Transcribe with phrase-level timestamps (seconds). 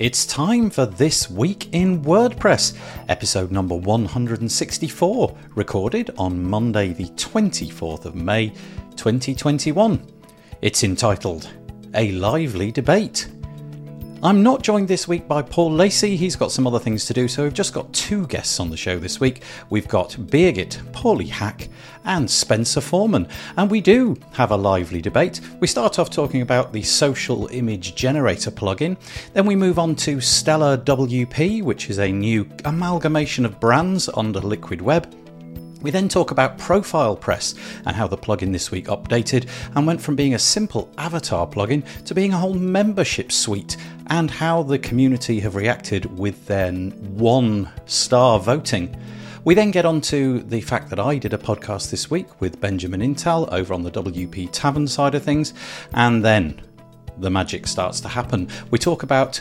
[0.00, 2.74] It's time for This Week in WordPress,
[3.10, 8.48] episode number 164, recorded on Monday, the 24th of May,
[8.96, 10.02] 2021.
[10.62, 11.50] It's entitled
[11.94, 13.29] A Lively Debate.
[14.22, 16.14] I'm not joined this week by Paul Lacey.
[16.14, 18.76] He's got some other things to do, so we've just got two guests on the
[18.76, 19.42] show this week.
[19.70, 21.70] We've got Birgit Pauli-Haack
[22.04, 23.26] and Spencer Forman.
[23.56, 25.40] and we do have a lively debate.
[25.60, 28.98] We start off talking about the social image generator plugin,
[29.32, 34.40] then we move on to Stellar WP, which is a new amalgamation of brands under
[34.40, 35.19] Liquid Web.
[35.82, 37.54] We then talk about Profile Press
[37.86, 41.84] and how the plugin this week updated and went from being a simple avatar plugin
[42.04, 43.76] to being a whole membership suite,
[44.08, 48.94] and how the community have reacted with their one star voting.
[49.44, 52.60] We then get on to the fact that I did a podcast this week with
[52.60, 55.54] Benjamin Intal over on the WP Tavern side of things,
[55.94, 56.60] and then
[57.18, 58.48] the magic starts to happen.
[58.70, 59.40] We talk about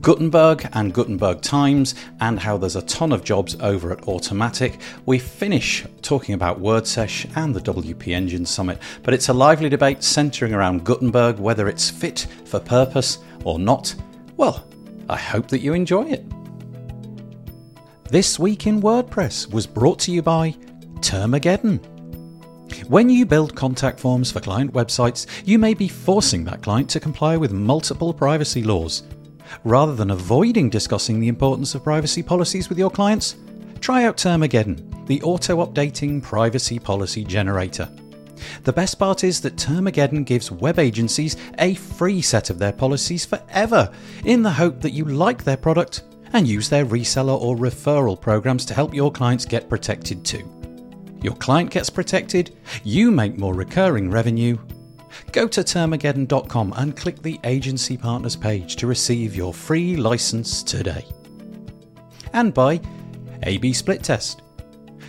[0.00, 4.80] Gutenberg and Gutenberg Times, and how there's a ton of jobs over at Automattic.
[5.06, 10.02] We finish talking about WordSesh and the WP Engine Summit, but it's a lively debate
[10.02, 13.94] centering around Gutenberg, whether it's fit for purpose or not.
[14.36, 14.66] Well,
[15.08, 16.24] I hope that you enjoy it.
[18.10, 20.54] This Week in WordPress was brought to you by
[21.00, 21.80] Termageddon.
[22.88, 27.00] When you build contact forms for client websites, you may be forcing that client to
[27.00, 29.04] comply with multiple privacy laws.
[29.62, 33.36] Rather than avoiding discussing the importance of privacy policies with your clients,
[33.80, 37.88] try out Termageddon, the auto updating privacy policy generator.
[38.64, 43.24] The best part is that Termageddon gives web agencies a free set of their policies
[43.24, 43.90] forever,
[44.24, 48.66] in the hope that you like their product and use their reseller or referral programs
[48.66, 50.50] to help your clients get protected too.
[51.22, 54.58] Your client gets protected, you make more recurring revenue,
[55.32, 61.04] Go to termageddon.com and click the Agency Partners page to receive your free license today.
[62.32, 62.80] And by
[63.42, 64.42] AB Split Test.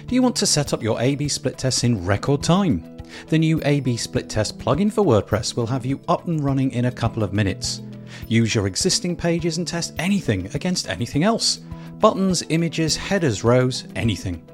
[0.07, 2.95] Do you want to set up your AB Split Tests in record time?
[3.27, 6.85] The new AB Split Test plugin for WordPress will have you up and running in
[6.85, 7.81] a couple of minutes.
[8.27, 11.61] Use your existing pages and test anything against anything else
[11.99, 14.45] buttons, images, headers, rows, anything.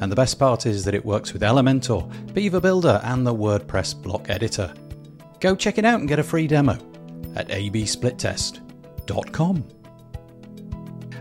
[0.00, 4.00] And the best part is that it works with Elementor, Beaver Builder, and the WordPress
[4.00, 4.72] block editor.
[5.40, 6.78] Go check it out and get a free demo
[7.34, 9.64] at absplittest.com.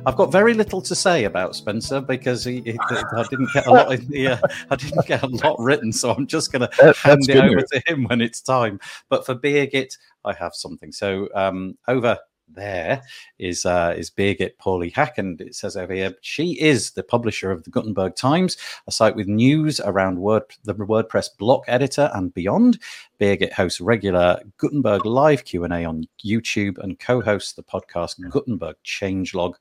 [0.05, 3.71] I've got very little to say about Spencer because he, he, I didn't get a
[3.71, 3.93] lot.
[3.93, 4.37] In the, uh,
[4.69, 7.81] I didn't get a lot written, so I'm just going to hand it over to
[7.85, 8.79] him when it's time.
[9.09, 10.91] But for Birgit, I have something.
[10.91, 12.17] So um, over
[12.53, 13.01] there
[13.37, 17.63] is uh, is Birgit Pauli-Haack, and it says over here she is the publisher of
[17.63, 22.79] the Gutenberg Times, a site with news around Word the WordPress block editor and beyond.
[23.19, 28.75] Birgit hosts regular Gutenberg live Q and A on YouTube and co-hosts the podcast Gutenberg
[28.85, 29.55] Changelog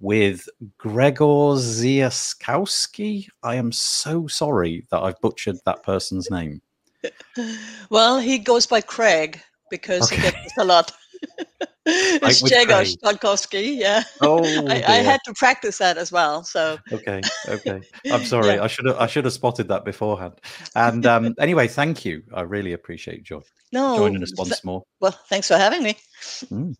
[0.00, 3.28] with Gregor Ziaskowski.
[3.42, 6.62] I am so sorry that I've butchered that person's name.
[7.88, 9.40] Well, he goes by Craig
[9.70, 10.16] because okay.
[10.16, 10.92] he gets a lot.
[11.90, 13.76] it's Jago Stankowski.
[13.78, 14.02] Yeah.
[14.22, 16.44] Oh, I, I, had to practice that as well.
[16.44, 16.78] So.
[16.92, 17.20] Okay.
[17.48, 17.80] Okay.
[18.12, 18.54] I'm sorry.
[18.54, 18.62] yeah.
[18.62, 18.96] I should have.
[18.96, 20.34] I should have spotted that beforehand.
[20.74, 22.22] And um, anyway, thank you.
[22.34, 23.42] I really appreciate you
[23.72, 24.82] no, joining us once th- more.
[25.00, 25.96] Well, thanks for having me.
[26.44, 26.76] Mm.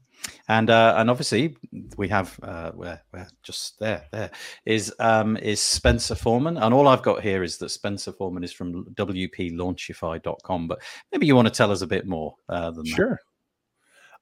[0.49, 1.57] And uh, and obviously
[1.97, 4.31] we have uh, where where just there there
[4.67, 8.53] is um, is Spencer Forman, and all I've got here is that Spencer Forman is
[8.53, 10.69] from WPLaunchify.com.
[10.69, 10.83] But
[11.13, 13.11] maybe you want to tell us a bit more uh, than sure.
[13.11, 13.19] That.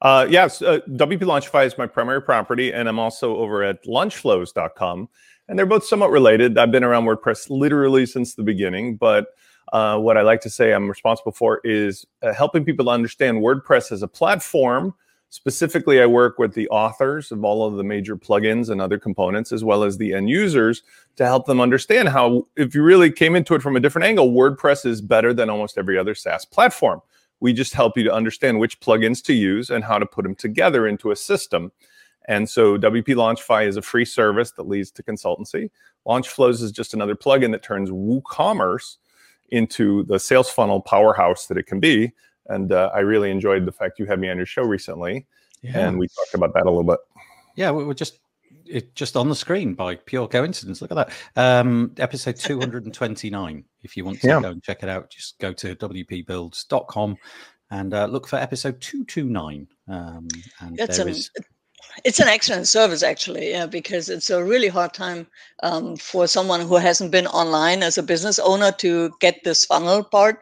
[0.01, 5.09] Uh, yes, uh, WP Launchify is my primary property, and I'm also over at launchflows.com.
[5.47, 6.57] And they're both somewhat related.
[6.57, 9.27] I've been around WordPress literally since the beginning, but
[9.73, 13.91] uh, what I like to say I'm responsible for is uh, helping people understand WordPress
[13.91, 14.93] as a platform.
[15.29, 19.51] Specifically, I work with the authors of all of the major plugins and other components,
[19.51, 20.81] as well as the end users,
[21.17, 24.31] to help them understand how, if you really came into it from a different angle,
[24.31, 27.01] WordPress is better than almost every other SaaS platform.
[27.39, 30.35] We just help you to understand which plugins to use and how to put them
[30.35, 31.71] together into a system.
[32.27, 35.71] And so WP Launchify is a free service that leads to consultancy.
[36.07, 38.97] Launchflows is just another plugin that turns WooCommerce
[39.49, 42.11] into the sales funnel powerhouse that it can be.
[42.47, 45.27] And uh, I really enjoyed the fact you had me on your show recently,
[45.61, 45.87] yeah.
[45.87, 46.99] and we talked about that a little bit.
[47.55, 48.19] Yeah, we were just
[48.69, 50.81] it just on the screen by pure coincidence.
[50.81, 51.11] Look at that.
[51.35, 53.63] Um, episode 229.
[53.83, 54.41] if you want to yeah.
[54.41, 57.17] go and check it out, just go to wpbuilds.com
[57.71, 59.67] and uh, look for episode 229.
[59.87, 60.27] Um,
[60.61, 61.31] and it's, an, is...
[62.03, 65.27] it's an excellent service, actually, yeah, because it's a really hard time
[65.63, 70.03] um, for someone who hasn't been online as a business owner to get this funnel
[70.03, 70.39] part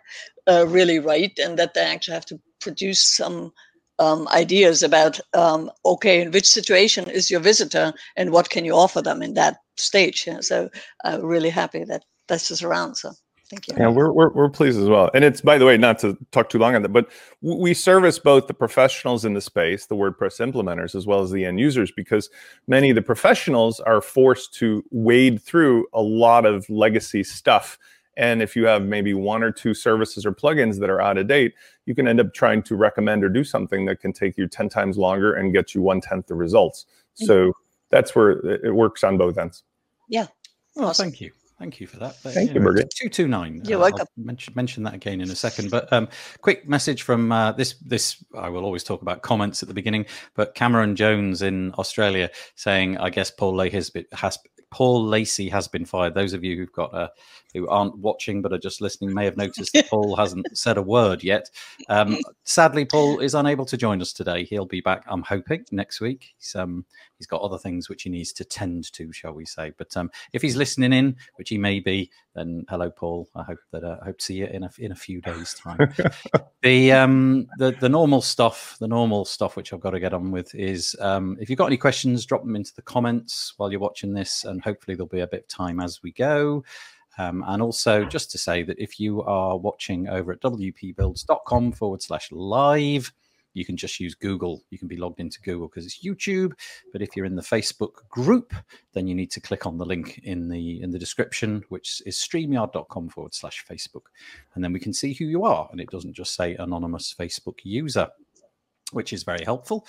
[0.47, 3.51] uh, really right and that they actually have to produce some
[3.99, 8.73] um, ideas about um, okay, in which situation is your visitor and what can you
[8.73, 10.25] offer them in that stage.
[10.27, 10.69] Yeah, so
[11.03, 12.95] I'm really happy that this is around.
[12.95, 13.13] So.
[13.49, 13.75] Thank you.
[13.77, 15.09] Yeah, we're, we're, we're pleased as well.
[15.13, 17.09] And it's, by the way, not to talk too long on that, but
[17.41, 21.45] we service both the professionals in the space, the WordPress implementers, as well as the
[21.45, 22.29] end users, because
[22.67, 27.79] many of the professionals are forced to wade through a lot of legacy stuff.
[28.17, 31.27] And if you have maybe one or two services or plugins that are out of
[31.27, 31.53] date,
[31.85, 34.69] you can end up trying to recommend or do something that can take you 10
[34.69, 36.85] times longer and get you one tenth the results.
[37.13, 37.53] So
[37.89, 39.63] that's where it works on both ends.
[40.09, 40.27] Yeah.
[40.75, 41.05] Well, awesome.
[41.05, 41.31] thank you.
[41.59, 42.17] Thank you for that.
[42.23, 42.89] But, Thank you, Birgit.
[42.95, 43.63] Two two nine.
[43.65, 44.07] You're uh, welcome.
[44.15, 45.71] I'll mention, mention that again in a second.
[45.71, 46.07] But um,
[46.41, 47.73] quick message from uh, this.
[47.79, 50.05] This I will always talk about comments at the beginning.
[50.35, 54.37] But Cameron Jones in Australia saying, I guess Paul Lacey has, has
[54.69, 56.13] Paul Lacey has been fired.
[56.13, 57.07] Those of you who've got uh,
[57.53, 60.81] who aren't watching but are just listening may have noticed that Paul hasn't said a
[60.81, 61.49] word yet.
[61.89, 64.43] Um, sadly, Paul is unable to join us today.
[64.43, 66.35] He'll be back, I'm hoping, next week.
[66.37, 66.85] He's um,
[67.17, 69.73] he's got other things which he needs to tend to, shall we say?
[69.77, 73.27] But um, if he's listening in, which he may be, then hello, Paul.
[73.35, 75.53] I hope that uh, I hope to see you in a in a few days'
[75.53, 75.93] time.
[76.61, 80.31] the um the the normal stuff, the normal stuff which I've got to get on
[80.31, 83.79] with is um, if you've got any questions, drop them into the comments while you're
[83.79, 86.63] watching this, and hopefully there'll be a bit of time as we go.
[87.17, 92.01] Um, and also, just to say that if you are watching over at wpbuilds.com forward
[92.01, 93.11] slash live,
[93.57, 94.63] you can just use Google.
[94.69, 96.53] You can be logged into Google because it's YouTube.
[96.93, 98.53] But if you're in the Facebook group,
[98.93, 102.17] then you need to click on the link in the in the description, which is
[102.17, 104.03] streamyard.com forward slash Facebook.
[104.53, 105.67] And then we can see who you are.
[105.71, 108.09] And it doesn't just say anonymous Facebook user
[108.91, 109.85] which is very helpful.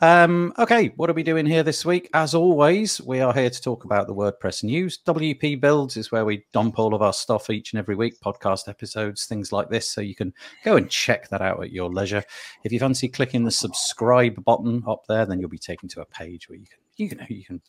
[0.00, 2.10] Um, okay, what are we doing here this week?
[2.14, 4.98] As always, we are here to talk about the WordPress news.
[5.06, 8.68] WP Builds is where we dump all of our stuff each and every week, podcast
[8.68, 9.88] episodes, things like this.
[9.88, 10.32] So you can
[10.64, 12.24] go and check that out at your leisure.
[12.64, 16.06] If you fancy clicking the subscribe button up there, then you'll be taken to a
[16.06, 17.60] page where you can you can you can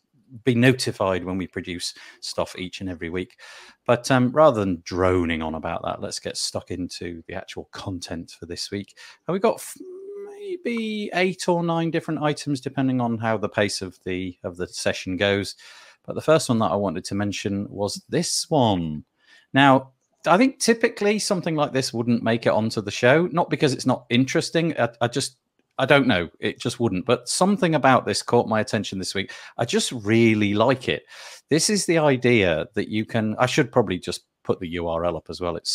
[0.46, 3.40] be notified when we produce stuff each and every week.
[3.86, 8.36] But um, rather than droning on about that, let's get stuck into the actual content
[8.40, 8.96] for this week.
[9.28, 9.62] And we've got
[10.52, 14.68] maybe eight or nine different items, depending on how the pace of the of the
[14.68, 15.56] session goes.
[16.06, 19.06] But the first one that I wanted to mention was this one.
[19.54, 19.92] Now,
[20.26, 23.86] I think typically something like this wouldn't make it onto the show, not because it's
[23.86, 24.78] not interesting.
[24.80, 25.38] I, I just
[25.78, 26.30] I don't know.
[26.40, 27.06] It just wouldn't.
[27.06, 29.32] But something about this caught my attention this week.
[29.58, 31.04] I just really like it.
[31.50, 33.36] This is the idea that you can.
[33.38, 35.56] I should probably just put the URL up as well.
[35.56, 35.72] It's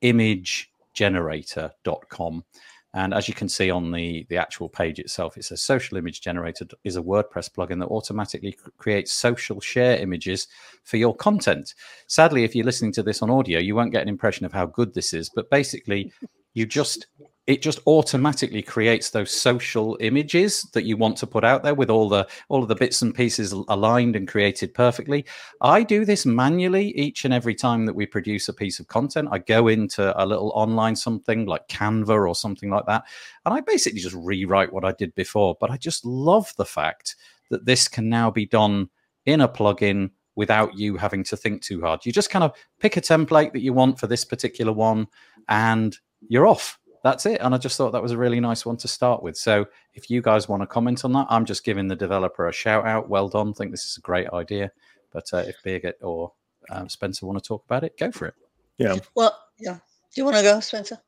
[0.00, 2.44] socialimagegenerator.com.
[2.92, 6.20] And as you can see on the, the actual page itself, it says Social Image
[6.20, 10.48] Generator is a WordPress plugin that automatically creates social share images
[10.82, 11.74] for your content.
[12.08, 14.66] Sadly, if you're listening to this on audio, you won't get an impression of how
[14.66, 15.30] good this is.
[15.32, 16.12] But basically,
[16.54, 17.06] you just
[17.50, 21.90] it just automatically creates those social images that you want to put out there with
[21.90, 25.26] all the all of the bits and pieces aligned and created perfectly.
[25.60, 29.28] I do this manually each and every time that we produce a piece of content.
[29.32, 33.04] I go into a little online something like canva or something like that
[33.44, 37.16] and i basically just rewrite what i did before but i just love the fact
[37.50, 38.88] that this can now be done
[39.26, 42.06] in a plugin without you having to think too hard.
[42.06, 45.06] You just kind of pick a template that you want for this particular one
[45.48, 45.96] and
[46.28, 47.40] you're off that's it.
[47.40, 49.36] And I just thought that was a really nice one to start with.
[49.36, 52.52] So if you guys want to comment on that, I'm just giving the developer a
[52.52, 53.08] shout out.
[53.08, 53.54] Well done.
[53.54, 54.70] Think this is a great idea.
[55.12, 56.32] But uh, if Birgit or
[56.70, 58.34] um, Spencer want to talk about it, go for it.
[58.78, 58.96] Yeah.
[59.14, 59.74] Well, yeah.
[59.74, 60.98] Do you want to go, Spencer?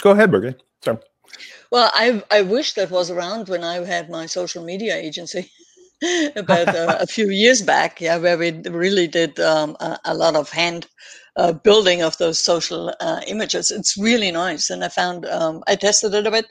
[0.00, 0.60] Go ahead, Birgit.
[0.82, 0.98] Sorry.
[1.70, 5.50] Well, I I wish that was around when I had my social media agency.
[6.36, 10.34] about uh, a few years back, yeah, where we really did um, a, a, lot
[10.34, 10.86] of hand
[11.36, 13.70] uh, building of those social uh, images.
[13.70, 16.46] It's really nice, and I found um, I tested it a bit,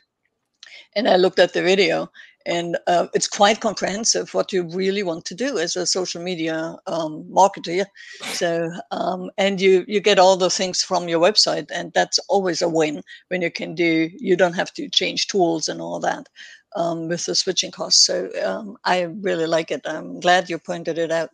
[0.95, 2.11] and I looked at the video,
[2.45, 6.75] and uh, it's quite comprehensive what you really want to do as a social media
[6.85, 7.85] um, marketer.
[8.25, 12.61] So, um, and you you get all the things from your website, and that's always
[12.61, 14.11] a win when you can do.
[14.15, 16.29] You don't have to change tools and all that
[16.75, 18.05] um, with the switching costs.
[18.05, 19.81] So um, I really like it.
[19.85, 21.31] I'm glad you pointed it out.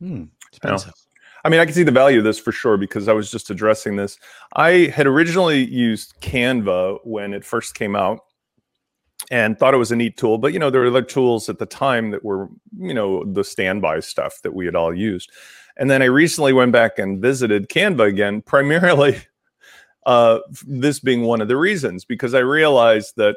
[0.00, 0.24] Hmm.
[1.44, 3.50] I mean, I can see the value of this for sure because I was just
[3.50, 4.18] addressing this.
[4.56, 8.20] I had originally used Canva when it first came out
[9.30, 11.58] and thought it was a neat tool, but you know, there were other tools at
[11.58, 15.30] the time that were, you know, the standby stuff that we had all used.
[15.76, 19.20] And then I recently went back and visited Canva again, primarily
[20.06, 23.36] uh, this being one of the reasons because I realized that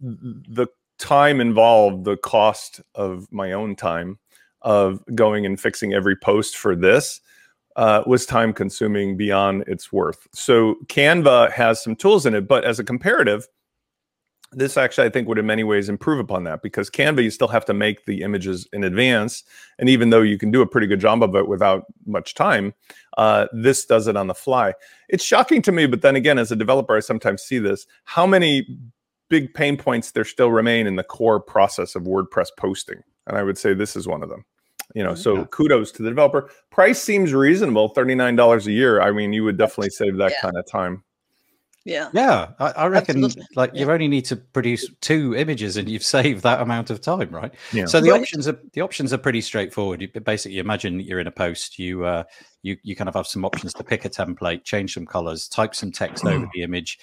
[0.00, 0.66] the
[0.98, 4.18] time involved, the cost of my own time
[4.62, 7.20] of going and fixing every post for this
[7.76, 10.26] uh, was time consuming beyond its worth.
[10.32, 13.46] So Canva has some tools in it, but as a comparative,
[14.52, 17.48] this actually i think would in many ways improve upon that because canva you still
[17.48, 19.44] have to make the images in advance.
[19.78, 22.72] And even though you can do a pretty good job of it without much time
[23.18, 24.72] uh, this does it on the fly.
[25.08, 27.86] It's shocking to me but then again as a developer i sometimes see this.
[28.04, 28.78] How many
[29.28, 33.42] big pain points there still remain in the core process of wordpress posting and i
[33.42, 34.44] would say this is one of them
[34.94, 35.44] you know so yeah.
[35.50, 39.90] kudos to the developer price seems reasonable $39 a year i mean you would definitely
[39.90, 40.40] save that yeah.
[40.40, 41.02] kind of time
[41.88, 42.10] yeah.
[42.12, 42.48] Yeah.
[42.58, 43.46] I, I reckon Absolutely.
[43.56, 43.80] like yeah.
[43.80, 47.52] you only need to produce two images and you've saved that amount of time, right?
[47.72, 47.86] Yeah.
[47.86, 48.20] So the right.
[48.20, 50.02] options are the options are pretty straightforward.
[50.02, 52.24] You basically imagine you're in a post, you uh
[52.62, 55.74] you you kind of have some options to pick a template, change some colors, type
[55.74, 56.98] some text over the image.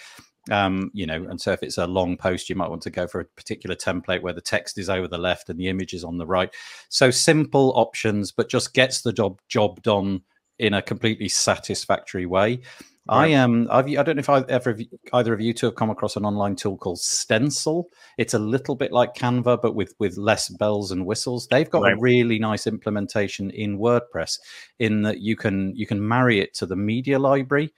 [0.51, 3.07] Um, you know, and so if it's a long post, you might want to go
[3.07, 6.03] for a particular template where the text is over the left and the image is
[6.03, 6.53] on the right.
[6.89, 10.21] So simple options, but just gets the job job done
[10.59, 12.61] in a completely satisfactory way.
[13.07, 13.63] I am.
[13.63, 14.75] Um, I've, I don't know if I've ever
[15.13, 17.87] either of you two have come across an online tool called Stencil.
[18.17, 21.47] It's a little bit like Canva, but with with less bells and whistles.
[21.47, 21.93] They've got right.
[21.93, 24.39] a really nice implementation in WordPress,
[24.79, 27.71] in that you can you can marry it to the media library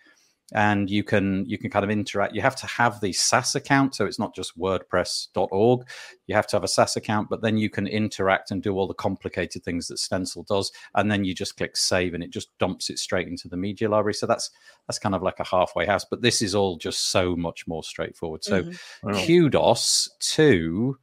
[0.54, 3.96] and you can you can kind of interact you have to have the sas account.
[3.96, 5.88] So it's not just wordpress.org
[6.28, 8.88] you have to have a sas account but then you can interact and do all
[8.88, 10.72] the complicated things that stencil does.
[10.96, 13.90] And then you just click save and it just dumps it straight into the media
[13.90, 14.14] library.
[14.14, 14.50] So that's
[14.88, 17.84] that's kind of like a halfway house but this is all just so much more
[17.84, 18.44] straightforward.
[18.44, 19.12] So mm-hmm.
[19.12, 19.26] wow.
[19.26, 20.98] kudos to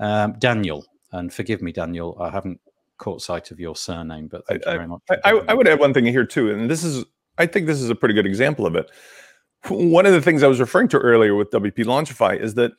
[0.00, 0.86] um, daniel.
[1.12, 2.60] And forgive me daniel i haven't
[2.98, 5.68] caught sight of your surname but thank I, you very much I, I, I would
[5.68, 7.04] add one thing here too and this is
[7.38, 8.90] I think this is a pretty good example of it.
[9.68, 12.72] One of the things I was referring to earlier with WP Launchify is that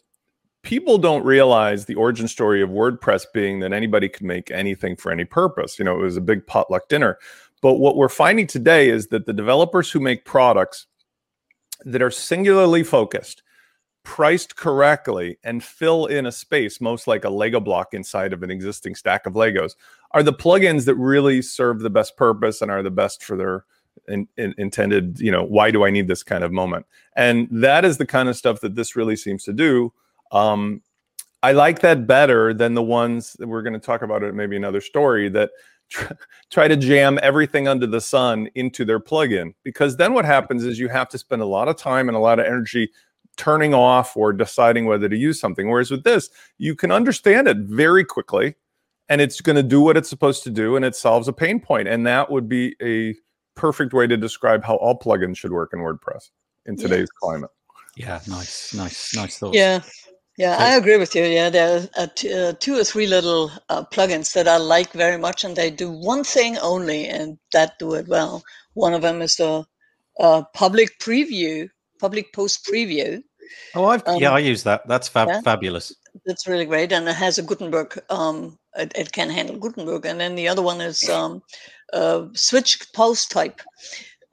[0.64, 5.12] people don't realize the origin story of WordPress being that anybody could make anything for
[5.12, 5.78] any purpose.
[5.78, 7.18] You know, it was a big potluck dinner.
[7.62, 10.88] But what we're finding today is that the developers who make products
[11.86, 13.44] that are singularly focused,
[14.04, 18.52] priced correctly, and fill in a space, most like a Lego block inside of an
[18.52, 19.74] existing stack of Legos,
[20.12, 23.66] are the plugins that really serve the best purpose and are the best for their
[24.08, 26.86] in, in, intended you know why do i need this kind of moment?
[27.16, 29.94] And that is the kind of stuff that this really seems to do.
[30.32, 30.82] Um,
[31.44, 34.56] i like that better than the ones that we're going to talk about it maybe
[34.56, 35.52] another story that
[35.90, 36.14] tr-
[36.50, 39.54] try to jam everything under the sun into their plugin.
[39.64, 42.20] Because then what happens is you have to spend a lot of time and a
[42.20, 42.90] lot of energy
[43.38, 45.70] turning off or deciding whether to use something.
[45.70, 48.56] Whereas with this you can understand it very quickly
[49.10, 51.60] and it's going to do what it's supposed to do and it solves a pain
[51.60, 53.16] point and that would be a
[53.58, 56.30] perfect way to describe how all plugins should work in WordPress
[56.66, 57.20] in today's yeah.
[57.20, 57.50] climate.
[57.98, 59.58] Yeah, nice, nice, nice thoughts.
[59.58, 59.82] Yeah,
[60.38, 61.24] yeah, I agree with you.
[61.24, 65.18] Yeah, there are t- uh, two or three little uh, plugins that I like very
[65.18, 68.44] much, and they do one thing only, and that do it well.
[68.76, 69.66] One of them is the
[70.20, 73.24] uh, public preview, public post preview.
[73.74, 74.88] Oh, I've um, yeah, I use that.
[74.88, 75.92] That's fab- yeah, fabulous.
[76.28, 78.00] That's really great, and it has a Gutenberg.
[78.12, 81.42] Um, it, it, can handle Gutenberg, and then the other one is um,
[81.94, 83.62] uh, switch post type,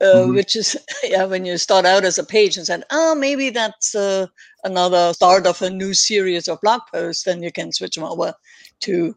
[0.01, 0.35] uh, mm-hmm.
[0.35, 3.95] which is yeah when you start out as a page and said, oh maybe that's
[3.95, 4.27] uh,
[4.63, 8.33] another start of a new series of blog posts, then you can switch them over
[8.81, 9.15] to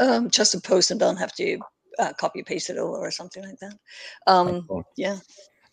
[0.00, 1.58] um, just a post and don't have to
[1.98, 3.74] uh, copy paste it over or something like that.
[4.26, 5.18] Um, yeah.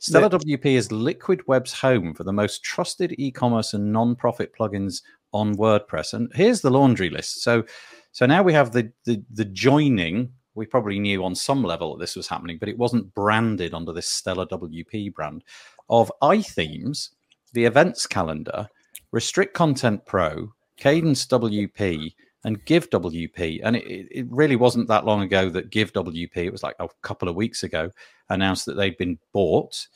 [0.00, 5.56] stellar wp is liquid web's home for the most trusted e-commerce and non-profit plugins on
[5.56, 6.12] wordpress.
[6.12, 7.42] And here's the laundry list.
[7.42, 7.64] So
[8.12, 12.00] so now we have the the, the joining we probably knew on some level that
[12.00, 15.44] this was happening, but it wasn't branded under this Stellar WP brand
[15.88, 17.10] of iThemes,
[17.52, 18.68] the events calendar,
[19.12, 22.14] Restrict Content Pro, Kadence WP,
[22.44, 23.60] and Give WP.
[23.62, 26.88] And it, it really wasn't that long ago that Give WP, it was like a
[27.02, 27.90] couple of weeks ago,
[28.28, 29.86] announced that they'd been bought.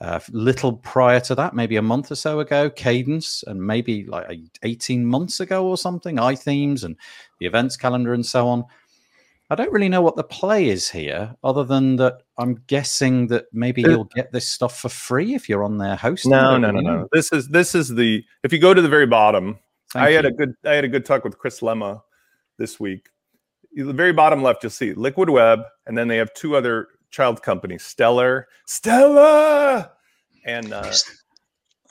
[0.00, 4.38] uh, little prior to that, maybe a month or so ago, Kadence, and maybe like
[4.62, 6.96] 18 months ago or something, iThemes and
[7.38, 8.64] the events calendar and so on.
[9.50, 13.44] I don't really know what the play is here, other than that I'm guessing that
[13.52, 16.26] maybe you'll get this stuff for free if you're on their host.
[16.26, 17.08] No, no, no, no.
[17.12, 19.58] This is this is the if you go to the very bottom.
[19.92, 20.16] Thank I you.
[20.16, 22.00] had a good I had a good talk with Chris Lema
[22.56, 23.10] this week.
[23.74, 27.42] The very bottom left, you'll see Liquid Web, and then they have two other child
[27.42, 29.92] companies, Stellar, Stella,
[30.46, 30.92] and uh,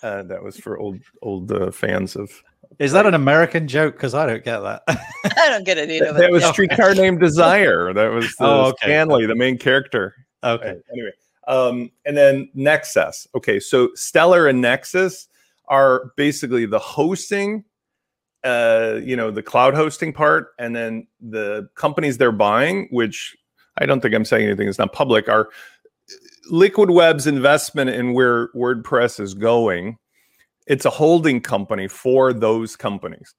[0.01, 2.31] uh, that was for old old uh, fans of
[2.79, 3.95] is that an American joke?
[3.95, 4.83] Because I don't get that.
[4.87, 6.13] I don't get it either.
[6.13, 7.93] that was Streetcar Named Desire.
[7.93, 8.87] That was the oh, okay.
[8.87, 10.15] Stanley, the main character.
[10.43, 10.75] Okay.
[10.91, 11.11] Anyway,
[11.47, 13.27] um, and then Nexcess.
[13.35, 15.27] Okay, so Stellar and Nexcess
[15.67, 17.63] are basically the hosting,
[18.43, 23.35] uh, you know, the cloud hosting part, and then the companies they're buying, which
[23.77, 25.49] I don't think I'm saying anything that's not public, are
[26.49, 29.97] Liquid Web's investment in where WordPress is going
[30.67, 33.33] it's a holding company for those companies.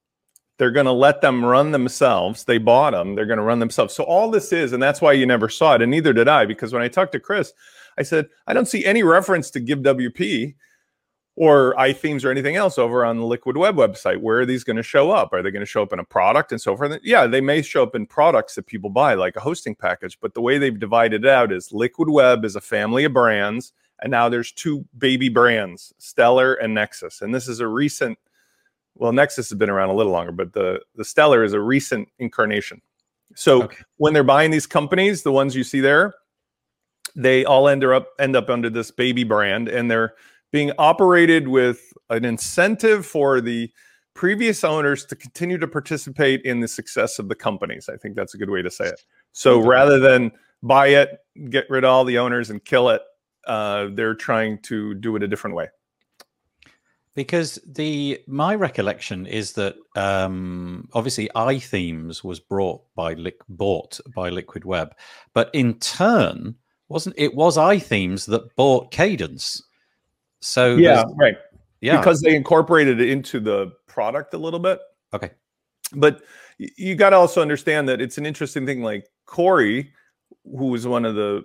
[0.57, 2.45] They're going to let them run themselves.
[2.45, 3.15] They bought them.
[3.15, 3.93] They're going to run themselves.
[3.93, 6.45] So all this is, and that's why you never saw it, and neither did I,
[6.45, 7.51] because when I talked to Chris,
[7.97, 10.55] I said I don't see any reference to GiveWP
[11.37, 14.21] or iThemes or anything else over on the Liquid Web website.
[14.21, 15.33] Where are these going to show up?
[15.33, 16.97] Are they going to show up in a product and so forth?
[17.03, 20.17] Yeah, they may show up in products that people buy, like a hosting package.
[20.21, 23.73] But the way they've divided it out is Liquid Web is a family of brands
[24.01, 27.21] and now there's two baby brands, Stellar and Nexcess.
[27.21, 28.17] And this is a recent,
[28.95, 32.09] well, Nexcess has been around a little longer, but the, the Stellar is a recent
[32.19, 32.81] incarnation.
[33.35, 33.77] So okay.
[33.97, 36.13] when they're buying these companies, the ones you see there,
[37.15, 40.13] they all end up end up under this baby brand, and they're
[40.51, 43.71] being operated with an incentive for the
[44.13, 47.89] previous owners to continue to participate in the success of the companies.
[47.89, 49.01] I think that's a good way to say it.
[49.33, 50.31] So rather than
[50.63, 53.01] buy it, get rid of all the owners and kill it,
[53.47, 55.67] uh, they're trying to do it a different way.
[57.13, 63.15] Because the my recollection is that um, obviously iThemes was brought by
[63.47, 64.93] bought by Liquid Web,
[65.33, 66.55] but in turn
[66.89, 69.61] wasn't it was iThemes that bought Kadence.
[70.41, 71.37] So yeah, right.
[71.81, 74.79] Yeah, because they incorporated it into the product a little bit.
[75.13, 75.31] Okay,
[75.93, 76.21] but
[76.57, 78.81] you got to also understand that it's an interesting thing.
[78.81, 79.93] Like Cory,
[80.43, 81.43] who was one of the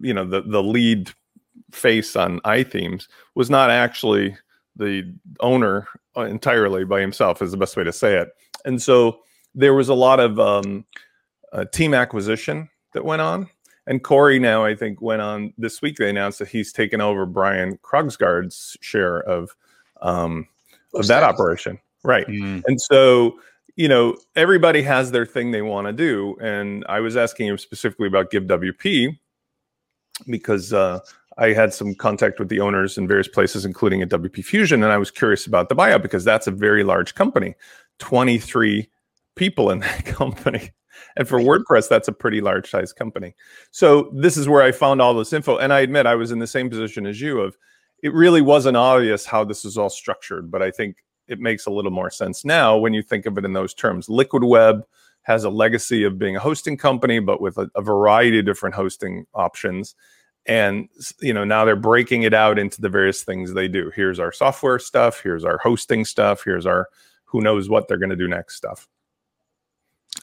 [0.00, 1.10] you know the the lead
[1.72, 4.36] face on iThemes was not actually
[4.76, 5.86] the owner
[6.16, 8.30] entirely by himself is the best way to say it.
[8.64, 9.20] And so
[9.54, 10.84] there was a lot of um,
[11.52, 13.48] uh, team acquisition that went on.
[13.86, 17.26] And cory now i think went on this week they announced that he's taken over
[17.26, 19.54] brian krogsgard's share of
[20.00, 20.48] um,
[20.94, 21.78] of that operation.
[22.02, 22.26] Right.
[22.26, 22.62] Mm.
[22.66, 23.38] and so
[23.76, 26.34] you know everybody has their thing they want to do.
[26.40, 29.18] And i was asking him specifically about GiveWP
[30.28, 31.00] because uh,
[31.38, 34.92] I had some contact with the owners in various places, including at WP Fusion, and
[34.92, 37.54] I was curious about the buyout because that's a very large company,
[37.98, 38.88] 23
[39.34, 40.70] people in that company.
[41.16, 43.34] And for WordPress, that's a pretty large size company.
[43.72, 45.58] So this is where I found all this info.
[45.58, 47.56] And I admit I was in the same position as you of
[48.02, 51.70] it really wasn't obvious how this is all structured, but I think it makes a
[51.70, 54.08] little more sense now when you think of it in those terms.
[54.08, 54.84] Liquid Web
[55.22, 58.74] has a legacy of being a hosting company, but with a, a variety of different
[58.74, 59.94] hosting options
[60.46, 60.88] and
[61.20, 63.90] you know now they're breaking it out into the various things they do.
[63.94, 66.88] Here's our software stuff here's our hosting stuff here's our
[67.24, 68.88] who knows what they're going to do next stuff.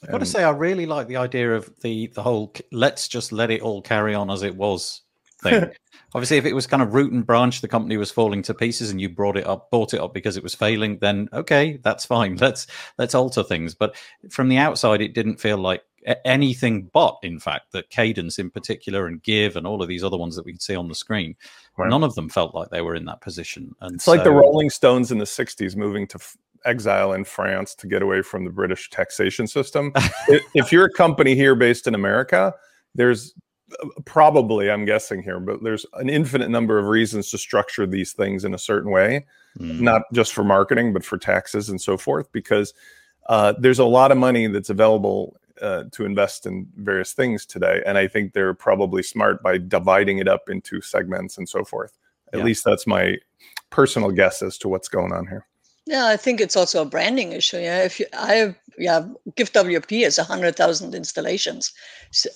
[0.04, 3.32] I've got to say i really like the idea of the the whole let's just
[3.32, 5.02] let it all carry on as it was
[5.42, 5.72] thing.
[6.14, 8.92] Obviously if it was kind of root and branch the company was falling to pieces
[8.92, 12.06] and you brought it up bought it up because it was failing then okay that's
[12.06, 12.36] fine.
[12.42, 13.74] Let's let's alter things.
[13.76, 13.96] But
[14.30, 15.84] from the outside it didn't feel like
[16.26, 20.18] anything but, in fact, that Kadence in particular and Give and all of these other
[20.18, 21.36] ones that we can see on the screen,
[21.78, 21.90] right.
[21.90, 23.76] none of them felt like they were in that position.
[23.82, 27.24] And it's so, like the Rolling Stones in the '60s moving to f- exile in
[27.24, 29.92] France to get away from the British taxation system.
[30.54, 32.54] if you're a company here based in America,
[32.96, 33.34] there's
[33.82, 38.12] uh, probably i'm guessing here but there's an infinite number of reasons to structure these
[38.12, 39.26] things in a certain way
[39.58, 39.80] mm.
[39.80, 42.74] not just for marketing but for taxes and so forth because
[43.30, 47.82] uh, there's a lot of money that's available uh, to invest in various things today.
[47.86, 51.98] And I think they're probably smart by dividing it up into segments and so forth.
[52.34, 52.46] At yeah.
[52.46, 53.18] least that's my
[53.70, 55.46] personal guess as to what's going on here.
[55.88, 57.58] Yeah, I think it's also a branding issue.
[57.58, 61.74] Yeah, if you, I have, yeah, GiveWP is a hundred thousand installations,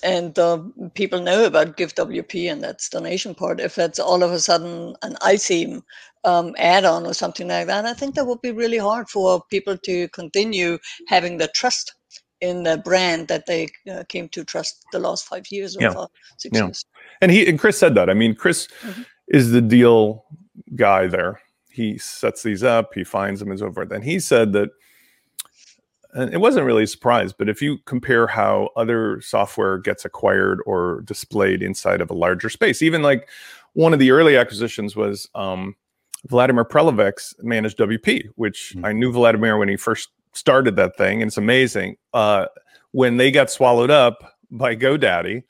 [0.02, 0.62] and uh,
[0.94, 3.60] people know about GiveWP and that's donation part.
[3.60, 5.82] If it's all of a sudden an iTheme
[6.24, 9.78] um, add-on or something like that, I think that would be really hard for people
[9.78, 11.94] to continue having the trust
[12.40, 16.04] in the brand that they uh, came to trust the last five years or yeah.
[16.38, 16.64] six yeah.
[16.64, 16.84] years.
[17.20, 18.10] And he and Chris said that.
[18.10, 19.02] I mean, Chris, mm-hmm.
[19.28, 20.24] is the deal
[20.74, 21.40] guy there.
[21.70, 23.90] He sets these up, he finds them, and so forth.
[23.92, 24.70] And he said that,
[26.14, 30.60] and it wasn't really a surprise, but if you compare how other software gets acquired
[30.64, 33.28] or displayed inside of a larger space, even like
[33.74, 35.76] one of the early acquisitions was um,
[36.28, 38.86] Vladimir Prelovac's managed WP, which mm-hmm.
[38.86, 41.96] I knew Vladimir when he first started that thing, and it's amazing.
[42.12, 42.46] Uh,
[42.92, 45.42] when they got swallowed up by GoDaddy,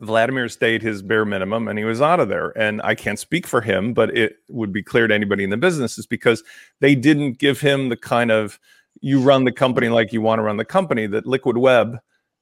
[0.00, 2.52] Vladimir stayed his bare minimum and he was out of there.
[2.58, 5.56] And I can't speak for him, but it would be clear to anybody in the
[5.56, 6.42] business is because
[6.80, 8.58] they didn't give him the kind of
[9.00, 11.98] you run the company like you want to run the company that Liquid Web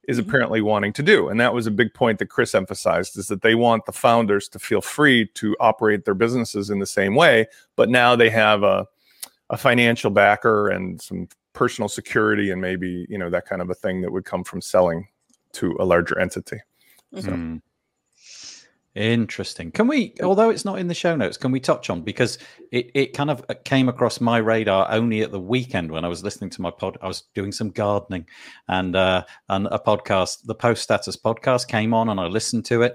[0.07, 0.29] is mm-hmm.
[0.29, 1.29] apparently wanting to do.
[1.29, 4.49] And that was a big point that Chris emphasized is that they want the founders
[4.51, 8.63] to feel free to operate their businesses in the same way, but now they have
[8.63, 8.87] a
[9.51, 13.75] a financial backer and some personal security and maybe, you know, that kind of a
[13.75, 15.09] thing that would come from selling
[15.53, 16.61] to a larger entity.
[17.15, 17.31] So.
[17.31, 17.63] Mm.
[18.95, 19.73] Interesting.
[19.73, 22.39] Can we, although it's not in the show notes, can we touch on because
[22.71, 26.09] it, it kind of uh, came across my radar only at the weekend when I
[26.09, 26.97] was listening to my pod.
[27.03, 28.25] I was doing some gardening,
[28.69, 32.83] and uh, and a podcast, the Post Status podcast, came on, and I listened to
[32.83, 32.93] it.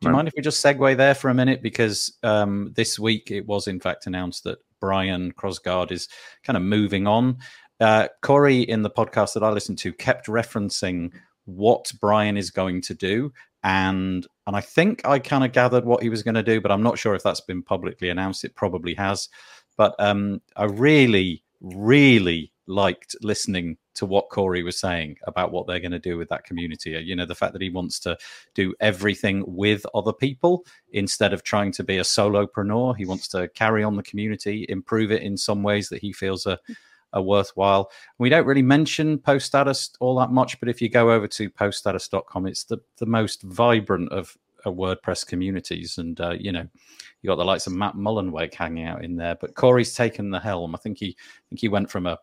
[0.00, 0.16] Do you right.
[0.16, 1.62] mind if we just segue there for a minute?
[1.62, 6.08] Because um, this week it was in fact announced that Brian Krogsgard is
[6.44, 7.38] kind of moving on.
[7.80, 11.12] Uh, Cory in the podcast that I listened to kept referencing
[11.44, 13.32] what Brian is going to do
[13.66, 16.70] and and I think I kind of gathered what he was going to do, but
[16.70, 18.44] I'm not sure if that's been publicly announced.
[18.44, 19.28] It probably has,
[19.76, 25.80] but um, I really, really liked listening to what Cory was saying about what they're
[25.80, 26.90] going to do with that community.
[26.90, 28.16] You know, the fact that he wants to
[28.54, 32.96] do everything with other people instead of trying to be a solopreneur.
[32.96, 36.46] He wants to carry on the community, improve it in some ways that he feels
[36.46, 36.58] are
[37.12, 37.90] are worthwhile.
[38.18, 41.48] We don't really mention post status all that much, but if you go over to
[41.48, 45.98] poststatus.com, it's the, the most vibrant of WordPress communities.
[45.98, 46.66] And, uh, you know,
[47.22, 50.40] you got the likes of Matt Mullenweg hanging out in there, but Cory's taken the
[50.40, 50.74] helm.
[50.74, 52.18] I think he, I think he went from a,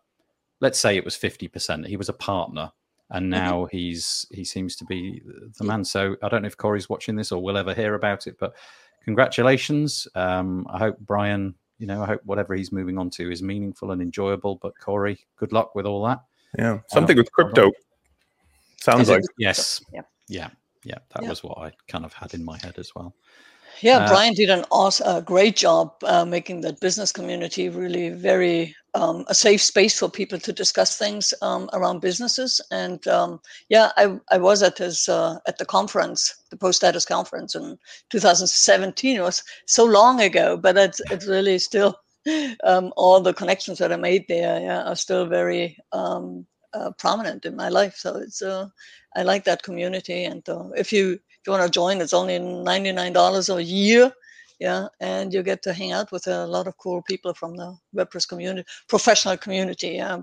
[0.64, 1.86] let's say it was 50%.
[1.86, 2.72] He was a partner
[3.10, 3.44] and mm-hmm.
[3.44, 3.76] now mm-hmm.
[3.76, 5.22] he's, he seems to be
[5.58, 5.84] the man.
[5.84, 8.54] So I don't know if Cory's watching this or will ever hear about it, but
[9.04, 10.08] congratulations.
[10.14, 13.90] Um, I hope Brian you know, I hope whatever he's moving on to is meaningful
[13.90, 14.56] and enjoyable.
[14.56, 16.22] But Cory, good luck with all that.
[16.58, 17.72] Yeah, something with crypto.
[18.80, 20.48] Sounds like yes, yeah, yeah,
[20.84, 20.98] yeah.
[21.14, 21.28] That yeah.
[21.28, 23.14] was what I kind of had in my head as well.
[23.82, 28.10] Yeah, uh, Brian did an awesome, a great job uh, making the business community really
[28.10, 32.60] very um, a safe space for people to discuss things um, around businesses.
[32.70, 37.04] And um, yeah, I, I was at his uh, at the conference, the Post Status
[37.04, 37.78] conference in
[38.10, 39.16] 2017.
[39.16, 41.96] It was so long ago, but it's it's really still
[42.64, 47.44] um, all the connections that I made there yeah, are still very um, uh, prominent
[47.44, 47.96] in my life.
[47.96, 48.68] So it's uh,
[49.16, 50.24] I like that community.
[50.24, 54.12] And uh, if you you want to join, it's only $99 a year.
[54.60, 57.76] Yeah, and you get to hang out with a lot of cool people from the
[57.94, 59.88] WordPress community, professional community.
[59.88, 60.20] Yeah.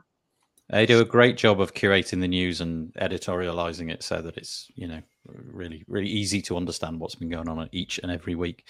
[0.69, 4.71] They do a great job of curating the news and editorializing it so that it's,
[4.73, 8.65] you know, really, really easy to understand what's been going on each and every week.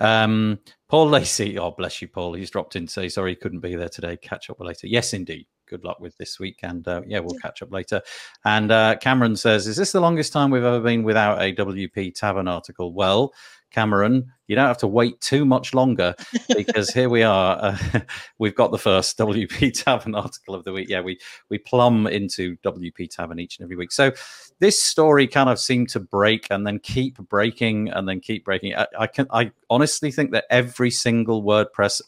[0.00, 2.32] Um, Paul Lacey, oh, bless you, Paul.
[2.32, 4.16] He's dropped in to say, sorry, he couldn't be there today.
[4.16, 4.86] Catch up later.
[4.86, 6.58] Yes, indeed good luck with this week.
[6.62, 8.02] And uh, yeah, we'll catch up later.
[8.44, 12.14] And uh, Cameron says, Is this the longest time we've ever been without a WP
[12.14, 12.92] Tavern article?
[12.92, 13.32] Well,
[13.70, 16.14] Cameron, you don't have to wait too much longer
[16.54, 17.56] because here we are.
[17.58, 18.00] Uh,
[18.38, 20.90] we've got the first WP Tavern article of the week.
[20.90, 23.92] Yeah, we we plumb into WP Tavern each and every week.
[23.92, 24.12] So
[24.60, 28.76] this story kind of seemed to break and then keep breaking and then keep breaking.
[28.76, 32.02] I, I can I honestly think that every single WordPress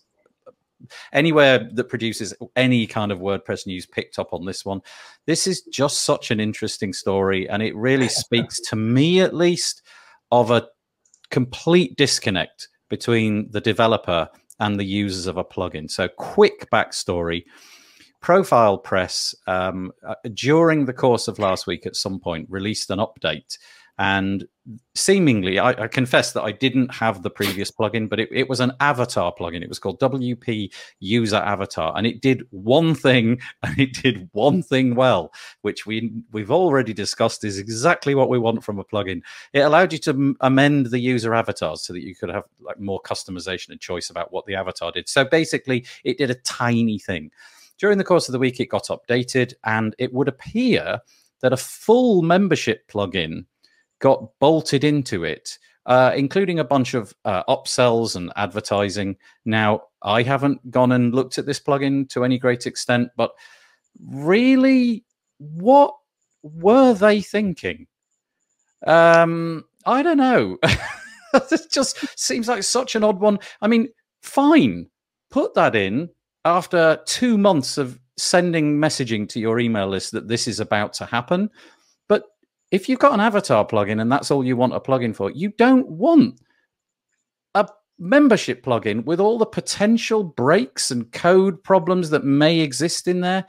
[1.12, 4.80] anywhere that produces any kind of WordPress news picked up on this one.
[5.26, 9.82] This is just such an interesting story, and it really speaks to me, at least,
[10.30, 10.68] of a
[11.30, 14.28] complete disconnect between the developer
[14.60, 15.90] and the users of a plugin.
[15.90, 17.44] So, quick backstory.
[18.20, 22.98] Profile Press, um, uh, during the course of last week, at some point, released an
[22.98, 23.58] update
[23.98, 24.46] and
[24.94, 28.60] seemingly I, I, confess that i didn't have the previous plugin but it, it, was
[28.60, 29.62] an avatar plugin.
[29.62, 34.62] It was called wp user avatar and it did one thing and it did one
[34.62, 39.22] thing well which we we've already discussed is exactly what we want from a plugin.
[39.52, 43.00] It allowed you to amend the user avatars so that you could have like more
[43.02, 45.08] customization and choice about what the avatar did.
[45.08, 47.30] So basically it did a tiny thing.
[47.78, 51.00] During the course of the week it got updated and it would appear
[51.40, 53.44] that a full membership plugin
[53.98, 59.16] got bolted into it, uh, including a bunch of uh, upsells and advertising.
[59.44, 63.32] Now, I haven't gone and looked at this plugin to any great extent, but
[64.00, 65.04] really,
[65.38, 65.94] what
[66.42, 67.86] were they thinking?
[68.86, 70.58] Um, I don't know.
[71.34, 73.38] it just seems like such an odd one.
[73.60, 73.88] I mean,
[74.22, 74.88] fine,
[75.30, 76.10] put that in
[76.44, 81.06] after two months of sending messaging to your email list that this is about to
[81.06, 81.50] happen.
[82.70, 85.50] If you've got an avatar plugin and that's all you want a plugin for, you
[85.50, 86.40] don't want
[87.54, 93.20] a membership plugin with all the potential breaks and code problems that may exist in
[93.20, 93.44] there.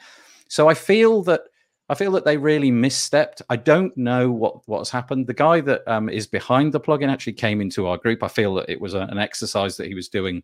[0.47, 1.41] So I feel that
[1.87, 3.41] I feel that they really misstepped.
[3.49, 5.27] I don't know what what's happened.
[5.27, 8.23] The guy that um, is behind the plugin actually came into our group.
[8.23, 10.43] I feel that it was a, an exercise that he was doing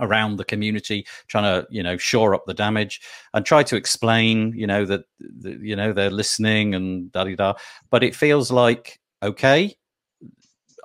[0.00, 3.00] around the community trying to you know shore up the damage
[3.34, 5.04] and try to explain you know that
[5.42, 7.54] you know they're listening and da da da.
[7.90, 9.74] but it feels like okay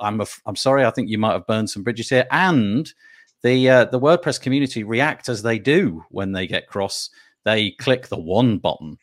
[0.01, 2.27] i'm a, i'm sorry i think you might have burned some bridges here.
[2.31, 2.91] And
[3.43, 7.09] the uh, the wordpress community react as they do when they get cross.
[7.45, 8.97] They click the one button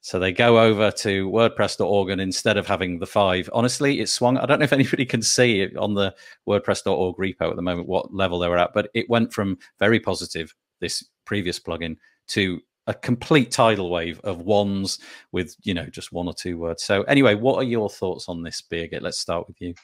[0.00, 4.38] so they go over to WordPress.org, and instead of having the five, honestly, it swung.
[4.38, 6.14] I don't know if anybody can see it on the
[6.48, 10.00] WordPress.org repo at the moment what level they were at, but it went from very
[10.00, 11.96] positive this previous plugin
[12.28, 14.98] to a complete tidal wave of ones
[15.32, 16.82] with you know just one or two words.
[16.82, 19.02] So anyway, what are your thoughts on this, Birgit?
[19.02, 19.74] Let's start with you.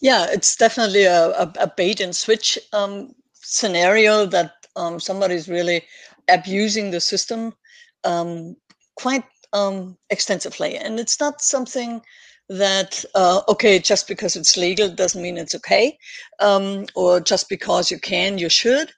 [0.00, 5.82] Yeah, it's definitely a, a, a bait and switch um, scenario that um, somebody's really
[6.28, 7.54] abusing the system
[8.04, 8.56] um,
[8.96, 9.24] quite
[9.56, 10.76] um, extensively.
[10.76, 12.02] And it's not something
[12.48, 15.98] that, uh, okay, just because it's legal doesn't mean it's okay,
[16.40, 18.92] um, or just because you can, you should.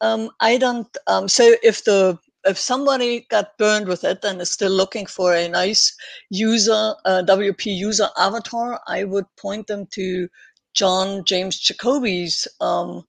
[0.00, 0.88] Um, I don't.
[1.06, 5.32] Um, so if the if somebody got burned with it and is still looking for
[5.32, 5.94] a nice
[6.28, 10.28] user uh, WP user avatar, I would point them to
[10.74, 13.04] John James Jacoby's um,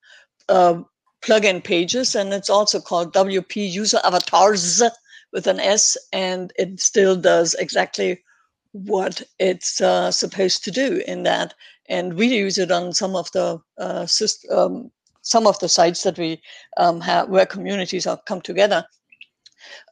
[0.49, 0.81] uh,
[1.23, 4.83] plugin pages, and it's also called WP User Avatars
[5.33, 8.23] with an S, and it still does exactly
[8.71, 11.53] what it's uh, supposed to do in that.
[11.89, 14.91] And we use it on some of the uh, system, um,
[15.21, 16.41] some of the sites that we
[16.77, 18.85] um, have where communities have come together.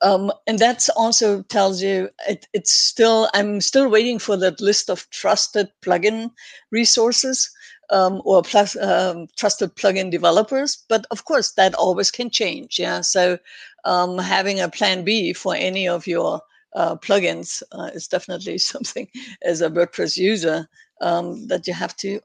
[0.02, 4.90] Um, and that also tells you it, it's still i'm still waiting for that list
[4.90, 6.30] of trusted plugin
[6.72, 7.50] resources
[7.92, 10.84] um, or plus, um, trusted plugin developers.
[10.90, 12.80] But of course, that always can change.
[12.80, 13.02] Yeah.
[13.02, 13.38] So
[13.86, 16.42] um, having a plan B for any of your
[16.74, 19.08] uh, plugins uh, is definitely something
[19.44, 20.68] as a WordPress user
[21.02, 22.20] um, that you have to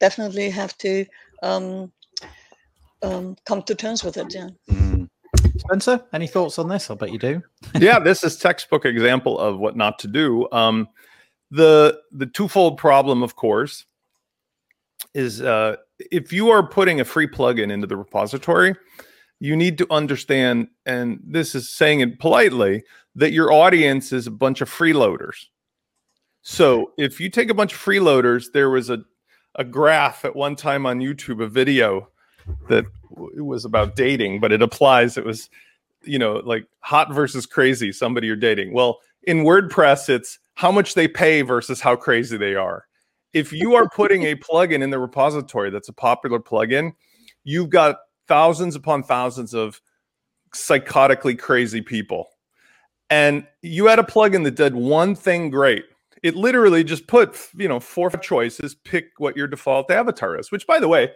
[0.00, 1.06] definitely have to
[1.42, 1.92] um,
[3.02, 4.34] um, come to terms with it.
[4.34, 4.48] Yeah.
[4.70, 5.08] Mm.
[5.58, 6.90] Spencer, any thoughts on this?
[6.90, 7.42] I bet you do.
[7.78, 10.48] yeah, this is textbook example of what not to do.
[10.52, 10.88] Um,
[11.50, 13.84] the the twofold problem, of course,
[15.14, 15.76] is uh,
[16.10, 18.74] if you are putting a free plugin into the repository,
[19.40, 24.30] you need to understand, and this is saying it politely, that your audience is a
[24.30, 25.46] bunch of freeloaders.
[26.42, 28.98] So if you take a bunch of freeloaders, there was a,
[29.56, 32.08] a graph at one time on YouTube, a video
[32.68, 32.84] that
[33.36, 35.16] it was about dating, but it applies.
[35.18, 35.50] It was,
[36.02, 38.72] you know, like hot versus crazy, somebody you're dating.
[38.72, 42.86] Well, in WordPress, it's how much they pay versus how crazy they are
[43.32, 46.92] if you are putting a plugin in the repository that's a popular plugin,
[47.44, 49.80] you've got thousands upon thousands of
[50.54, 52.28] psychotically crazy people.
[53.10, 55.84] And you had a plugin that did one thing great.
[56.22, 60.66] It literally just put, you know, four choices, pick what your default avatar is, which
[60.66, 61.10] by the way,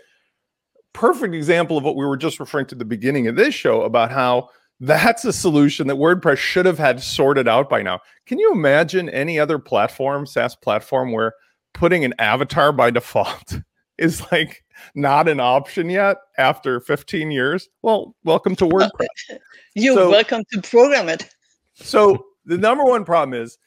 [0.92, 3.82] perfect example of what we were just referring to at the beginning of this show
[3.82, 4.48] about how
[4.80, 8.00] that's a solution that WordPress should have had sorted out by now.
[8.26, 11.34] Can you imagine any other platform, SaaS platform, where
[11.76, 13.60] putting an avatar by default
[13.98, 17.68] is like not an option yet after 15 years.
[17.82, 19.38] Well, welcome to WordPress.
[19.74, 21.28] You're so, welcome to program it.
[21.74, 23.58] so the number one problem is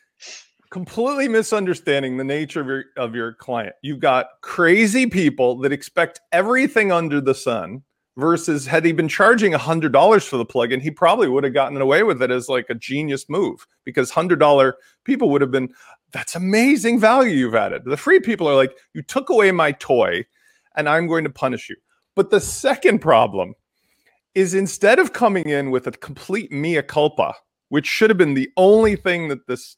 [0.72, 3.76] completely misunderstanding the nature of your of your client.
[3.84, 7.84] You've got crazy people that expect everything under the sun
[8.18, 12.04] versus had he been charging $100 for the plugin, he probably would have gotten away
[12.04, 14.74] with it as like a genius move because $100
[15.06, 15.70] people would have been,
[16.12, 17.84] that's amazing value you've added.
[17.86, 20.26] The free people are like, you took away my toy
[20.76, 21.76] and I'm going to punish you.
[22.16, 23.54] But the second problem
[24.36, 27.34] is instead of coming in with a complete mea culpa,
[27.70, 29.78] which should have been the only thing that this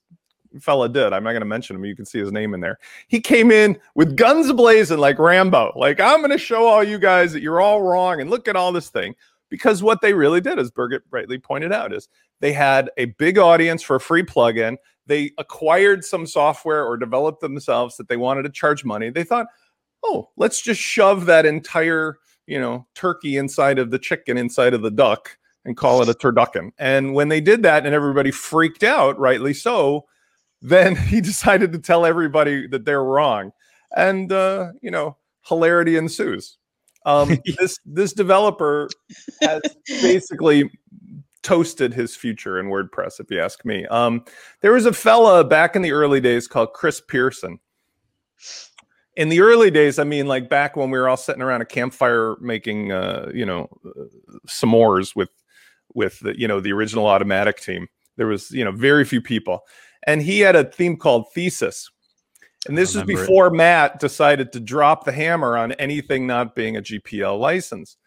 [0.59, 1.13] fella did.
[1.13, 1.85] I'm not going to mention him.
[1.85, 2.79] You can see his name in there.
[3.07, 5.73] He came in with guns blazing like Rambo.
[5.75, 8.55] Like, I'm going to show all you guys that you're all wrong and look at
[8.55, 9.15] all this thing.
[9.49, 12.07] Because what they really did, as Birgit rightly pointed out, is
[12.39, 14.77] they had a big audience for a free plugin
[15.11, 19.09] they acquired some software or developed themselves that they wanted to charge money.
[19.09, 19.47] They thought,
[20.03, 24.81] oh, let's just shove that entire, you know, turkey inside of the chicken inside of
[24.81, 26.71] the duck and call it a turducken.
[26.77, 30.05] And when they did that and everybody freaked out, rightly so,
[30.61, 33.51] then he decided to tell everybody that they're wrong.
[33.95, 36.57] And uh, you know, hilarity ensues.
[37.05, 38.89] Um, this this developer
[39.41, 40.69] has basically
[41.43, 43.85] toasted his future in WordPress, if you ask me.
[43.87, 44.23] Um,
[44.61, 47.59] there was a fella back in the early days called Chris Pearson.
[49.15, 51.65] In the early days, I mean, like back when we were all sitting around a
[51.65, 54.03] campfire making, uh, you know, uh,
[54.47, 55.29] s'mores with,
[55.93, 57.87] with the, you know, the original automattic team.
[58.17, 59.61] There was, you know, very few people,
[60.07, 61.89] and he had a theme called Thesis.
[62.67, 63.53] And this was before it.
[63.53, 67.97] Matt decided to drop the hammer on anything not being a GPL license.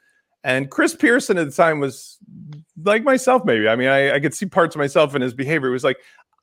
[0.44, 2.18] And Chris Pearson at the time was
[2.84, 3.66] like myself, maybe.
[3.66, 5.68] I mean, I, I could see parts of myself in his behavior.
[5.68, 5.98] It was like,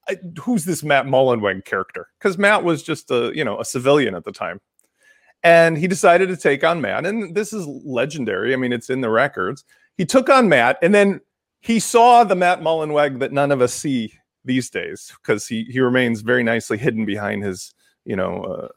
[0.09, 2.07] I, who's this Matt Mullenweg character?
[2.17, 4.59] Because Matt was just a you know a civilian at the time,
[5.43, 7.05] and he decided to take on Matt.
[7.05, 8.53] And this is legendary.
[8.53, 9.63] I mean, it's in the records.
[9.97, 11.21] He took on Matt, and then
[11.59, 14.13] he saw the Matt Mullenweg that none of us see
[14.45, 17.73] these days because he he remains very nicely hidden behind his
[18.05, 18.67] you know uh,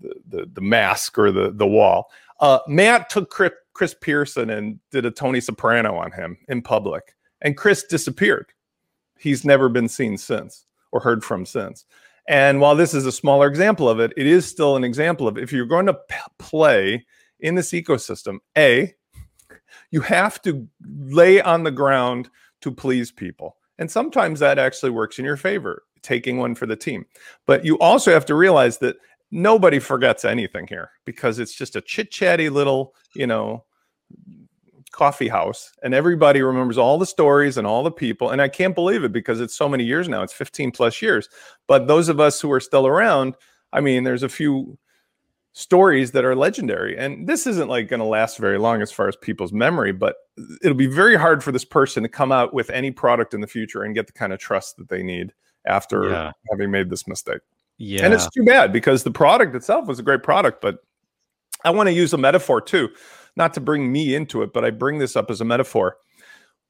[0.00, 2.10] the, the the mask or the the wall.
[2.40, 7.56] Uh, Matt took Chris, Pearson and did a Tony Soprano on him in public, and
[7.56, 8.52] Chris disappeared.
[9.18, 11.84] He's never been seen since or heard from since.
[12.28, 15.36] And while this is a smaller example of it, it is still an example of
[15.36, 17.04] if you're going to p- play
[17.40, 18.94] in this ecosystem, A,
[19.90, 23.56] you have to lay on the ground to please people.
[23.80, 27.06] And sometimes that actually works in your favor, taking one for the team.
[27.46, 28.96] But you also have to realize that
[29.32, 33.64] nobody forgets anything here because it's just a chit chatty little, you know,
[34.92, 38.30] coffee house and everybody remembers all the stories and all the people.
[38.30, 40.22] And i can't believe it because it's so many years now.
[40.22, 41.28] It's 15 plus years.
[41.66, 43.34] But those of us who are still around
[43.72, 44.76] i mean there's a few
[45.52, 49.08] stories that are legendary and this isn't like going to last very long as far
[49.08, 50.16] as people's memory but
[50.62, 53.48] it'll be very hard for this person to come out with any product in the
[53.48, 55.32] future and get the kind of trust that they need
[55.66, 56.32] after yeah.
[56.50, 57.40] having made this mistake
[57.78, 60.78] yeah and it's too bad because the product itself was a great product but
[61.64, 62.88] i want to use a metaphor too
[63.36, 65.96] not to bring me into it, but I bring this up as a metaphor.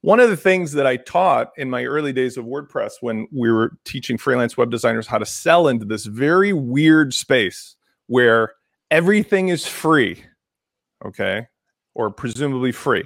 [0.03, 3.53] One of the things that I taught in my early days of WordPress when we
[3.53, 8.55] were teaching freelance web designers how to sell into this very weird space where
[8.91, 10.25] everything is free,
[11.05, 11.47] okay,
[11.95, 13.05] or presumably free,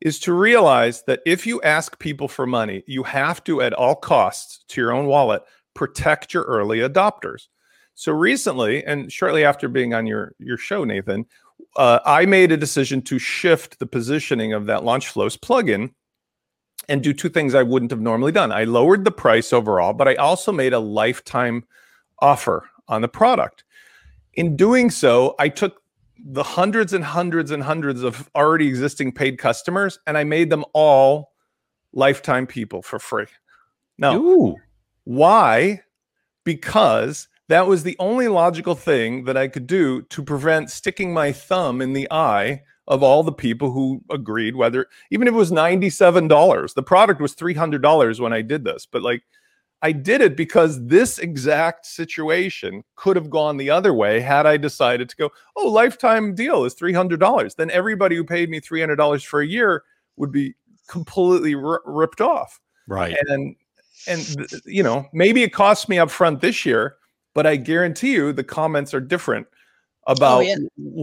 [0.00, 3.94] is to realize that if you ask people for money, you have to, at all
[3.94, 5.42] costs to your own wallet,
[5.74, 7.48] protect your early adopters.
[7.94, 11.26] So recently, and shortly after being on your, your show, Nathan,
[11.76, 15.92] uh, I made a decision to shift the positioning of that Launchflows plugin
[16.88, 18.52] and do two things I wouldn't have normally done.
[18.52, 21.64] I lowered the price overall, but I also made a lifetime
[22.20, 23.64] offer on the product.
[24.38, 25.82] In doing so, I took
[26.24, 30.64] the hundreds and hundreds and hundreds of already existing paid customers and I made them
[30.72, 31.32] all
[31.92, 33.26] lifetime people for free.
[33.98, 34.54] Now, Ooh.
[35.02, 35.80] why?
[36.44, 41.32] Because that was the only logical thing that I could do to prevent sticking my
[41.32, 45.50] thumb in the eye of all the people who agreed, whether even if it was
[45.50, 48.86] $97, the product was $300 when I did this.
[48.86, 49.24] But like,
[49.82, 54.56] I did it because this exact situation could have gone the other way had I
[54.56, 57.54] decided to go, oh, lifetime deal is $300.
[57.54, 59.84] Then everybody who paid me $300 for a year
[60.16, 60.54] would be
[60.88, 62.58] completely r- ripped off.
[62.88, 63.16] Right.
[63.28, 63.54] And,
[64.08, 66.96] and, you know, maybe it cost me up front this year,
[67.34, 69.46] but I guarantee you the comments are different
[70.08, 70.56] oh, about oh, yeah.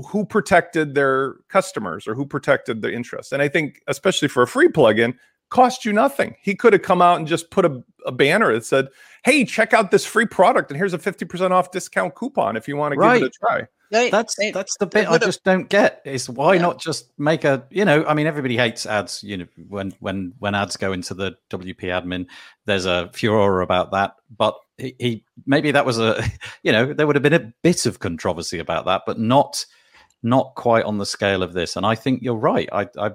[0.09, 3.31] who protected their customers or who protected their interests.
[3.31, 5.15] And I think, especially for a free plugin,
[5.55, 6.35] cost you nothing.
[6.41, 8.89] He could have come out and just put a, a banner that said,
[9.23, 12.67] "Hey, check out this free product, and here's a fifty percent off discount coupon if
[12.67, 13.19] you want to right.
[13.19, 16.61] give it a try." that's that's the bit I just don't get is why yeah.
[16.61, 20.33] not just make a you know I mean everybody hates ads you know when when
[20.39, 22.25] when ads go into the WP admin
[22.65, 26.21] there's a furor about that but he, he maybe that was a
[26.63, 29.65] you know there would have been a bit of controversy about that but not
[30.23, 33.11] not quite on the scale of this and I think you're right I I,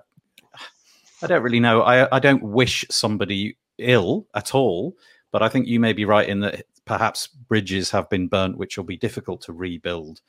[1.22, 4.96] I don't really know I I don't wish somebody ill at all
[5.32, 8.76] but I think you may be right in that perhaps bridges have been burnt which
[8.76, 10.20] will be difficult to rebuild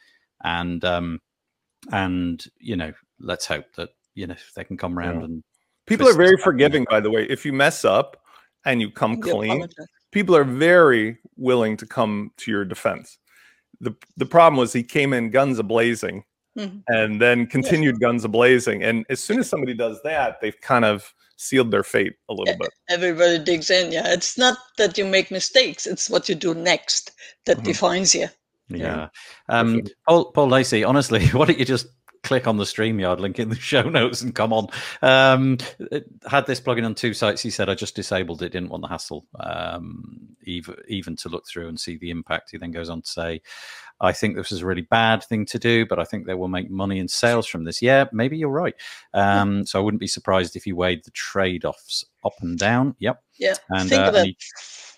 [0.44, 1.20] and um,
[1.92, 5.26] and you know, let's hope that you know they can come around yeah.
[5.26, 5.44] and
[5.88, 6.86] people are very forgiving.
[6.90, 8.22] By the way, if you mess up
[8.66, 9.68] and you come clean,
[10.12, 13.18] people are very willing to come to your defense.
[13.80, 16.24] the The problem was he came in guns a blazing.
[16.58, 16.80] Mm-hmm.
[16.88, 18.00] And then continued yes.
[18.00, 18.84] guns a blazing.
[18.84, 22.58] And as soon as somebody does that, they've kind of sealed their fate a little
[22.58, 22.70] bit.
[22.90, 23.92] Everybody digs in.
[23.92, 24.12] Yeah.
[24.12, 27.12] It's not that you make mistakes, it's what you do next
[27.46, 27.66] that mm-hmm.
[27.66, 28.28] defines you.
[28.68, 29.10] Yeah.
[29.50, 31.88] Um, Paul, Paul Lacey, honestly, why don't you just
[32.24, 34.68] click on the StreamYard link in the show notes and come on.
[35.02, 35.58] Um,
[36.28, 37.42] had this plugin on two sites.
[37.42, 41.48] He said, I just disabled it, didn't want the hassle, um, even, even to look
[41.48, 42.52] through and see the impact.
[42.52, 43.42] He then goes on to say,
[44.00, 46.48] I think this is a really bad thing to do, but I think they will
[46.48, 47.82] make money and sales from this.
[47.82, 48.76] Yeah, maybe you're right.
[49.14, 52.96] Um, so I wouldn't be surprised if you weighed the trade offs up and down.
[53.00, 53.24] Yep.
[53.40, 53.54] Yeah.
[53.70, 54.38] And, Think uh, of he-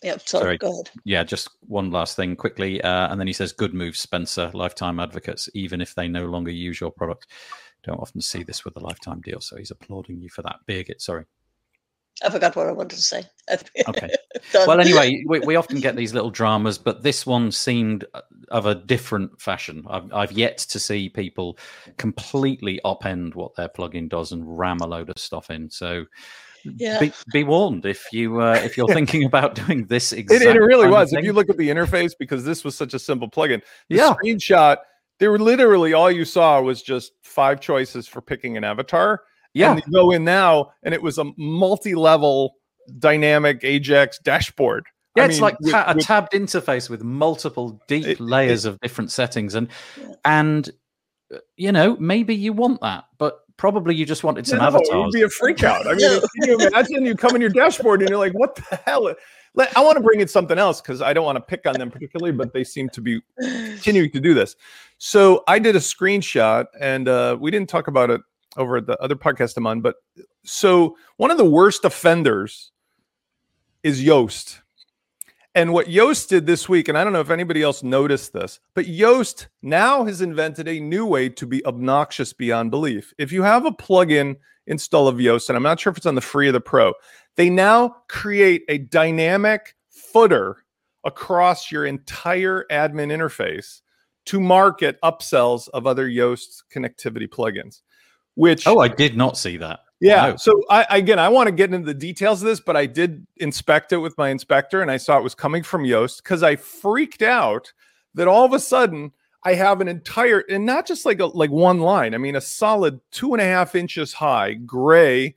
[0.02, 0.58] Yeah, sorry, sorry.
[0.58, 0.90] go ahead.
[1.06, 2.82] yeah, just one last thing quickly.
[2.82, 6.52] Uh, and then he says, Good move, Spencer, lifetime advocates, even if they no longer
[6.52, 7.28] use your product.
[7.84, 9.42] Don't often see this with a lifetime deal.
[9.42, 10.58] So he's applauding you for that.
[10.66, 11.26] Big it, sorry.
[12.24, 13.24] I forgot what I wanted to say.
[13.90, 14.10] Okay.
[14.54, 18.66] Well, anyway, we, we often get these little dramas, but this one seemed uh, of
[18.66, 19.84] a different fashion.
[19.90, 21.58] I've, I've yet to see people
[21.98, 25.70] completely upend what their plugin does and ram a load of stuff in.
[25.70, 26.06] So
[26.64, 27.00] yeah.
[27.00, 30.44] be, be warned if you uh, if you're thinking about doing this It, exact.
[30.44, 31.14] it really kind of was.
[31.14, 34.14] If you look at the interface, because this was such a simple plugin, the Yeah.
[34.24, 34.78] screenshot,
[35.20, 39.22] there were literally all you saw was just five choices for picking an avatar.
[39.54, 42.54] yeah, And you go in now, and it was a multi-level
[43.00, 44.86] dynamic Ajax dashboard.
[45.16, 48.20] Yeah, I it's mean, like with- ta- a with- tabbed interface with multiple deep It-
[48.20, 49.68] layers of different settings, and
[50.26, 50.70] and
[51.34, 54.90] uh, you know maybe you want that, but probably you just wanted some No, avatars.
[54.90, 55.88] It would be a freak out.
[55.88, 58.76] I mean, can you imagine you come in your dashboard and you're like, what the
[58.86, 59.14] hell?
[59.76, 61.92] I want to bring in something else because I don't want to pick on them
[61.92, 64.56] particularly, but they seem to be continuing to do this.
[64.98, 68.22] So I did a screenshot and uh, we didn't talk about it
[68.58, 69.96] over at the other podcast I'm on, but
[70.44, 72.72] so one of the worst offenders
[73.84, 74.60] is Yoast.
[75.56, 78.60] And what Yoast did this week, and I don't know if anybody else noticed this,
[78.74, 83.14] but Yoast now has invented a new way to be obnoxious beyond belief.
[83.20, 86.16] If you have a plugin install of Yoast, and I'm not sure if it's on
[86.16, 86.94] the free or the pro,
[87.36, 90.58] they now create a dynamic footer
[91.04, 93.82] across your entire admin interface
[94.26, 97.82] to market upsells of other Yoast connectivity plugins.
[98.36, 99.82] Which oh, I did not see that.
[100.04, 100.36] Yeah.
[100.36, 103.26] So I again, I want to get into the details of this, but I did
[103.38, 106.58] inspect it with my inspector, and I saw it was coming from Yoast because I
[106.58, 107.72] freaked out
[108.14, 111.52] that all of a sudden I have an entire and not just like a like
[111.52, 112.14] one line.
[112.14, 115.36] I mean, a solid two and a half inches high gray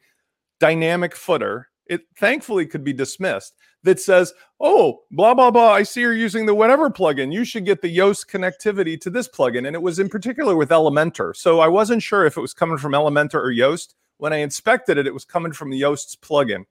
[0.59, 1.69] dynamic footer.
[1.87, 3.55] It thankfully could be dismissed.
[3.85, 5.71] That says, "Oh, blah blah blah.
[5.71, 7.33] I see you're using the whatever plugin.
[7.33, 10.71] You should get the Yoast connectivity to this plugin." And it was in particular with
[10.71, 11.37] Elementor.
[11.37, 13.95] So I wasn't sure if it was coming from Elementor or Yoast.
[14.19, 16.65] When I inspected it, it was coming from the Yoast's plugin.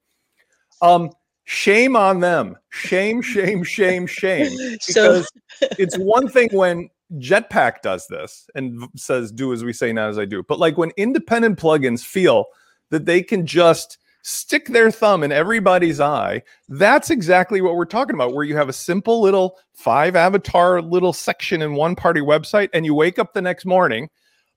[0.82, 1.12] Um,
[1.46, 2.58] shame on them.
[2.70, 4.78] Shame, shame, shame, shame.
[4.82, 5.32] so Because
[5.80, 10.20] it's one thing when Jetpack does this and says, do as we say, not as
[10.20, 10.44] I do.
[10.44, 12.46] But like when independent plugins feel
[12.90, 18.16] that they can just stick their thumb in everybody's eye, that's exactly what we're talking
[18.16, 22.70] about, where you have a simple little five avatar little section in one party website
[22.74, 24.10] and you wake up the next morning.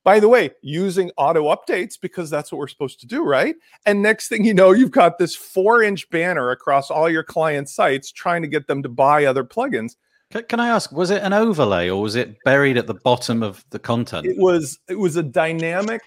[0.09, 3.55] By the way, using auto updates because that's what we're supposed to do, right?
[3.85, 7.69] And next thing you know, you've got this four inch banner across all your client
[7.69, 9.97] sites trying to get them to buy other plugins.
[10.49, 13.63] Can I ask, was it an overlay or was it buried at the bottom of
[13.69, 14.25] the content?
[14.25, 16.01] it was it was a dynamic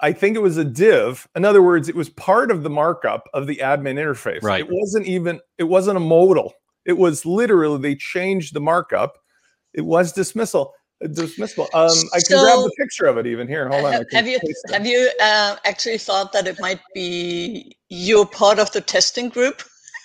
[0.00, 3.28] i think it was a div in other words it was part of the markup
[3.34, 4.62] of the admin interface Right.
[4.62, 6.54] it wasn't even it wasn't a modal
[6.84, 9.18] it was literally they changed the markup
[9.74, 10.74] it was dismissal
[11.08, 14.26] dismissal um i can grab So- the picture of it even here hold on have,
[14.26, 14.38] you
[14.72, 19.62] have you uh, actually thought that it might be you're part of the testing group?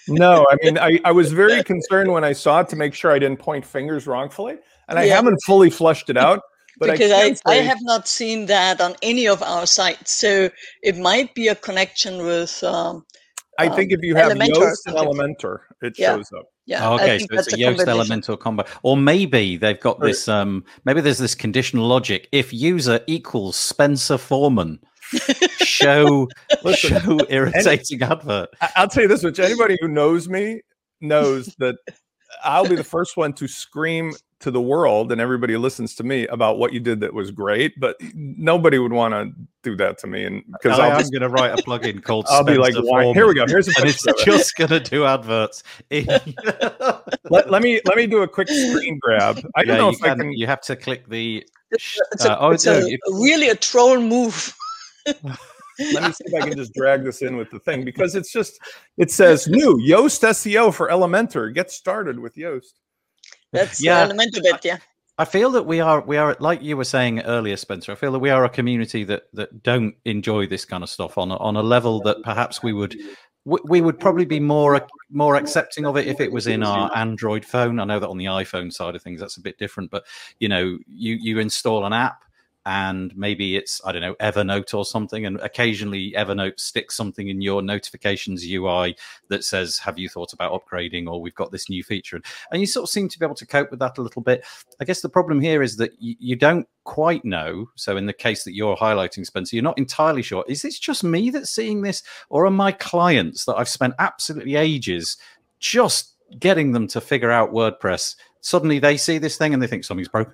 [0.08, 3.12] no i mean I, I was very concerned when i saw it to make sure
[3.12, 5.16] i didn't point fingers wrongfully and i Yeah.
[5.16, 6.42] haven't fully flushed it out
[6.80, 10.12] but because I, I, I, have not seen that on any of our sites.
[10.12, 10.50] So
[10.84, 13.04] it might be a connection with um,
[13.58, 14.96] I um, think if you have Yoast and.
[14.96, 16.16] Elementor, it Yeah.
[16.16, 16.46] shows up.
[16.68, 16.88] Yeah.
[16.90, 20.28] Oh, okay, so it's a Yoast Elementor combo, or maybe they've got this.
[20.28, 24.78] Um, maybe there's this conditional logic: if user equals Spencer Forman,
[25.60, 26.28] show
[26.64, 28.50] Listen, show irritating advert.
[28.62, 30.60] I- I'll tell you this much: anybody who knows me
[31.00, 31.78] knows that
[32.44, 36.28] I'll be the first one to scream to the world and everybody listens to me
[36.28, 37.80] about what you did that was great.
[37.80, 39.32] But nobody would want to
[39.64, 42.26] do that to me, and because I'm going to write a plugin called.
[42.30, 43.14] I'll be like, Spencer why?
[43.14, 43.46] Here we go.
[43.48, 44.38] Here's a and it's picture of it.
[44.38, 45.64] just going to do adverts.
[47.30, 49.38] Let, let me let me do a quick screen grab.
[49.56, 50.32] I don't yeah, know you, if I can, can.
[50.32, 51.46] you have to click the.
[51.72, 54.56] It's a, uh, oh, it's no, a, you- really a troll move.
[55.80, 58.32] Let me see if I can just drag this in with the thing because it's
[58.32, 58.60] just
[58.98, 61.54] it says new Yoast SEO for Elementor.
[61.54, 62.74] Get started with Yoast.
[63.52, 64.00] That's Yeah.
[64.00, 64.04] yeah.
[64.06, 64.46] element of.
[64.64, 64.78] Yeah.
[65.20, 67.92] I feel that we are we are like you were saying earlier, Spencer.
[67.92, 71.18] I feel that we are a community that that don't enjoy this kind of stuff
[71.18, 72.96] on a, on a level that perhaps we would
[73.46, 76.96] we, we would probably be more more accepting of it if it was in our
[76.96, 77.80] Android phone.
[77.80, 80.06] I know that on the iPhone side of things that's a bit different, but
[80.40, 82.24] you know, you you install an app
[82.68, 87.40] and maybe it's I don't know Evernote or something, and occasionally Evernote sticks something in
[87.40, 88.98] your notifications UI
[89.30, 92.20] that says, "Have you thought about upgrading?" or "We've got this new feature,"
[92.52, 94.46] and you sort of seem to be able to cope with that a little bit.
[94.82, 97.70] I guess the problem here is that you, don't quite know.
[97.76, 100.44] So in the case that you're highlighting, Spencer, you're not entirely sure.
[100.50, 104.58] Is this just me that's seeing this, or are my clients that I've spent absolutely
[104.58, 105.16] ages
[105.60, 108.18] just getting them to figure out WordPress?
[108.42, 110.34] Suddenly they see this thing and they think something's broken.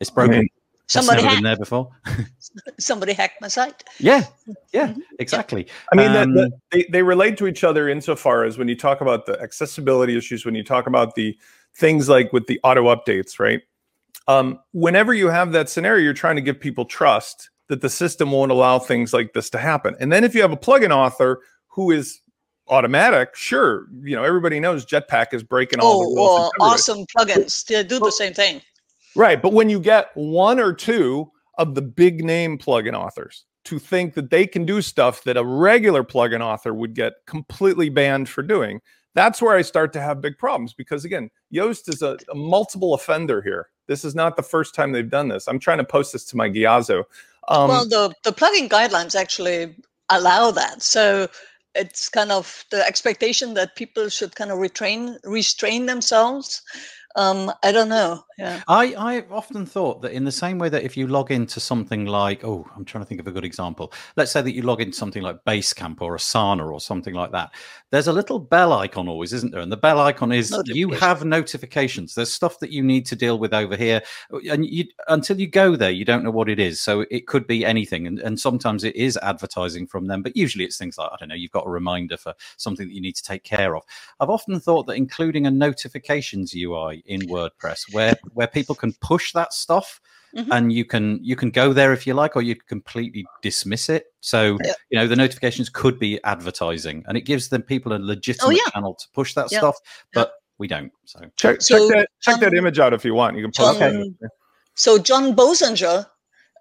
[0.00, 0.48] It's broken.
[0.94, 1.90] I mean, somebody never hacked, been there before.
[2.78, 3.82] somebody hacked my site.
[3.98, 4.24] Yeah,
[4.72, 5.00] yeah, mm-hmm.
[5.18, 5.66] exactly.
[5.92, 8.76] I mean, um, the, the, they they relate to each other insofar as when you
[8.76, 11.36] talk about the accessibility issues, when you talk about the
[11.74, 13.62] things like with the auto updates, right?
[14.28, 18.30] Um, whenever you have that scenario, you're trying to give people trust that the system
[18.30, 19.96] won't allow things like this to happen.
[19.98, 22.20] And then if you have a plugin author who is
[22.68, 26.52] Automattic, sure, you know everybody knows Jetpack is breaking all oh, the rules.
[26.58, 27.64] Oh, awesome plugins!
[27.64, 28.60] They do the same thing.
[29.16, 29.40] Right.
[29.40, 34.14] But when you get one or two of the big name plugin authors to think
[34.14, 38.42] that they can do stuff that a regular plugin author would get completely banned for
[38.42, 38.80] doing,
[39.14, 42.92] that's where I start to have big problems because again, Yoast is a, a multiple
[42.92, 43.70] offender here.
[43.88, 45.48] This is not the first time they've done this.
[45.48, 47.04] I'm trying to post this to my Ghiazo.
[47.48, 49.74] Um, well, the, the plugin guidelines actually
[50.10, 50.82] allow that.
[50.82, 51.28] So
[51.74, 56.62] it's kind of the expectation that people should kind of retrain, restrain themselves
[57.16, 58.22] um, I don't know.
[58.38, 58.62] Yeah.
[58.68, 62.04] I, I've often thought that in the same way that if you log into something
[62.04, 63.94] like, oh, I'm trying to think of a good example.
[64.16, 67.54] Let's say that you log into something like Basecamp or Asana or something like that.
[67.90, 69.62] There's a little bell icon always, isn't there?
[69.62, 72.14] And the bell icon is you have notifications.
[72.14, 74.02] There's stuff that you need to deal with over here.
[74.50, 76.82] And you, until you go there, you don't know what it is.
[76.82, 78.06] So it could be anything.
[78.06, 81.30] And, and sometimes it is advertising from them, but usually it's things like, I don't
[81.30, 83.84] know, you've got a reminder for something that you need to take care of.
[84.20, 89.32] I've often thought that including a notifications UI in WordPress where where people can push
[89.32, 90.00] that stuff
[90.36, 90.50] mm-hmm.
[90.52, 94.06] and you can you can go there if you like or you completely dismiss it.
[94.20, 94.72] So yeah.
[94.90, 98.50] you know the notifications could be advertising and it gives them people a legitimate oh,
[98.50, 98.70] yeah.
[98.72, 99.58] channel to push that yeah.
[99.58, 99.76] stuff,
[100.12, 100.92] but we don't.
[101.04, 103.36] So check, so, check that check that image out if you want.
[103.36, 104.16] You can post John,
[104.74, 106.06] So John Bossenger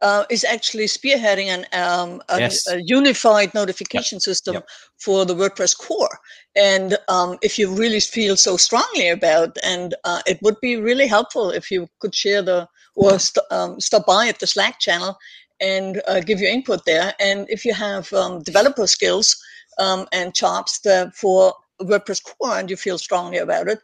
[0.06, 2.68] uh, is actually spearheading an, um, a, yes.
[2.68, 4.22] a, unified notification yep.
[4.22, 4.68] system yep.
[5.00, 6.20] for the WordPress core.
[6.56, 11.08] And um, if you really feel so strongly about, and uh, it would be really
[11.08, 15.18] helpful if you could share the or st- um, stop by at the Slack channel
[15.60, 17.16] and uh, give your input there.
[17.20, 19.36] And if you have um, developer skills
[19.80, 20.80] um, and chops
[21.16, 23.80] for WordPress core and you feel strongly about it,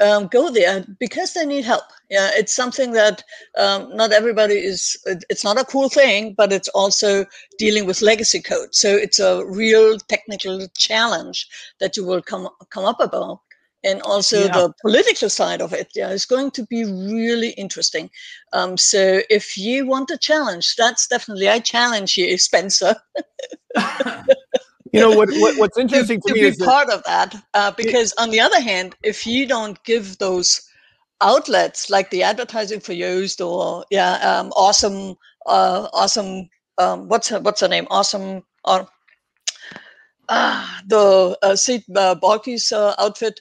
[0.00, 1.84] um, go there because they need help.
[2.10, 3.22] Yeah, it's something that
[3.56, 4.96] um, not everybody is.
[5.28, 7.24] It's not a cool thing, but it's also
[7.58, 8.74] dealing with legacy code.
[8.74, 11.46] So it's a real technical challenge
[11.80, 13.40] that you will come come up about,
[13.84, 14.52] and also yeah.
[14.52, 15.88] the political side of it.
[15.94, 18.10] Yeah, is going to be really interesting.
[18.52, 22.96] Um, so if you want a challenge, that's definitely I challenge you, Spencer.
[24.92, 27.04] you know what, what what's interesting to, to, to me be is part that, of
[27.04, 30.68] that uh, because on the other hand if you don't give those
[31.20, 35.16] outlets like the advertising for Yoast or yeah um, awesome
[35.46, 37.86] uh, awesome um, what's her, what's her name?
[37.90, 38.84] Awesome uh,
[40.28, 43.40] uh, the uh, Sid uh, Balkhi's uh, outfit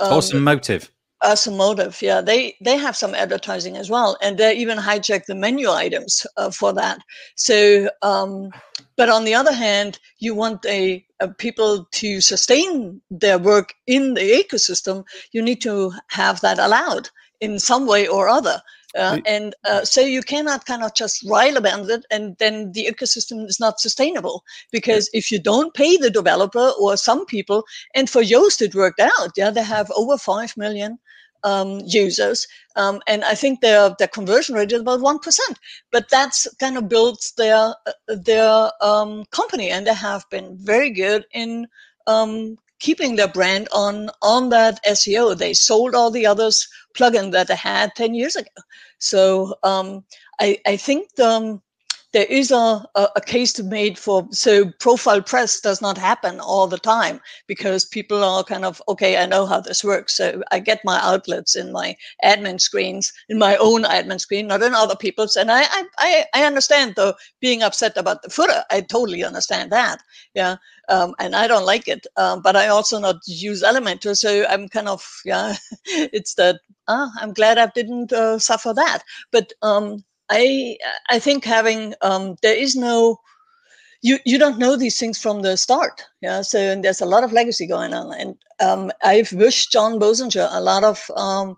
[0.00, 0.90] um, Awesome Motive
[1.22, 5.34] awesome motive yeah they they have some advertising as well and they even hijack the
[5.34, 6.98] menu items uh, for that.
[7.34, 8.50] So um,
[8.96, 14.14] but on the other hand, you want a, a, people to sustain their work in
[14.14, 15.04] the ecosystem.
[15.32, 18.62] You need to have that allowed in some way or other.
[18.96, 22.86] Uh, and uh, so you cannot kind of just rile about it and then the
[22.86, 27.64] ecosystem is not sustainable because if you don't pay the developer or some people
[27.96, 30.96] and for yoast it worked out yeah they have over 5 million
[31.44, 32.46] um, users.
[32.76, 35.58] Um, and I think their their conversion rate is about one percent.
[35.92, 40.90] But that's kind of built their uh, their um, company, and they have been very
[40.90, 41.68] good in
[42.06, 45.36] um, keeping their brand on on that SEO.
[45.36, 46.66] They sold all the others
[46.96, 48.50] plugin that they had ten years ago.
[48.98, 50.04] So um,
[50.40, 51.60] I I think the
[52.14, 57.20] there is a, a, case made for so ProfilePress does not happen all the time
[57.48, 60.14] because people are kind of okay i know how this works.
[60.14, 64.62] So i get my outlets in my admin screens in my own admin screen not
[64.62, 65.34] in other people's.
[65.36, 65.64] And i
[65.98, 68.62] i, I understand though being upset about the footer.
[68.70, 69.98] I totally understand that
[70.34, 70.56] yeah
[70.88, 74.16] um, and i don't like it um, but i also not use elementor.
[74.16, 79.00] So i'm kind of yeah it's that uh, i'm glad i didn't uh, suffer that.
[79.32, 80.76] But um, I
[81.10, 83.18] I think having um, there is no
[84.02, 86.04] you you don't know these things from the start.
[86.20, 90.48] Yeah, so there's a lot of legacy going on, and um, I've wished John Bossenger
[90.50, 91.56] a lot of um,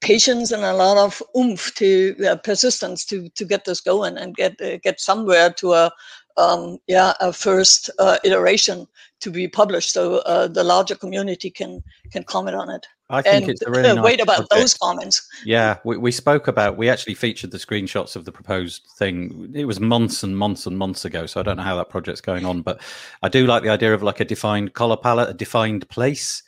[0.00, 4.36] patience and a lot of oomph to uh, persistence to to get this going and
[4.36, 5.90] get uh, get somewhere to a
[6.36, 8.86] um, yeah a first uh, iteration
[9.20, 11.82] to be published so uh, the larger community can
[12.12, 14.50] can comment on it I think and it's a really nice wait about project.
[14.50, 16.76] those comments Yeah, we, we spoke about.
[16.76, 19.52] We actually featured the screenshots of the proposed thing.
[19.54, 22.20] It was months and months and months ago, so I don't know how that project's
[22.20, 22.62] going on.
[22.62, 22.80] But
[23.22, 26.42] I do like the idea of like a defined color palette, a defined place.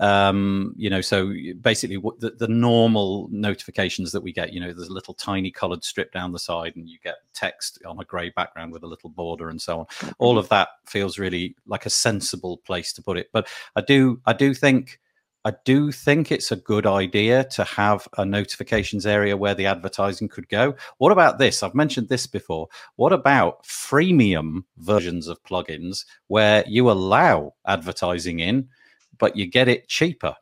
[0.00, 1.30] Um, you know, so
[1.60, 5.84] basically, the, the normal notifications that we get, you know, there's a little tiny colored
[5.84, 9.10] strip down the side, and you get text on a grey background with a little
[9.10, 10.12] border and so on.
[10.18, 13.28] All of that feels really like a sensible place to put it.
[13.32, 13.46] But
[13.76, 14.98] I do, I do think.
[15.44, 20.28] I do think it's a good idea to have a notifications area where the advertising
[20.28, 20.74] could go.
[20.98, 21.62] What about this?
[21.62, 22.68] I've mentioned this before.
[22.96, 28.68] What about freemium versions of plugins where you allow advertising in,
[29.18, 30.34] but you get it cheaper?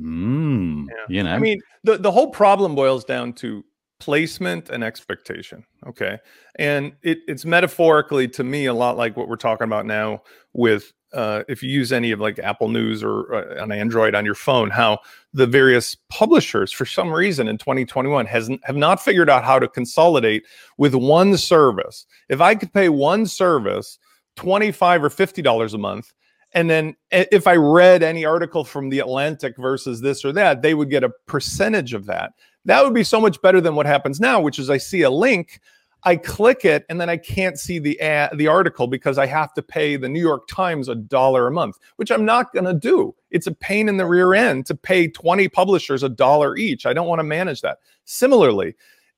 [0.00, 1.04] Mm, Yeah.
[1.08, 3.64] You know, I mean, the, the whole problem boils down to
[4.00, 5.64] placement and expectation.
[5.86, 6.18] Okay.
[6.58, 10.92] And it, it's metaphorically to me a lot like what we're talking about now with
[11.16, 14.34] uh, if you use any of like Apple News or uh, on Android on your
[14.34, 14.98] phone, how
[15.32, 19.66] the various publishers, for some reason in 2021, has have not figured out how to
[19.66, 20.44] consolidate
[20.76, 22.06] with one service.
[22.28, 23.98] If I could pay one service
[24.36, 26.12] 25 or 50 dollars a month
[26.52, 30.74] and then if i read any article from the atlantic versus this or that they
[30.74, 32.32] would get a percentage of that
[32.64, 35.10] that would be so much better than what happens now which is i see a
[35.10, 35.60] link
[36.06, 39.52] i click it and then i can't see the ad, the article because i have
[39.52, 42.72] to pay the new york times a dollar a month which i'm not going to
[42.72, 46.86] do it's a pain in the rear end to pay 20 publishers a dollar each
[46.86, 48.74] i don't want to manage that similarly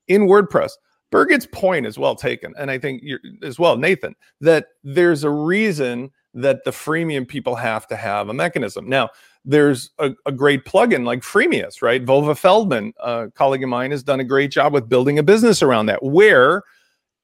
[0.08, 0.72] in wordpress
[1.10, 3.02] Birgit's point is well taken, and I think
[3.42, 8.34] as well, Nathan, that there's a reason that the freemium people have to have a
[8.34, 8.88] mechanism.
[8.88, 9.08] Now,
[9.44, 12.04] there's a, a great plugin like Freemius, right?
[12.04, 15.62] Vova Feldman, a colleague of mine, has done a great job with building a business
[15.62, 16.02] around that.
[16.02, 16.62] Where,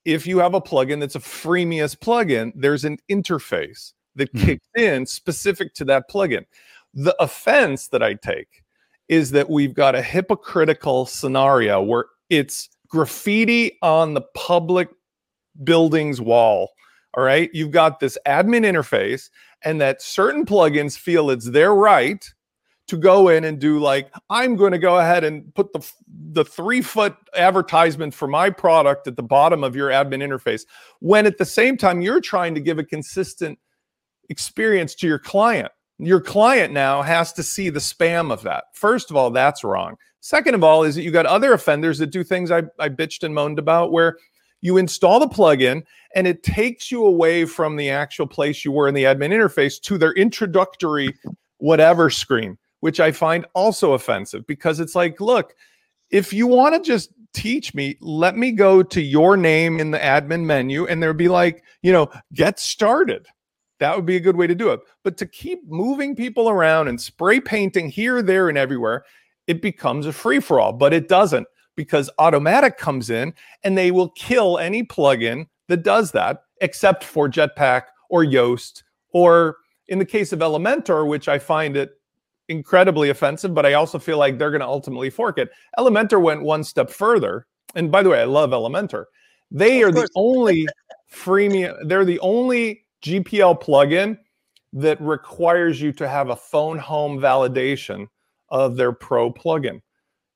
[0.05, 4.39] if you have a plugin that's a Freemius plugin, there's an interface that Hmm.
[4.45, 6.45] kicks in specific to that plugin.
[6.95, 8.63] The offense that I take
[9.09, 14.89] is that we've got a hypocritical scenario where it's graffiti on the public
[15.63, 16.71] building's wall.
[17.15, 17.51] All right.
[17.53, 19.31] You've got this admin interface,
[19.63, 22.33] and that certain plugins feel it's their right
[22.89, 25.87] to go in and do like, I'm going to go ahead and put the,
[26.33, 30.63] the three foot advertisement for my product at the bottom of your admin interface.
[31.01, 33.59] When at the same time, you're trying to give a consistent
[34.29, 35.73] experience to your client.
[35.99, 38.65] Your client now has to see the spam of that.
[38.75, 39.97] First of all, that's wrong.
[40.21, 43.23] Second of all, is that you got other offenders that do things I, I bitched
[43.23, 44.17] and moaned about where
[44.61, 48.89] you install the plugin and it takes you away from the actual place you were
[48.89, 51.15] in the admin interface to their introductory
[51.59, 55.55] whatever screen, which I find also offensive because it's like, look,
[56.11, 59.99] if you want to just teach me, let me go to your name in the
[59.99, 63.27] admin menu and there'd be like, you know, get started.
[63.81, 64.81] That would be a good way to do it.
[65.03, 69.07] But to keep moving people around and spray painting here, there, and everywhere,
[69.47, 70.75] it becomes a free for all.
[70.75, 73.33] But it doesn't because Automattic comes in
[73.63, 78.83] and they will kill any plugin that does that, except for Jetpack or Yoast,
[79.15, 79.57] or
[79.89, 81.93] in the case of Elementor, which I find it
[82.49, 85.51] incredibly offensive, but I also feel like they're going to ultimately fork it.
[85.79, 87.47] Elementor went one step further.
[87.75, 89.07] And by the way, I love Elementor.
[89.51, 90.11] They Of are the course.
[90.15, 90.67] only
[91.13, 94.19] freemium, they're the only GPL plugin
[94.73, 98.09] that requires you to have a phone home validation
[98.49, 99.81] of their pro plugin.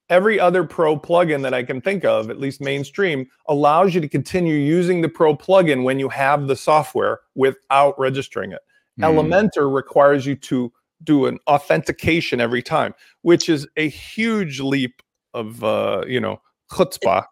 [0.08, 4.08] Every other pro plugin that I can think of, at least mainstream, allows you to
[4.08, 8.60] continue using the pro plugin when you have the software without registering it.
[8.96, 9.04] Hmm.
[9.04, 10.72] Elementor requires you to
[11.04, 15.02] do an authentication every time, which is a huge leap
[15.34, 16.40] of uh, you know
[16.72, 17.24] chutzpah,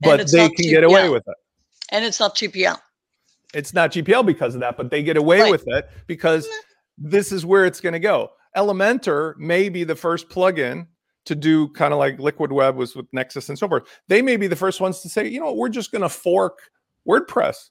[0.00, 1.34] but they can cheap, get away with it.
[1.90, 2.78] and it's not GPL.
[3.54, 5.50] It's not GPL because of that, but they get away Right.
[5.50, 6.48] with it because
[6.98, 8.30] this is where it's going to go.
[8.56, 10.86] Elementor may be the first plugin
[11.26, 13.84] to do kind of like Liquid Web was with Nexcess and so forth.
[14.08, 16.08] They may be the first ones to say, you know, what, we're just going to
[16.08, 16.58] fork
[17.08, 17.68] WordPress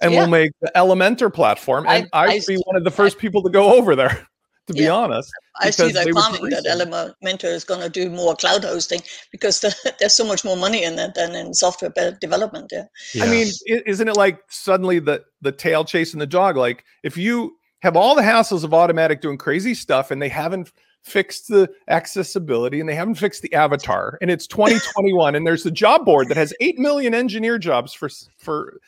[0.00, 0.20] and Yeah.
[0.20, 1.86] we'll make the Elementor platform.
[1.88, 4.26] And I- I, I would be one of the first people to go over there,
[4.66, 4.92] to be Yeah.
[4.92, 5.30] honest.
[5.60, 6.92] I see because they're planning that recent.
[7.22, 9.00] Elementor is going to do more cloud hosting
[9.32, 12.72] because the, there's so much more money in it than in software development.
[12.72, 13.24] Yeah.
[13.24, 16.56] I mean, isn't it like suddenly the the tail chasing the dog?
[16.56, 20.72] Like if you have all the hassles of Automattic doing crazy stuff and they haven't
[21.02, 25.70] fixed the accessibility and they haven't fixed the avatar and it's 2021 and there's a
[25.70, 28.08] job board that has 8 million engineer jobs for
[28.38, 28.80] for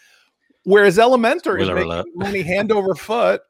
[0.64, 3.42] whereas Elementor is Spoiler making money hand over foot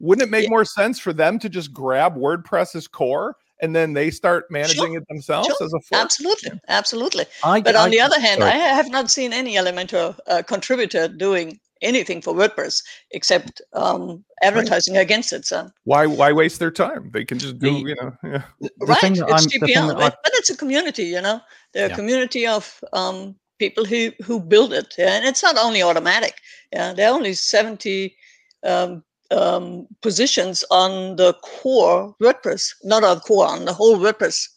[0.00, 0.50] wouldn't it make Yeah.
[0.50, 4.98] more sense for them to just grab WordPress's core and then they start managing Sure,
[4.98, 5.56] it themselves sure.
[5.66, 6.02] as a fork?
[6.02, 7.26] Absolutely, absolutely.
[7.42, 8.52] I, But on I- the other hand, sorry.
[8.52, 14.96] I have not seen any Elementor uh, contributor doing anything for WordPress except um, advertising
[14.96, 15.44] against it.
[15.44, 17.10] So Why why waste their time?
[17.12, 18.42] They can just do, The- you know, yeah.
[18.60, 21.40] the right, it's I'm, the thing GPL, that but, but it's a community, you know.
[21.72, 21.92] They're Yeah.
[21.92, 25.14] a community of um, people who who build it, yeah?
[25.16, 26.32] and it's not only Automattic.
[26.72, 28.16] Yeah, there are only seventy
[28.64, 34.48] um, um, positions on the core WordPress, not on core, on the whole WordPress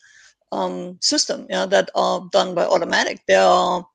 [0.51, 3.19] um, system, yeah, that are done by Automattic.
[3.27, 3.85] There are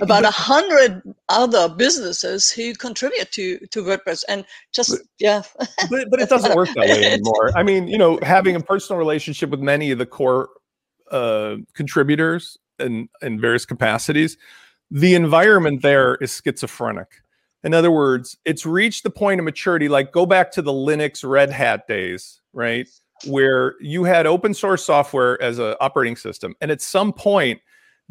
[0.00, 5.42] about a hundred other businesses who contribute to to WordPress, and just But- yeah,
[5.90, 7.56] but, but it doesn't work that way anymore.
[7.56, 10.48] I mean, you know, having a personal relationship with many of the core
[11.10, 14.36] uh, contributors in in various capacities,
[14.90, 17.08] the environment there is schizophrenic.
[17.64, 19.88] In other words, it's reached the point of maturity.
[19.88, 22.88] Like go back to the Linux Red Hat days, right,
[23.26, 27.60] where you had open source software as an operating system, and at some point.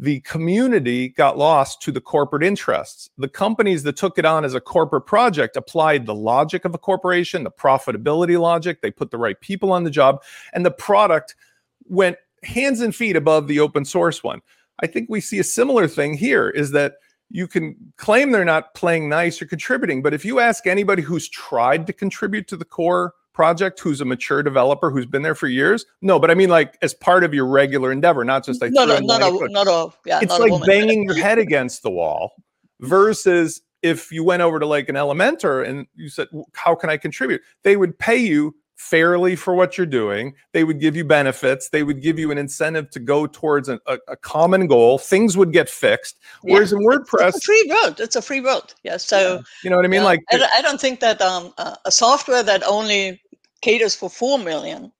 [0.00, 3.08] The community got lost to the corporate interests.
[3.16, 6.78] The companies that took it on as a corporate project applied the logic of a
[6.78, 8.82] corporation, the profitability logic.
[8.82, 10.20] They put the right people on the job,
[10.52, 11.36] and the product
[11.84, 14.40] went hands and feet above the open source one.
[14.80, 16.94] I think we see a similar thing here is that
[17.30, 21.28] you can claim they're not playing nice or contributing, but if you ask anybody who's
[21.28, 25.48] tried to contribute to the core project, who's a mature developer who's been there for
[25.48, 28.72] years, no, but I mean like as part of your regular endeavor, not just like
[28.72, 31.16] not threw a in not line a code not a yeah, it's like banging your
[31.20, 32.32] head against the wall
[32.80, 36.96] versus if you went over to like an elementor and you said how can i
[36.96, 37.42] contribute?
[37.64, 38.54] They would pay you
[38.90, 42.38] fairly for what you're doing they would give you benefits they would give you an
[42.38, 46.72] incentive to go towards a, a, a common goal things would get fixed Yeah, whereas
[46.72, 48.00] in WordPress, It's a free road.
[48.00, 48.66] It's a free road.
[48.82, 48.98] Yeah.
[48.98, 51.52] So you know what i mean yeah, like I, don't- I don't think that um,
[51.56, 53.22] uh, a software that only
[53.62, 54.92] caters for four million,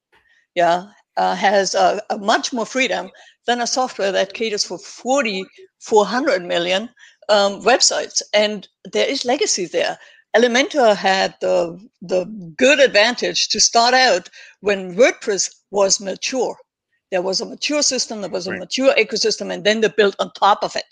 [0.54, 3.10] yeah, uh, has uh, a much more freedom
[3.46, 5.44] than a software that caters for 40,
[5.80, 6.88] 400 million
[7.28, 8.22] um, websites.
[8.32, 9.98] And there is legacy there.
[10.36, 12.24] Elementor had the the
[12.56, 14.28] good advantage to start out
[14.60, 16.56] when WordPress was mature.
[17.10, 18.60] There was a mature system, there was a Right.
[18.60, 20.90] mature ecosystem, and then they built on top of it.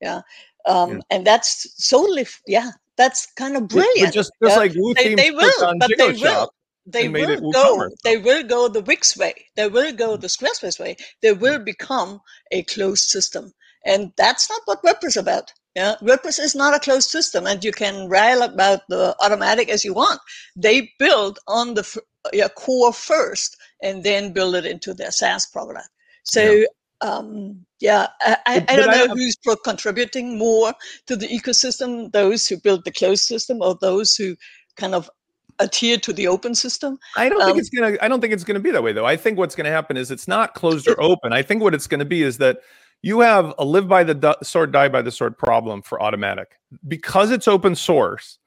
[0.00, 0.20] Yeah.
[0.66, 0.98] Um, Yeah.
[1.10, 4.12] And that's solely, yeah, that's kind of but brilliant.
[4.14, 4.62] just just yeah.
[4.62, 6.52] like Wu They, they will, but they will.
[6.84, 7.88] They and made it will go.
[8.04, 9.34] They will go the Wix way.
[9.56, 10.20] They will go Mm.
[10.20, 10.96] the Squarespace way.
[11.22, 12.20] They will become
[12.50, 13.52] a closed system,
[13.86, 15.52] and that's not what WordPress is about.
[15.74, 19.84] Yeah, WordPress is not a closed system, and you can rail about the Automattic as
[19.84, 20.20] you want.
[20.54, 21.96] They build on the f-
[22.32, 25.88] yeah, core first, and then build it into their SaaS product.
[26.24, 26.64] So.
[27.04, 30.72] Um, yeah, I, I, I don't but I- know who's contributing more
[31.08, 34.36] to the ecosystem, those who build the closed system or those who
[34.76, 35.10] kind of
[35.58, 37.00] adhere to the open system.
[37.16, 37.96] I don't think Um, it's gonna.
[38.00, 39.04] I don't think it's gonna be that way, though.
[39.04, 41.32] I think what's gonna happen is it's not closed or open.
[41.32, 42.60] I think what it's gonna be is that
[43.02, 46.46] you have a live by the du- sword, die by the sword problem for Automattic
[46.88, 48.38] because it's open source.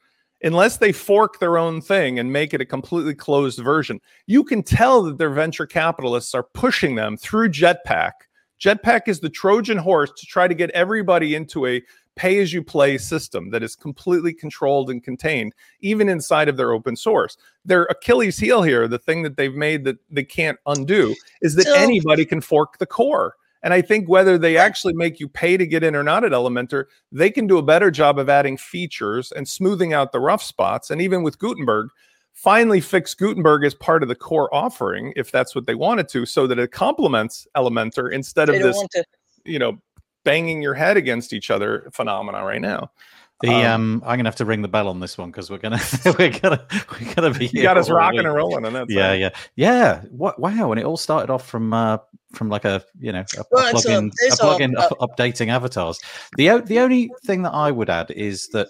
[0.43, 4.61] Unless they fork their own thing and make it a completely closed version, you can
[4.63, 8.11] tell that their venture capitalists are pushing them through Jetpack.
[8.59, 11.81] Jetpack is the Trojan horse to try to get everybody into a
[12.15, 16.71] pay as you play system that is completely controlled and contained, even inside of their
[16.71, 21.15] open source their Achilles heel here, the thing that they've made that they can't undo,
[21.41, 23.35] is that So- anybody can fork the core.
[23.65, 26.33] And I think whether they actually make you pay to get in or not at
[26.33, 30.43] Elementor, they can do a better job of adding features and smoothing out the rough
[30.43, 30.91] spots.
[30.91, 31.89] And even with Gutenberg,
[32.31, 36.27] finally fix Gutenberg as part of the core offering, if that's what they wanted to,
[36.27, 38.79] so that it complements Elementor instead of this,
[39.45, 39.81] you know,
[40.23, 42.91] banging your head against each other phenomena right now.
[43.41, 45.57] The Um, um, I'm gonna have to ring the bell on this one because we're
[45.57, 45.79] gonna
[46.17, 47.47] we're gonna we're gonna be.
[47.47, 48.25] You got us rocking week.
[48.27, 49.19] and rolling, and that's Yeah, it.
[49.19, 50.01] yeah, yeah.
[50.09, 50.39] What?
[50.39, 50.71] Wow!
[50.71, 51.97] And it all started off from uh,
[52.33, 55.17] from like a you know a, Well, a plugin, a it's, um, plugin uh, up-
[55.17, 55.99] updating avatars.
[56.37, 58.69] The the only thing that I would add is that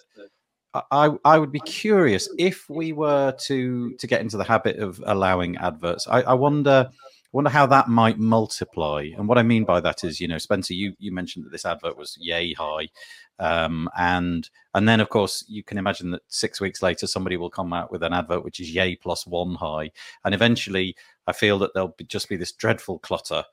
[0.74, 4.78] I- I I would be curious if we were to to get into the habit
[4.80, 6.08] of allowing adverts.
[6.08, 6.90] I, I wonder
[7.34, 9.10] wonder how that might multiply.
[9.18, 11.66] And what I mean by that is, you know, Spencer, you you mentioned that this
[11.66, 12.88] advert was yay high,
[13.40, 17.50] um, and and then of course you can imagine that six weeks later somebody will
[17.50, 19.92] come out with an advert which is yay plus one high,
[20.24, 20.96] and eventually
[21.28, 23.44] I feel that there'll be, just be this dreadful clutter.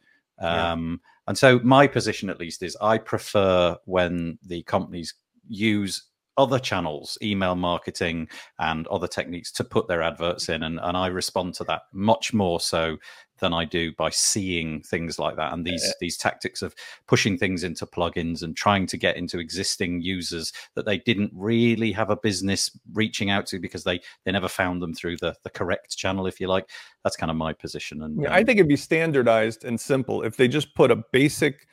[0.41, 0.72] Yeah.
[0.72, 5.14] Um, And so my position, at least, is I prefer when the companies
[5.49, 6.03] use
[6.37, 8.28] other channels, email marketing
[8.59, 10.62] and other techniques to put their adverts in.
[10.64, 12.97] And, and I respond to that much more so
[13.43, 16.74] than I do by seeing things like that and these these tactics of
[17.07, 21.93] pushing things into plugins and trying to get into existing users that they didn't really
[21.93, 25.51] have a business reaching out to because they they never found them through the the
[25.51, 26.70] correct channel, if you like.
[27.03, 28.03] That's kind of my position.
[28.03, 31.03] And yeah, um, I think it'd be standardized and simple if they just put a
[31.12, 31.66] basic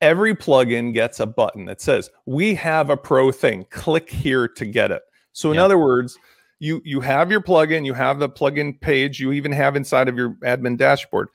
[0.00, 4.66] every plugin gets a button that says we have a pro thing click here to
[4.66, 5.02] get it
[5.32, 5.64] so in yeah.
[5.64, 6.18] other words
[6.62, 10.16] you you have your plugin, you have the plugin page, you even have inside of
[10.16, 11.28] your admin dashboard.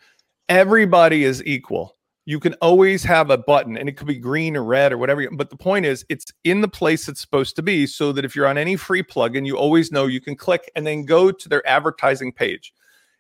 [0.48, 1.98] Everybody is equal.
[2.24, 5.30] You can always have a button and it could be green or red or whatever.
[5.30, 8.38] But the point is, it's in the place it's supposed to be so that if
[8.38, 11.50] you're on any free plugin, you always know you can click and then go to
[11.50, 12.74] their advertising page.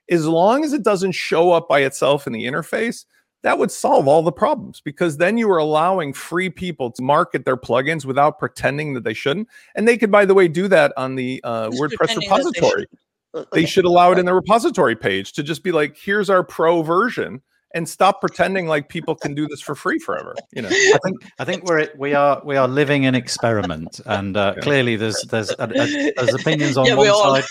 [0.10, 3.04] As long as it doesn't show up by itself in the interface,
[3.48, 7.46] that would solve all the problems because then you are allowing free people to market
[7.46, 9.48] their plugins without pretending that they shouldn't.
[9.74, 12.88] And they could, by the way, do that on the uh, WordPress repository.
[13.34, 13.48] They should.
[13.54, 16.82] they should allow it in the repository page to just be like, here's our pro
[16.82, 17.42] version
[17.74, 20.36] and stop pretending like people can do this for free forever.
[20.52, 24.36] You know, I think I think we're we are we are living an experiment, and
[24.38, 24.62] uh, yeah.
[24.62, 27.44] clearly there's there's a, a, there's opinions on yeah, one side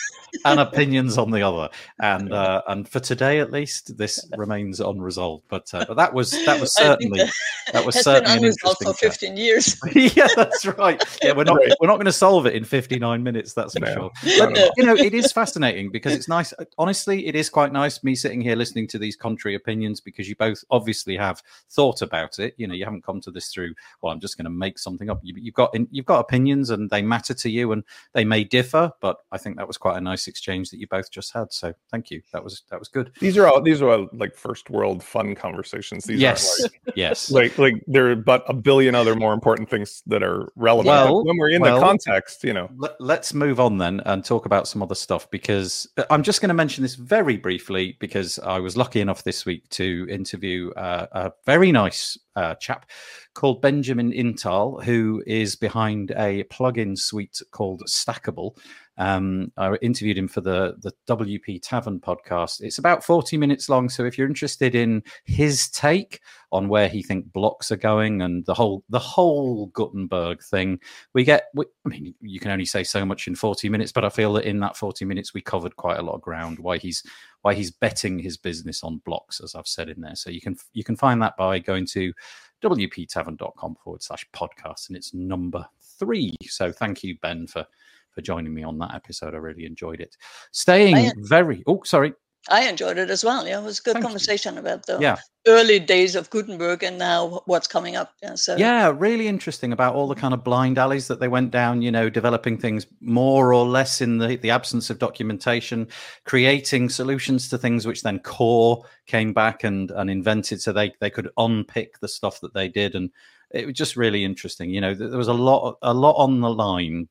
[0.44, 1.68] and opinions on the other,
[2.00, 5.44] and uh, and for today at least this remains unresolved.
[5.48, 7.32] But uh, but that was that was certainly that,
[7.72, 8.86] that was certainly an interesting.
[8.86, 9.78] For fifteen years.
[9.94, 11.02] yeah, that's right.
[11.22, 13.54] Yeah, we're not we're not going to solve it in fifty nine minutes.
[13.54, 13.94] That's for no.
[13.94, 14.38] sure.
[14.38, 16.52] But you know, it is fascinating because it's nice.
[16.78, 20.36] Honestly, it is quite nice me sitting here listening to these contrary opinions because you
[20.36, 22.54] both obviously have thought about it.
[22.56, 25.10] You know, you haven't come to this through, well, I'm just going to make something
[25.10, 25.20] up.
[25.22, 27.84] You, have got you've got opinions and they matter to you and
[28.14, 31.10] they may differ, but I think that was quite a nice exchange that you both
[31.10, 31.52] just had.
[31.52, 32.22] So thank you.
[32.32, 33.12] That was that was good.
[33.20, 36.04] These are all these are all like first world fun conversations.
[36.04, 37.30] These yes, like, yes.
[37.30, 40.86] Like like there are but a billion other more important things that are relevant.
[40.86, 42.70] Well, when we're in well, the context, you know.
[42.98, 46.40] Let, us move on then and talk about some other stuff because uh, I'm just
[46.40, 50.70] going to mention this very briefly because I was lucky enough this week to interview
[50.72, 52.90] uh, a very nice uh, chap
[53.34, 58.56] called Benjamin Intal, who is behind a plugin suite called Stackable.
[58.98, 62.62] Um, I interviewed him for the the WP Tavern podcast.
[62.62, 66.20] It's about forty minutes long, so if you're interested in his take
[66.52, 70.80] on where he think blocks are going and the whole the whole Gutenberg thing,
[71.12, 71.48] we get.
[71.54, 74.32] We, I mean, you can only say so much in forty minutes, but I feel
[74.34, 76.58] that in that forty minutes we covered quite a lot of ground.
[76.58, 77.02] Why he's
[77.46, 80.16] why he's betting his business on blocks, as I've said in there.
[80.16, 82.12] So you can you can find that by going to
[82.60, 86.34] wptavern.com forward slash podcast, and it's number three.
[86.42, 87.64] So thank you, Ben, for
[88.10, 89.32] for joining me on that episode.
[89.32, 90.16] I really enjoyed it.
[90.50, 92.14] Staying very oh sorry.
[92.48, 93.46] I enjoyed it as well.
[93.46, 94.60] Yeah, it was a good Thank conversation you.
[94.60, 95.16] about the yeah.
[95.46, 98.12] early days of Gutenberg and now what's coming up.
[98.22, 101.50] Yeah, so yeah, really interesting about all the kind of blind alleys that they went
[101.50, 101.82] down.
[101.82, 105.88] You know, developing things more or less in the the absence of documentation,
[106.24, 111.10] creating solutions to things which then Core came back and and invented, so they they
[111.10, 113.10] could unpick the stuff that they did, and
[113.50, 114.70] it was just really interesting.
[114.70, 117.08] You know, there was a lot a lot on the line,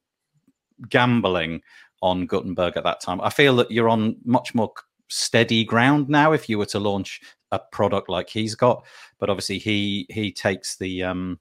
[0.89, 1.61] gambling
[2.01, 3.19] on Gutenberg at that time.
[3.21, 4.71] I feel that you're on much more
[5.07, 8.85] steady ground now if you were to launch a product like he's got.
[9.19, 11.39] But obviously, he he takes the um,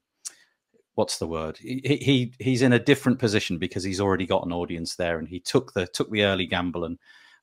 [0.94, 1.58] what's the word?
[1.58, 5.28] He, he he's in a different position because he's already got an audience there, and
[5.28, 6.98] he took the took the early gamble and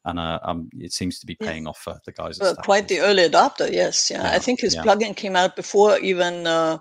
[0.05, 2.39] and uh, um, it seems to be paying off for the guys.
[2.39, 4.09] Well, quite the early adopter, yes.
[4.09, 4.82] Yeah, yeah I think his yeah.
[4.82, 6.80] plugin came out before even uh,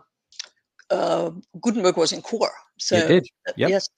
[0.90, 1.30] uh,
[1.60, 2.52] Gutenberg was in core.
[2.78, 3.28] So it did.
[3.56, 3.70] Yep.
[3.70, 3.88] yes,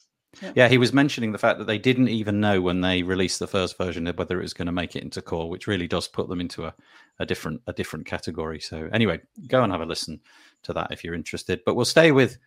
[0.40, 0.52] yeah.
[0.54, 0.68] yeah.
[0.68, 3.76] he was mentioning the fact that they didn't even know when they released the first
[3.76, 6.40] version whether it was going to make it into core, which really does put them
[6.40, 6.74] into a,
[7.18, 8.60] a different a different category.
[8.60, 10.20] So anyway, go and have a listen
[10.62, 11.60] to that if you're interested.
[11.66, 12.38] But we'll stay with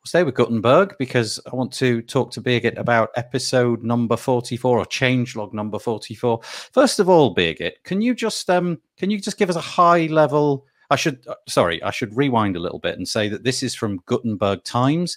[0.00, 4.78] we'll stay with Gutenberg because I want to talk to Birgit about episode number 44
[4.78, 6.40] or changelog number 44.
[6.72, 10.06] First of all, Birgit, can you just um can you just give us a high
[10.06, 13.62] level I should uh, sorry, I should rewind a little bit and say that this
[13.62, 15.16] is from Gutenberg Times.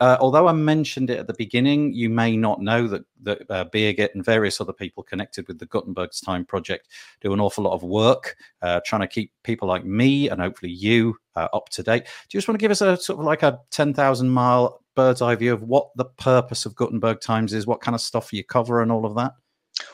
[0.00, 3.64] Uh, although I mentioned it at the beginning, you may not know that that uh,
[3.64, 6.88] Birgit and various other people connected with the Gutenberg's Time project
[7.20, 10.70] do an awful lot of work uh, trying to keep people like me and hopefully
[10.70, 12.04] you uh, up to date.
[12.04, 14.82] Do you just want to give us a sort of like a ten thousand mile
[14.94, 18.32] bird's eye view of what the purpose of Gutenberg Times is, what kind of stuff
[18.32, 19.32] you cover, and all of that?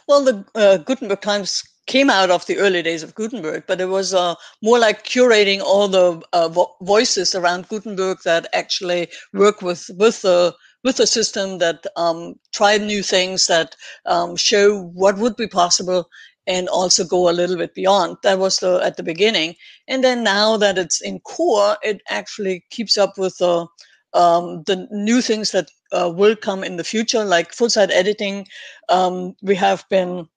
[0.06, 3.88] Well, the uh, Gutenberg Times came out of the early days of Gutenberg, but it
[3.88, 9.62] was uh, more like curating all the uh, vo- voices around Gutenberg that actually work
[9.62, 13.74] with with the with the system that um, try new things that
[14.06, 16.08] um, show what would be possible
[16.46, 18.16] and also go a little bit beyond.
[18.22, 19.54] That was the at the beginning,
[19.88, 23.66] and then now that it's in core, it actually keeps up with the
[24.12, 28.46] um, the new things that uh, will come in the future, like full site editing.
[28.88, 30.28] Um, we have been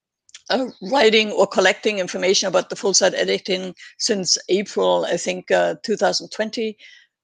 [0.50, 5.76] uh, writing or collecting information about the full site editing since April, I think, uh,
[5.84, 6.78] 2020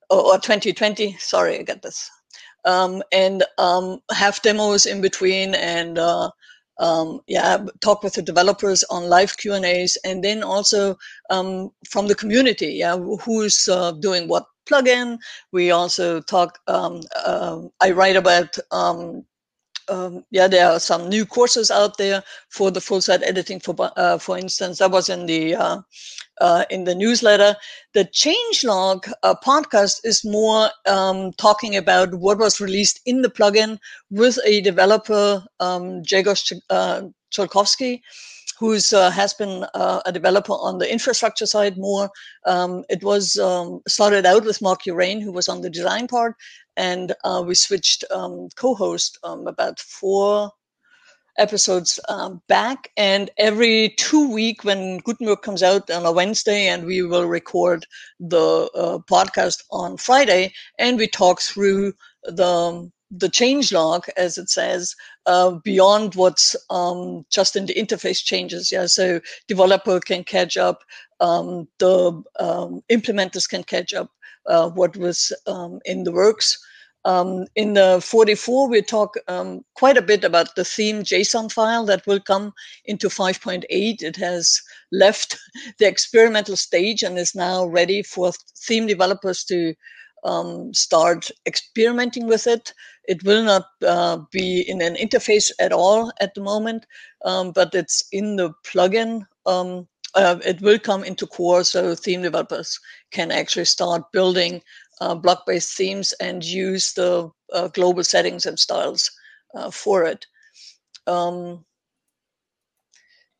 [0.09, 1.15] or, or, 2020.
[1.19, 2.09] Sorry, I got this.
[2.65, 6.29] Um, and um, have demos in between and uh,
[6.79, 10.97] um, yeah, talk with the developers on live Q and A's, and then also
[11.29, 12.73] um, from the community.
[12.73, 15.17] Yeah, who's uh, doing what plugin?
[15.51, 16.59] We also talk.
[16.67, 18.57] Um, uh, I write about
[19.89, 23.59] um, yeah, there are some new courses out there for the full site editing.
[23.59, 25.81] For uh, for instance, that was in the uh,
[26.41, 27.55] uh, in the newsletter.
[27.93, 33.77] The changelog uh, podcast is more um, talking about what was released in the plugin
[34.09, 37.01] with a developer, um, Grzegorz uh,
[37.33, 38.01] Ziółkowski,
[38.59, 42.09] who uh, has been uh, a developer on the infrastructure side more.
[42.45, 46.35] Um, it was um, started out with Mark Uraine, who was on the design part,
[46.77, 50.51] and uh, we switched um, co-host um, about four
[51.37, 56.85] episodes um, back and every two week when gutenberg comes out on a wednesday and
[56.85, 57.87] we will record
[58.19, 61.91] the uh, podcast on friday and we talk through
[62.23, 64.95] the the change log as it says
[65.27, 70.83] uh, beyond what's um, just in the interface changes yeah so developer can catch up
[71.19, 74.09] um, the um, implementers can catch up
[74.47, 76.57] uh, what was um, in the works.
[77.05, 81.85] Um, in the 44, we talk um, quite a bit about the theme JSON file
[81.85, 82.53] that will come
[82.85, 83.65] into 5.8.
[83.69, 84.61] It has
[84.91, 85.37] left
[85.79, 89.73] the experimental stage and is now ready for theme developers to
[90.23, 92.73] um, start experimenting with it.
[93.05, 96.85] It will not uh, be in an interface at all at the moment,
[97.25, 102.21] um, but it's in the plugin um, uh, it will come into core so theme
[102.21, 102.79] developers
[103.11, 104.61] can actually start building
[105.01, 109.09] uh, block-based themes and use the uh, global settings and styles
[109.55, 110.25] uh, for it.
[111.07, 111.65] Um,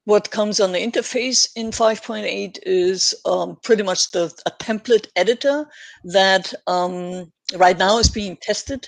[0.06, 5.66] what comes on the interface in 5.8 is um, pretty much the a template editor
[6.04, 8.88] that um, right now is being tested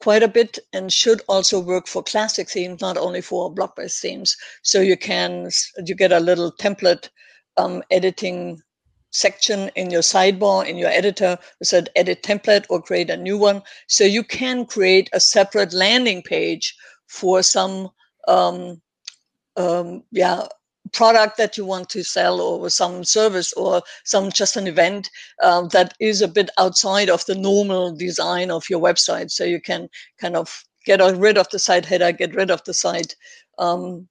[0.00, 4.36] quite a bit and should also work for classic themes, not only for block-based themes.
[4.62, 5.50] So you can
[5.84, 7.08] you get a little template
[7.56, 8.60] um, editing
[9.10, 13.62] section in your sidebar in your editor said edit template or create a new one
[13.88, 17.88] so you can create a separate landing page for some
[18.28, 18.80] um,
[19.56, 20.46] um, yeah
[20.92, 25.10] product that you want to sell or some service or some just an event
[25.42, 29.30] um, that is a bit outside of the normal design of your website.
[29.30, 32.72] So you can kind of get rid of the site header get rid of the
[32.72, 33.16] site
[33.58, 34.08] um,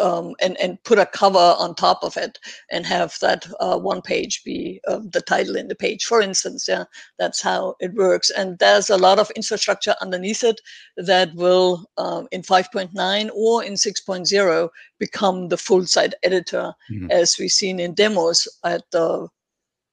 [0.00, 2.38] um, and and put a cover on top of it
[2.70, 6.04] and have that uh, one page be uh, the title in the page.
[6.04, 6.84] For instance yeah
[7.18, 8.30] that's how it works.
[8.30, 10.60] And there's a lot of infrastructure underneath it
[10.96, 17.10] that will um, in 5.9 or in 6.0 become the full site editor mm-hmm.
[17.10, 19.28] as we've seen in demos at the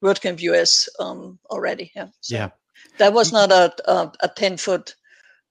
[0.03, 2.08] WordCamp US um, already yeah.
[2.22, 2.49] So yeah.
[2.97, 4.95] that was not a, a, a 10 foot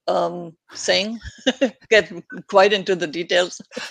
[0.08, 1.18] um, thing.
[1.90, 2.12] Get
[2.48, 3.60] quite into the details,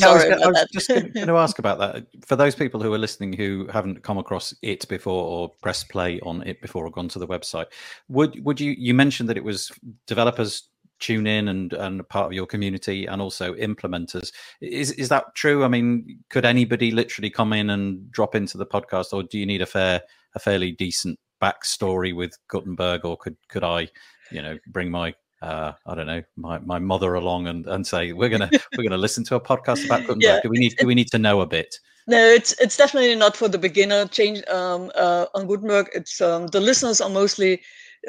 [0.00, 2.06] yeah, sorry I was, I was just going to ask about that.
[2.24, 6.20] For those people who are listening who haven't come across it before or pressed play
[6.20, 7.66] on it before or gone to the website,
[8.08, 8.74] would would you?
[8.78, 9.70] You mentioned that it was
[10.06, 10.68] developers
[11.02, 14.32] tune in and and part of your community and also implementers.
[14.60, 15.64] Is is that true?
[15.64, 19.46] I mean, could anybody literally come in and drop into the podcast, or do you
[19.46, 20.00] need a fair
[20.34, 23.88] a fairly decent backstory with Gutenberg, or could could I,
[24.30, 28.12] you know, bring my uh, I don't know, my, my mother along and, and say
[28.12, 30.22] we're gonna we're gonna listen to a podcast about Gutenberg.
[30.22, 31.74] Yeah, do we need do we need to know a bit?
[32.06, 34.06] No, it's it's definitely not for the beginner.
[34.06, 35.88] Change um, uh, on Gutenberg.
[35.94, 37.60] It's um, the listeners are mostly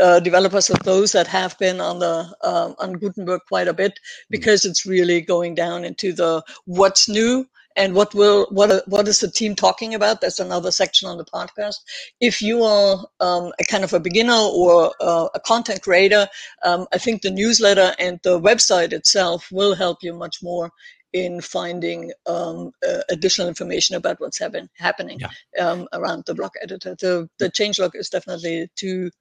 [0.02, 3.94] uh, developers of those that have been on the um, on Gutenberg quite a bit
[3.94, 4.32] hmm.
[4.32, 4.70] because mm.
[4.70, 7.46] it's really going down into the what's new
[7.76, 10.22] and what will what what is the team talking about?
[10.22, 11.78] That's another section on the podcast.
[12.20, 16.28] If you are um, a kind of a beginner or uh, a content creator
[16.64, 20.72] um, i think the newsletter and the website itself will help you much more
[21.14, 25.64] in finding um, uh, additional information about what's happen, happening yeah.
[25.64, 26.96] Um, around the block editor.
[27.00, 29.12] The, the changelog is definitely too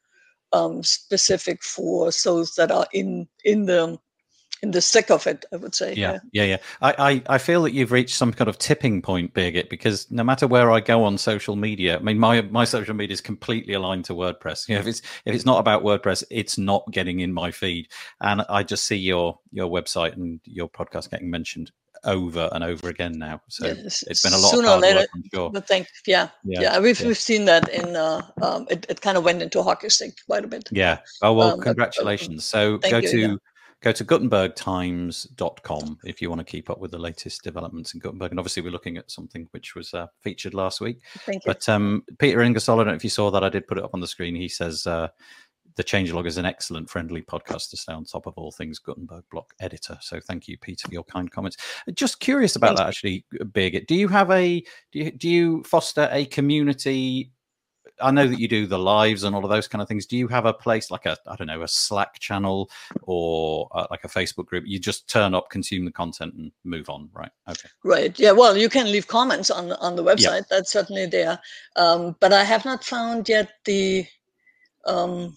[0.55, 3.99] um, specific for those that are in in the
[4.63, 5.95] in the thick of it, I would say.
[5.95, 6.45] Yeah, yeah, yeah.
[6.45, 6.57] yeah.
[6.81, 10.23] I, I, I, feel that you've reached some kind of tipping point, Birgit, because no
[10.23, 13.75] matter where I go on social media, I mean, my my social media is completely
[13.75, 14.69] aligned to WordPress.
[14.69, 17.89] You know, if it's if it's not about WordPress, it's not getting in my feed,
[18.21, 21.73] and I just see your your website and your podcast getting mentioned
[22.05, 23.41] over and over again now.
[23.49, 25.01] So yeah, it's been a lot sooner or later.
[25.01, 25.51] Work, sure.
[25.51, 26.79] But thank yeah, yeah, yeah.
[26.79, 27.09] We've yeah.
[27.09, 30.45] we've seen that in uh, um, it, it kind of went into hockey stick quite
[30.45, 30.69] a bit.
[30.71, 30.99] Yeah.
[31.21, 32.45] Oh well, um, congratulations.
[32.45, 33.39] so go you, to
[33.83, 38.31] go to gutenbergtimes.com if you want to keep up with the latest developments in Gutenberg.
[38.31, 41.01] And obviously, we're looking at something which was uh, featured last week.
[41.19, 41.53] Thank you.
[41.53, 43.45] But um, Peter Ingersoll, I don't know if you saw that.
[43.45, 44.35] I did put it up on the screen.
[44.35, 45.09] He says uh,
[45.77, 49.25] the changelog is an excellent, friendly podcast to stay on top of all things Gutenberg
[49.31, 49.99] block editor.
[50.01, 51.57] So thank you, Peter, for your kind comments.
[51.95, 53.87] Just curious about Thank that, actually, Birgit.
[53.87, 54.61] Do you have a
[54.93, 57.33] do you, do you foster a community?
[58.03, 60.07] I know that you do the lives and all of those kind of things.
[60.07, 62.71] Do you have a place like a I don't know a Slack channel
[63.03, 64.65] or uh, like a Facebook group?
[64.67, 67.31] You just turn up, consume the content, and move on, right?
[67.49, 67.69] Okay.
[67.85, 68.19] Right.
[68.19, 68.33] Yeah.
[68.33, 70.49] Well, you can leave comments on on the website.
[70.49, 71.39] That's certainly there.
[71.77, 74.07] Um, but I have not found yet the
[74.87, 75.37] um,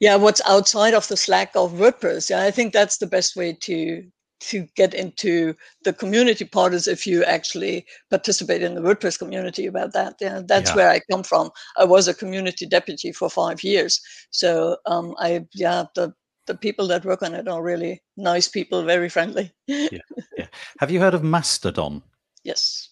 [0.00, 2.30] yeah what's outside of the Slack of WordPress.
[2.30, 4.04] Yeah, I think that's the best way to
[4.40, 9.66] to get into the community part is if you actually participate in the WordPress community
[9.66, 10.14] about that.
[10.20, 10.76] Yeah, that's Yeah.
[10.76, 11.50] where I come from.
[11.76, 16.12] I was a community deputy for five years, so um, I yeah the
[16.46, 19.52] the people that work on it are really nice people, very friendly.
[19.66, 20.46] Yeah,
[20.78, 22.02] Have you heard of Mastodon?
[22.44, 22.87] yes.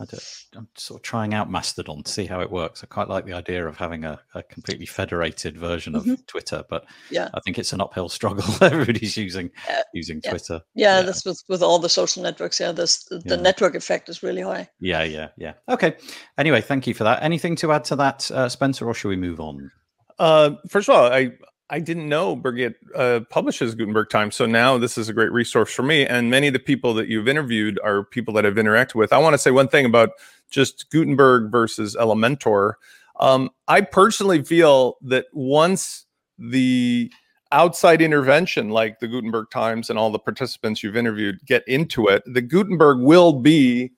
[0.00, 0.24] I don't,
[0.56, 2.82] I'm sort of trying out Mastodon to see how it works.
[2.82, 6.26] I quite like the idea of having a, a completely federated version of Mhm.
[6.26, 7.28] Twitter, but Yeah.
[7.34, 8.44] I think it's an uphill struggle.
[8.62, 10.30] Everybody's using Uh, using yeah.
[10.30, 10.60] Twitter.
[10.74, 11.02] Yeah, Yeah.
[11.02, 12.58] that's with, with all the social networks.
[12.58, 13.36] Yeah, this, the Yeah.
[13.36, 14.68] network effect is really high.
[14.80, 15.52] Yeah, yeah, yeah.
[15.68, 15.96] Okay.
[16.38, 17.22] Anyway, thank you for that.
[17.22, 19.70] Anything to add to that, uh, Spencer, or should we move on?
[20.18, 21.32] Uh, first of all, I
[21.70, 25.72] I didn't know Birgit uh, publishes Gutenberg Times, so now this is a great resource
[25.72, 26.04] for me.
[26.04, 29.12] And many of the people that you've interviewed are people that I've interacted with.
[29.12, 30.10] I want to say one thing about
[30.50, 32.74] just Gutenberg versus Elementor.
[33.20, 36.06] Um, I personally feel that once
[36.38, 37.12] the
[37.52, 42.24] outside intervention, like the Gutenberg Times and all the participants you've interviewed, get into it,
[42.26, 43.92] the Gutenberg will be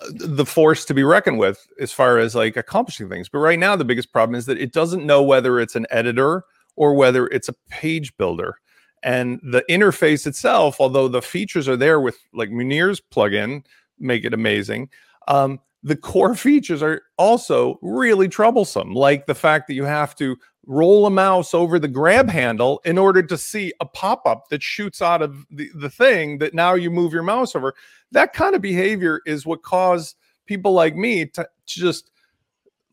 [0.00, 3.28] uh, the force to be reckoned with as far as like accomplishing things.
[3.28, 6.44] But right now, the biggest problem is that it doesn't know whether it's an editor
[6.76, 8.56] or whether it's a page builder.
[9.02, 13.64] And the interface itself, although the features are there with like Munir's plugin,
[13.98, 14.88] make it amazing.
[15.28, 20.36] Um, the core features are also really troublesome, like the fact that you have to
[20.66, 25.02] roll a mouse over the grab handle in order to see a pop-up that shoots
[25.02, 27.74] out of the, the thing that now you move your mouse over.
[28.12, 30.16] That kind of behavior is what caused
[30.46, 32.10] people like me to, to just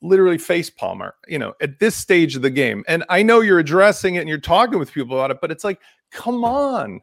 [0.02, 2.84] literally face palmer, you know, at this stage of the game.
[2.88, 5.64] And I know you're addressing it and you're talking with people about it, but it's
[5.64, 5.80] like,
[6.12, 7.02] come on.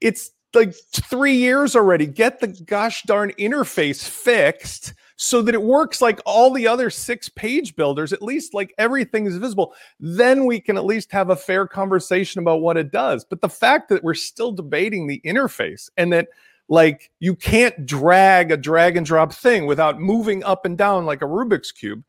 [0.00, 2.06] It's like three years already.
[2.06, 7.28] Get the gosh darn interface fixed so that it works like all the other six
[7.28, 9.74] page builders, at least like everything is visible.
[10.00, 13.24] Then we can at least have a fair conversation about what it does.
[13.24, 16.28] But the fact that we're still debating the interface and that
[16.68, 21.20] like you can't drag a drag and drop thing without moving up and down like
[21.20, 22.02] a Rubik's cube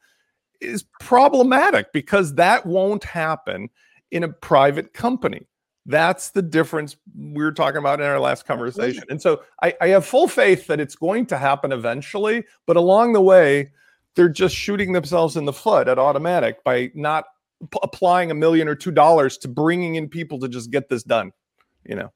[0.61, 3.69] is problematic because that won't happen
[4.11, 5.47] in a private company.
[5.85, 9.03] That's the difference we were talking about in our last conversation.
[9.09, 13.13] And so I, I have full faith that it's going to happen eventually, but along
[13.13, 13.71] the way,
[14.15, 17.25] they're just shooting themselves in the foot at Automattic by not
[17.71, 21.01] p- applying a million or two dollars to bringing in people to just get this
[21.01, 21.31] done.
[21.85, 22.13] You know,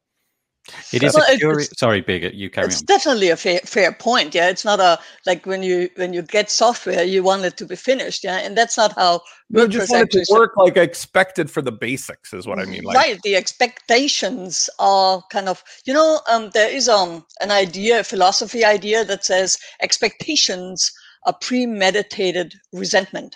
[0.91, 1.65] It is Well, a it- curious.
[1.65, 2.71] it's- Sorry, Birgit, you carry on.
[2.71, 2.85] it's on.
[2.85, 4.33] definitely a fair fair point.
[4.33, 7.65] Yeah, it's not a like when you when you get software, you want it to
[7.65, 8.23] be finished.
[8.23, 11.51] Yeah, and that's not how you just WordPress want it actually to work like expected
[11.51, 12.83] for the basics, is what I mean.
[12.83, 17.99] Like, right the expectations are kind of you know um, there is um an idea
[17.99, 20.91] a philosophy idea that says expectations
[21.27, 23.35] are premeditated resentment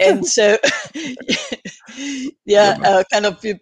[0.00, 0.58] and so
[2.46, 3.60] yeah uh, kind of you, you-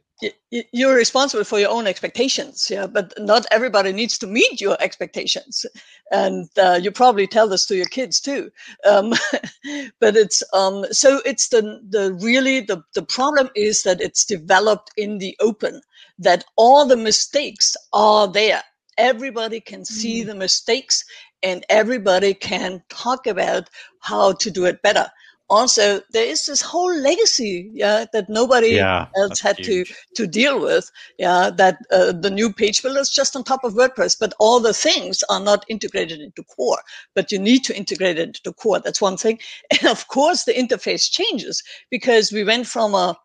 [0.73, 5.65] you're responsible for your own expectations yeah but not everybody needs to meet your expectations.
[6.11, 8.51] And uh, you probably tell this to your kids too.
[8.89, 9.11] Um,
[10.01, 14.91] but it's um, so it's the the really the the problem is that it's developed
[14.97, 15.81] in the open
[16.19, 18.63] that all the mistakes are there.
[18.99, 21.05] Everybody can see the mistakes
[21.43, 23.69] and everybody can talk about
[24.01, 25.11] how to do it better
[25.53, 29.67] also there is this whole legacy yeah that nobody Yeah, else had huge.
[29.67, 29.85] to
[30.17, 33.75] to deal with yeah that uh, the new page builder is just on top of
[33.75, 36.83] wordpress but all the things are not integrated into core
[37.15, 39.39] but you need to integrate it into core that's one thing
[39.71, 43.17] and of course the interface changes because we went from a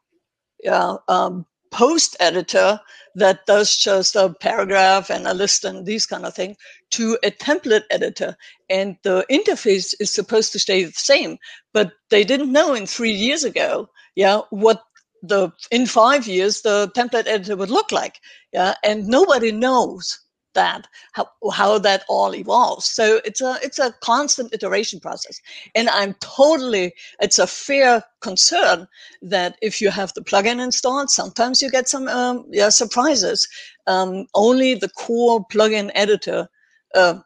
[0.64, 2.80] yeah, um, post editor
[3.16, 6.56] that does just a paragraph and a list and these kind of things
[6.92, 8.36] to a template editor.
[8.70, 11.38] And the interface is supposed to stay the same
[11.74, 14.82] but they didn't know in three years ago yeah what
[15.22, 18.20] the in five years the template editor would look like
[18.54, 20.20] yeah and nobody knows
[20.58, 22.86] that how, how that all evolves.
[22.86, 25.40] So it's a it's a constant iteration process.
[25.76, 26.88] And i'm totally
[27.26, 28.88] it's a fair concern
[29.22, 33.48] that if you have the plugin installed sometimes you get some um, yeah surprises.
[33.96, 36.50] Um, only the core plugin editor
[36.96, 37.20] uh,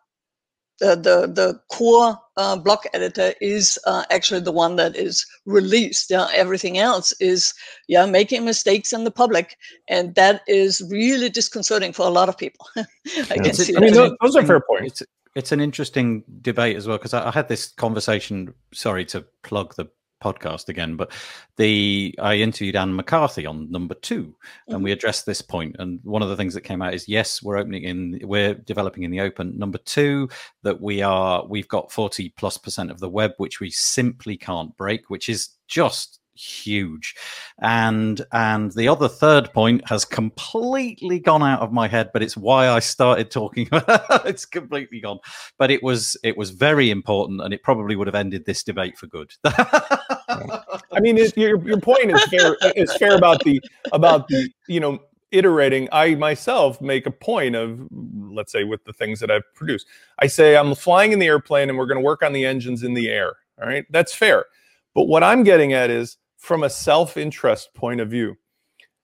[0.82, 6.10] the, the, the core uh, block editor is uh, actually the one that is released.
[6.10, 7.53] Yeah, everything else is
[7.88, 12.38] yeah making mistakes in the public, and that is really disconcerting for a lot of
[12.38, 12.66] people.
[12.78, 13.36] I yeah.
[13.36, 13.76] can see.
[13.76, 15.02] I mean, those, those, are fair points.
[15.02, 18.53] It's, it's an interesting debate as well because I, I had this conversation.
[18.74, 19.90] Sorry to plug the
[20.22, 21.11] podcast again, but
[21.57, 24.73] the I interviewed Anne McCarthy on number 2 mm-hmm.
[24.73, 25.76] and we addressed this point.
[25.80, 29.03] And one of the things that came out is yes, we're opening in, we're developing
[29.03, 29.57] in the open.
[29.57, 30.30] Number two,
[30.64, 34.76] that we are, we've got forty plus percent of the web which we simply can't
[34.77, 37.16] break, which is just huge.
[37.60, 42.38] And and the other third point has completely gone out of my head but it's
[42.38, 43.68] why i started talking
[44.26, 45.20] it's completely gone.
[45.58, 48.98] But it was it was very important and it probably would have ended this debate
[48.98, 49.32] for good.
[49.45, 54.80] I mean it, your, your point is fair is fair about the about the you
[54.80, 54.99] know
[55.32, 55.88] iterating.
[55.91, 59.88] I myself make a point of let's say with the things that i've produced.
[60.20, 62.84] I say i'm flying in the airplane and we're going to work on the engines
[62.84, 63.34] in the air.
[63.62, 63.86] All right?
[63.91, 64.45] That's fair
[64.93, 68.35] but what i'm getting at is from a self interest point of view.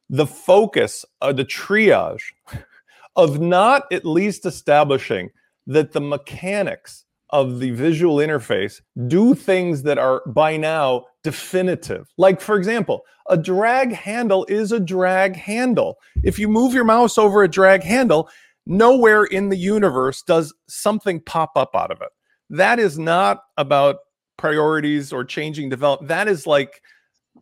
[0.10, 2.24] The focus, uh, the triage
[3.16, 5.30] of not at least establishing
[5.68, 12.08] that the mechanics of the visual interface do things that are by now definitive.
[12.18, 15.98] Like, for example, a drag handle is a drag handle.
[16.24, 18.30] If you move your mouse over a drag handle,
[18.66, 22.10] nowhere in the universe does something pop up out of it.
[22.50, 23.98] That is not about
[24.38, 26.08] priorities or changing develop.
[26.08, 26.82] That is like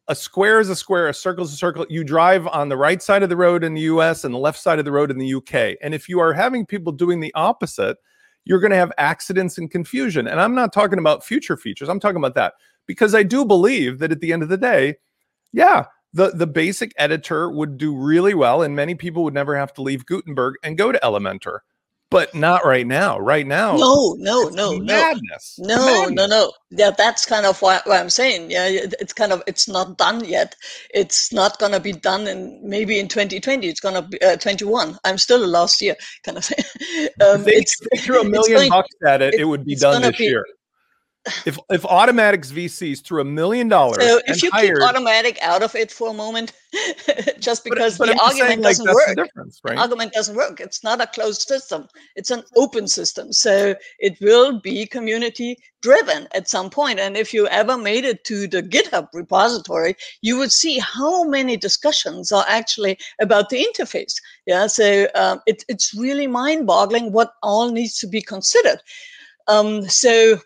[0.07, 1.85] a square is a square, a circle is a circle.
[1.89, 4.59] You drive on the right side of the road in the US and the left
[4.59, 5.77] side of the road in the UK.
[5.81, 7.97] And if you are having people doing the opposite,
[8.43, 10.27] you're going to have accidents and confusion.
[10.27, 12.53] And I'm not talking about future features, I'm talking about that
[12.85, 14.95] because I do believe that at the end of the day,
[15.51, 19.73] yeah, the, the basic editor would do really well, and many people would never have
[19.73, 21.59] to leave Gutenberg and go to Elementor
[22.11, 23.19] but not right now.
[23.19, 25.57] Right now, no, no, no, madness.
[25.59, 26.15] no, no, madness.
[26.15, 26.51] no, no.
[26.71, 28.51] Yeah, that's kind of what, what, I'm saying.
[28.51, 30.55] Yeah, it's kind of it's not done yet.
[30.93, 33.67] It's not gonna be done in maybe in 2020.
[33.67, 34.97] It's gonna be uh, 21.
[35.03, 36.63] I'm still a last year kind of thing.
[37.21, 39.33] Um, they, it's, they threw a million bucks at it.
[39.35, 40.45] It, it would be done this be, year
[41.45, 45.63] if if Automattic's VCs threw a million dollars, so if you hired, keep Automattic out
[45.63, 46.53] of it for a moment,
[47.39, 49.17] just because but, but the I'm argument doesn't like, work,
[49.63, 49.75] right?
[49.75, 50.59] the argument doesn't work.
[50.59, 53.33] It's not a closed system; it's an open system.
[53.33, 56.99] So it will be community driven at some point.
[56.99, 61.57] And if you ever made it to the GitHub repository, you would see how many
[61.57, 64.13] discussions are actually about the interface.
[64.45, 68.79] Yeah, so um, it, it's really mind-boggling what all needs to be considered.
[69.47, 70.39] Um, so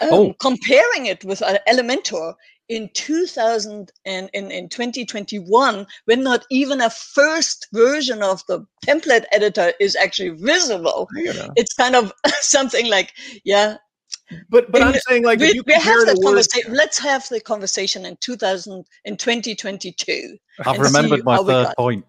[0.00, 0.34] um, oh.
[0.40, 2.34] comparing it with Elementor
[2.68, 9.24] in 2000 and in, in 2021 when not even a first version of the template
[9.32, 11.08] editor is actually visible
[11.56, 13.12] it's kind of something like
[13.44, 13.76] yeah
[14.48, 18.06] but but in, i'm saying like we, we have that conversation let's have the conversation
[18.06, 22.04] in 2000 in 2022 i've remembered my third point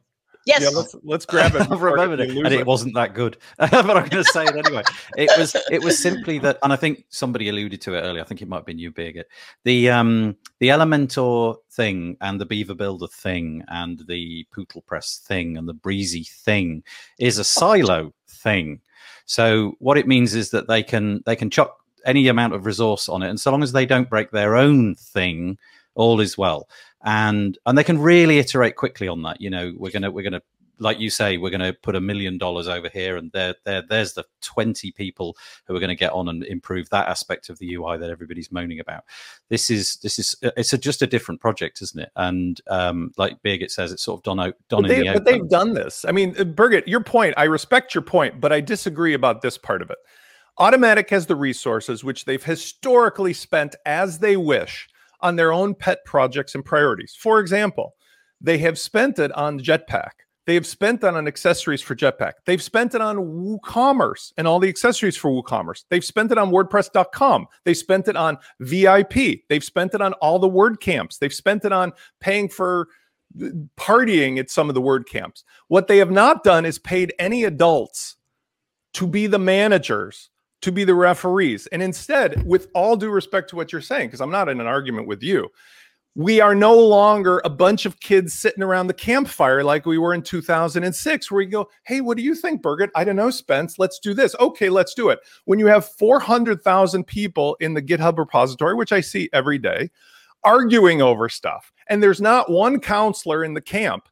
[0.46, 0.62] Yes.
[0.62, 1.72] Yeah, let's let's grab it.
[1.72, 3.38] I remembered it, and it, it wasn't that good.
[3.58, 4.84] but I'm going to say it anyway.
[5.18, 8.22] It was it was simply that, and I think somebody alluded to it earlier.
[8.22, 9.24] I think it might have been you, Birgit.
[9.64, 15.58] The um the Elementor thing and the Beaver Builder thing and the Pootle Press thing
[15.58, 16.84] and the Brizy thing
[17.20, 18.82] is a silo thing.
[19.26, 23.08] So what it means is that they can they can chuck any amount of resource
[23.08, 25.58] on it, and so long as they don't break their own thing,
[25.96, 26.68] all is well
[27.04, 29.42] and and they can really iterate quickly on that.
[29.42, 30.42] You know, we're gonna we're gonna
[30.80, 33.82] like you say, we're going to put a million dollars over here, and there, there,
[33.82, 37.60] there's the twenty people who are going to get on and improve that aspect of
[37.60, 39.04] the UI that everybody's moaning about.
[39.50, 42.12] This is, this is, it's a, just a different project, isn't it?
[42.16, 45.14] And um, like Birgit says, it's sort of done out, done but in they, the
[45.14, 46.06] But they've done this.
[46.06, 47.36] I mean, uh, Birgit, your point.
[47.38, 49.98] I respect your point, but I disagree about this part of it.
[50.60, 54.88] Automattic has the resources which they've historically spent as they wish
[55.24, 57.16] on their own pet projects and priorities.
[57.18, 57.96] For example,
[58.40, 60.12] they have spent it on Jetpack.
[60.46, 62.34] They have spent it on accessories for Jetpack.
[62.46, 65.86] They've spent it on WooCommerce and all the accessories for WooCommerce.
[65.90, 67.48] They've spent it on WordPress.com.
[67.64, 69.48] They've spent it on VIP.
[69.48, 71.20] They've spent it on all the WordCamps.
[71.20, 72.90] They've spent it on paying for
[73.42, 73.48] uh,
[73.78, 75.44] partying at some of the WordCamps.
[75.70, 78.18] What they have not done is paid any adults
[78.96, 80.30] to be the managers
[80.64, 81.68] to be the referees.
[81.68, 84.68] And instead, with all due respect to what you're saying, because I'm not in an
[84.68, 85.50] argument with you,
[86.16, 90.14] we are no longer a bunch of kids sitting around the campfire like we were
[90.14, 92.90] in 2006, where you go, Hey, what do you think, Birgit?
[92.96, 93.80] I don't know, Spence.
[93.80, 94.36] Let's do this.
[94.40, 95.20] Okay, let's do it.
[95.46, 99.90] When you have 400,000 people in the GitHub repository, which I see every day,
[100.44, 104.08] arguing over stuff, and there's not one counselor in the camp,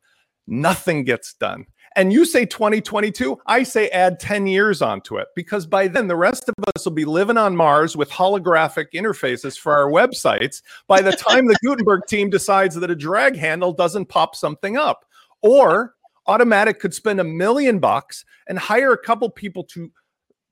[0.48, 1.66] nothing gets done.
[1.96, 6.16] And you say 2022, I say add 10 years onto it because by then the
[6.16, 11.02] rest of us will be living on Mars with holographic interfaces for our websites by
[11.02, 15.06] the time the Gutenberg team decides that a drag handle doesn't pop something up.
[15.42, 15.96] Or
[16.28, 19.92] Automattic could spend a million bucks and hire a couple people to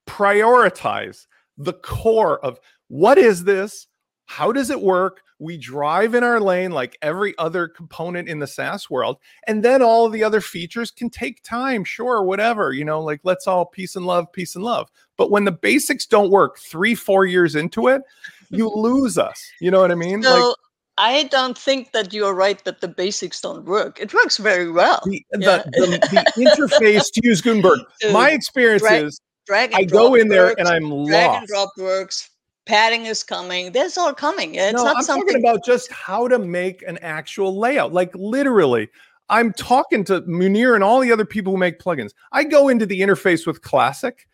[0.08, 3.88] prioritize the core of what is this?
[4.26, 5.22] How does it work?
[5.40, 9.18] We drive in our lane like every other component in the SaaS world.
[9.48, 13.48] And then all the other features can take time, sure, whatever, you know, like let's
[13.48, 14.90] all peace and love, peace and love.
[15.18, 18.02] But when the basics don't work three, four years into it,
[18.50, 19.42] you lose us.
[19.62, 20.24] You know what I mean?
[20.24, 20.56] So like,
[20.98, 24.02] I don't think that you're right that the basics don't work.
[24.02, 25.02] It works very well.
[25.06, 25.64] The, yeah.
[25.66, 27.80] the, the, the interface to use Gutenberg.
[28.12, 31.10] My experience drag, is drag I go in there and I'm drag lost.
[31.10, 32.30] Drag and drop works
[32.70, 33.72] padding is coming.
[33.72, 34.54] That's all coming.
[34.54, 37.94] It's no, not I'm something talking about just how to make an actual layout.
[37.94, 38.90] Like literally,
[39.28, 42.12] I'm talking to Munir and all the other people who make plugins.
[42.32, 44.28] I go into the interface with Classic.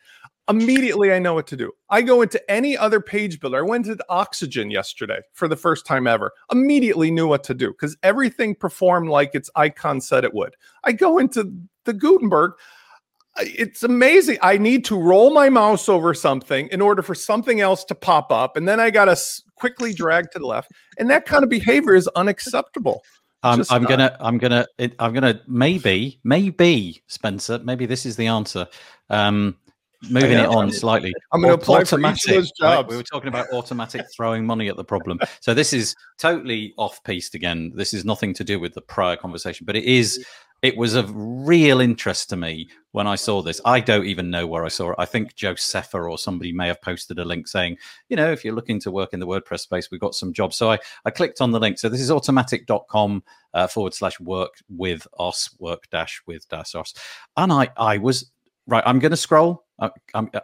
[0.50, 1.72] Immediately, I know what to do.
[1.90, 3.60] I go into any other page builder.
[3.60, 6.34] I went to Oxygen yesterday for the first time ever.
[6.52, 10.56] Immediately knew what to do because everything performed like its icon said it would.
[10.84, 11.52] I go into
[11.86, 12.52] the Gutenberg
[13.38, 14.38] it's amazing.
[14.42, 18.32] I need to roll my mouse over something in order for something else to pop
[18.32, 19.18] up, and then I got to
[19.56, 20.72] quickly drag to the left.
[20.98, 23.04] And that kind of behavior is unacceptable.
[23.44, 23.90] Um, I'm not.
[23.90, 28.68] gonna, I'm gonna, it, I'm gonna maybe, maybe Spencer, maybe this is the answer.
[29.10, 29.58] Um,
[30.10, 31.14] moving it on slightly.
[31.32, 32.84] I'm going to apply Automattic, for each of those jobs.
[32.84, 32.88] Right?
[32.88, 35.20] We were talking about Automattic throwing money at the problem.
[35.40, 37.72] So this is totally off piste again.
[37.76, 40.26] This is nothing to do with the prior conversation, but it is
[40.66, 43.62] it was of real interest to me when I saw this.
[43.66, 44.96] I don't even know where I saw it.
[44.98, 47.78] I think Josepha or somebody may have posted a link saying,
[48.10, 50.56] you know, if you're looking to work in the WordPress space, we've got some jobs.
[50.56, 51.78] So I, I clicked on the link.
[51.78, 53.24] So this is automattic.com
[53.54, 56.96] uh, forward slash work with us, work dash with dash us.
[57.38, 58.32] And I, I was,
[58.66, 59.66] right, I'm going to scroll.
[59.78, 59.90] Uh,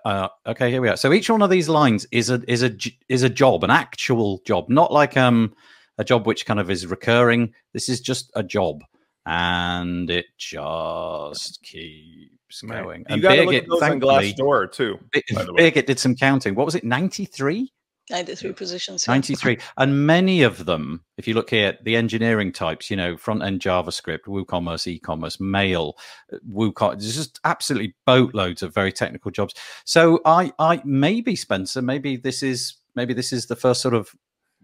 [0.05, 0.97] uh, okay, here we are.
[0.97, 2.75] So each one of these lines is a is a
[3.09, 5.55] is a job, an actual job, not like um
[5.97, 7.53] a job which kind of is recurring.
[7.73, 8.83] This is just a job
[9.25, 13.05] and it just keeps going.
[13.09, 14.99] You got to look at those on Glassdoor too.
[15.13, 16.55] Birgit did some counting.
[16.55, 16.83] What was it?
[16.83, 17.71] Ninety three.
[18.09, 19.07] 93 positions.
[19.07, 19.57] 93.
[19.77, 23.61] And many of them, if you look here, the engineering types, you know, front end
[23.61, 25.97] JavaScript, WooCommerce, e commerce, mail,
[26.33, 29.53] uh, WooCommerce, there's just absolutely boatloads of very technical jobs.
[29.85, 34.09] So I, I, maybe Spencer, maybe this is, maybe this is the first sort of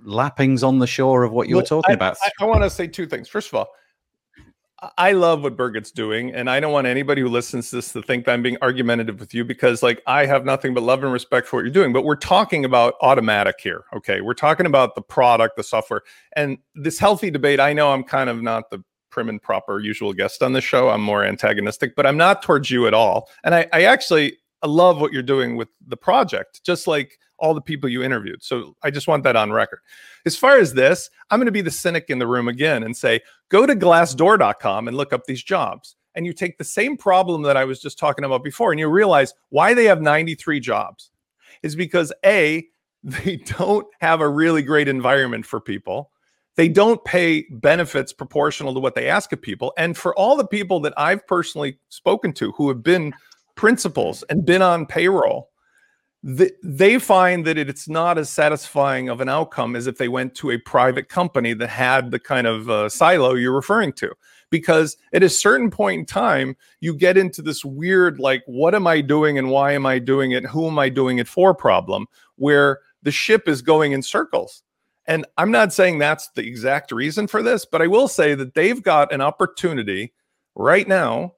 [0.04, 2.18] lappings on the shore of what you well, were talking I, about.
[2.22, 3.30] I, I want to say two things.
[3.30, 3.70] First of all,
[4.98, 8.02] I love what Birgit's doing, and I don't want anybody who listens to this to
[8.04, 11.12] think that I'm being argumentative with you because, like, I have nothing but love and
[11.12, 11.94] respect for what you're doing.
[11.94, 14.22] But we're talking about Automattic here, okay?
[14.22, 16.04] We're talking about the product, the software,
[16.36, 17.60] and this healthy debate.
[17.60, 20.90] I know I'm kind of not the prim and proper usual guest on the show.
[20.90, 23.30] I'm more antagonistic, but I'm not towards you at all.
[23.44, 27.62] And I, I actually love what you're doing with the project, just like all the
[27.62, 28.44] people you interviewed.
[28.44, 29.80] So I just want that on record.
[30.26, 32.98] As far as this, I'm going to be the cynic in the room again and
[32.98, 35.96] say, go to glassdoor.com and look up these jobs.
[36.16, 38.88] And you take the same problem that I was just talking about before, and you
[38.88, 41.12] realize why they have 93 jobs
[41.62, 42.66] is because A,
[43.04, 46.12] they don't have a really great environment for people.
[46.56, 49.74] They don't pay benefits proportional to what they ask of people.
[49.78, 53.14] And for all the people that I've personally spoken to who have been
[53.58, 55.50] principals and been on payroll,
[56.24, 60.52] they find that it's not as satisfying of an outcome as if they went to
[60.52, 64.12] a private company that had the kind of uh, silo you're referring to.
[64.50, 68.88] Because at a certain point in time you get into this weird like what am
[68.88, 70.46] i doing and why am i doing it?
[70.46, 72.08] Who am i doing it for problem
[72.38, 74.64] where the ship is going in circles.
[75.06, 78.54] And i'm not saying that's the exact reason for this but i will say that
[78.54, 80.14] they've got an opportunity
[80.56, 81.34] right now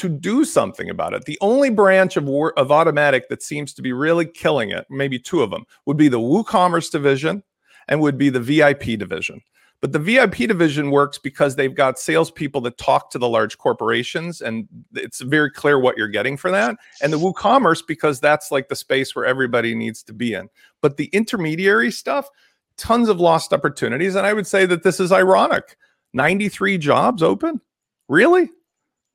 [0.00, 1.26] to do something about it.
[1.26, 5.42] The only branch of of Automattic that seems to be really killing it, maybe two
[5.42, 7.42] of them, would be the WooCommerce division
[7.86, 9.42] and would be the VIP division.
[9.82, 14.40] But the VIP division works because they've got salespeople that talk to the large corporations,
[14.40, 16.76] and it's very clear what you're getting for that.
[17.02, 20.48] And the WooCommerce because that's like the space where everybody needs to be in.
[20.80, 22.28] But the intermediary stuff,
[22.76, 24.14] tons of lost opportunities.
[24.14, 25.76] And I would say that this is ironic.
[26.12, 27.60] 93 jobs open?
[28.08, 28.50] Really?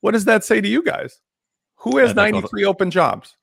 [0.05, 1.17] What does that say to you guys?
[1.77, 3.35] Who has 93 open jobs?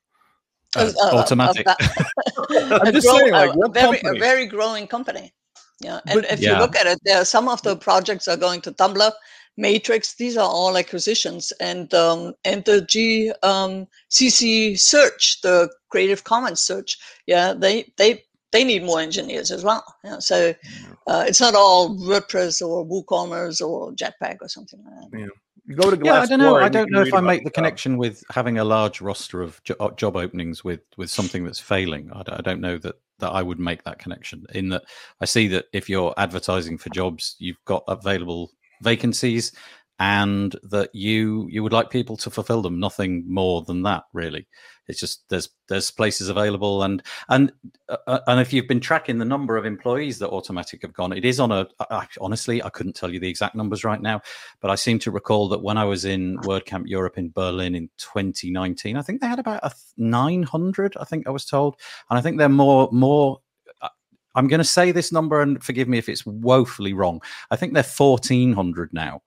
[0.77, 1.65] Uh, uh, Automattic.
[1.69, 5.33] I'm just grow, saying, like, what a very, a very growing company.
[5.81, 6.53] Yeah, and But- if Yeah.
[6.53, 9.11] you look at it, there are some of the projects are going to Tumblr,
[9.57, 10.15] Matrix.
[10.15, 16.61] These are all acquisitions, and um, and the G um, CC search, the Creative Commons
[16.63, 16.97] search.
[17.27, 18.23] Yeah, they they
[18.53, 19.83] they need more engineers as well.
[20.05, 20.55] Yeah, so
[21.07, 25.29] uh, it's not all WordPress or WooCommerce or Jetpack or something like that.
[25.65, 26.57] You go to Yeah, I don't know.
[26.57, 27.53] I don't know if I make the stuff.
[27.53, 31.59] connection with having a large roster of jo- uh, job openings with with something that's
[31.59, 32.11] failing.
[32.13, 34.45] I don't, I don't know that that I would make that connection.
[34.53, 34.83] In that,
[35.21, 39.53] I see that if you're advertising for jobs, you've got available vacancies,
[39.99, 42.79] and that you you would like people to fulfill them.
[42.79, 44.45] Nothing more than that, really.
[44.87, 47.51] It's just there's there's places available, and and
[47.89, 51.13] uh, uh, and if you've been tracking the number of employees that Automattic have gone,
[51.13, 51.67] it is on a.
[51.79, 54.21] I, I- honestly, I couldn't tell you the exact numbers right now,
[54.61, 57.89] but I seem to recall that when I was in WordCamp Europe in Berlin in
[57.97, 60.97] 2019, I think they had about a 900.
[60.99, 61.75] I think I was told,
[62.09, 63.39] and I think they're more more.
[64.35, 67.21] I'm going to say this number, and forgive me if it's woefully wrong.
[67.51, 69.21] I think they're 1400 now.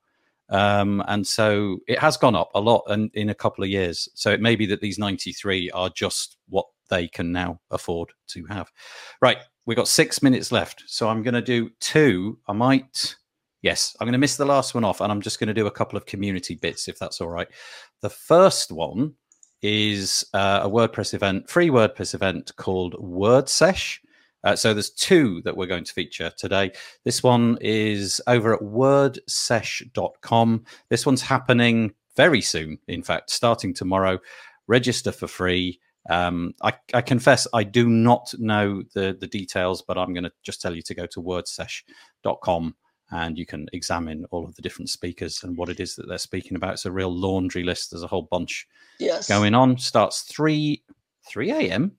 [0.49, 4.07] Um, and so it has gone up a lot and in a couple of years.
[4.13, 8.45] So it may be that these 93 are just what they can now afford to
[8.45, 8.71] have.
[9.21, 9.37] Right.
[9.65, 10.83] We've got six minutes left.
[10.87, 12.39] So I'm going to do two.
[12.47, 13.15] I might,
[13.61, 15.67] yes, I'm going to miss the last one off and I'm just going to do
[15.67, 17.49] a couple of community bits if that's all right.
[18.01, 19.15] The first one
[19.61, 23.99] is uh, a WordPress event, free WordPress event called WordSesh.
[24.47, 26.71] Uh, so there's two that we're going to feature today.
[27.03, 30.63] This one is over at wordsesh.com.
[30.87, 34.19] This one's happening very soon, in fact, starting tomorrow.
[34.67, 35.81] Register for free.
[36.09, 40.31] Um, I, I confess I do not know the, the details, but I'm going to
[40.43, 42.73] just tell you to go to wordsesh.com
[43.11, 46.17] and you can examine all of the different speakers and what it is that they're
[46.17, 46.75] speaking about.
[46.75, 47.91] It's a real laundry list.
[47.91, 48.65] There's a whole bunch
[48.97, 49.77] Yes, going on.
[49.77, 50.81] Starts 3
[51.27, 51.91] 3 a.m.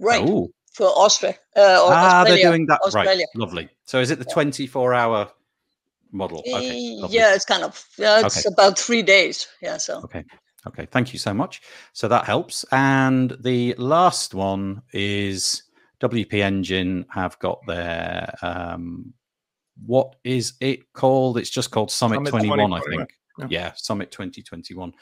[0.00, 1.34] right Oh, for Austria.
[1.56, 2.42] Uh, or ah, Australia.
[2.42, 3.10] they're doing that Australia.
[3.10, 3.40] right.
[3.40, 3.68] Lovely.
[3.84, 5.30] So is it the 24 hour
[6.12, 6.40] model?
[6.40, 6.96] Okay.
[7.00, 7.16] Lovely.
[7.16, 8.52] yeah, it's kind of yeah, it's Okay.
[8.52, 9.46] about three days.
[9.62, 10.24] Yeah, so Okay.
[10.66, 10.86] Okay.
[10.86, 11.62] Thank you so much.
[11.92, 12.64] So that helps.
[12.72, 15.62] And the last one is
[16.00, 19.14] WP Engine have got their um,
[19.86, 21.38] what is it called?
[21.38, 23.10] It's just called Summit, Summit 21, I think.
[23.38, 23.46] Yeah.
[23.50, 23.72] Yeah.
[23.76, 24.92] Summit 2021.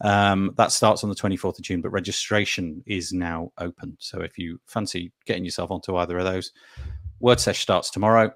[0.00, 3.96] Um, that starts on the 24th of June, but registration is now open.
[3.98, 6.52] So if you fancy getting yourself onto either of those,
[7.20, 8.32] Word WordSesh starts tomorrow.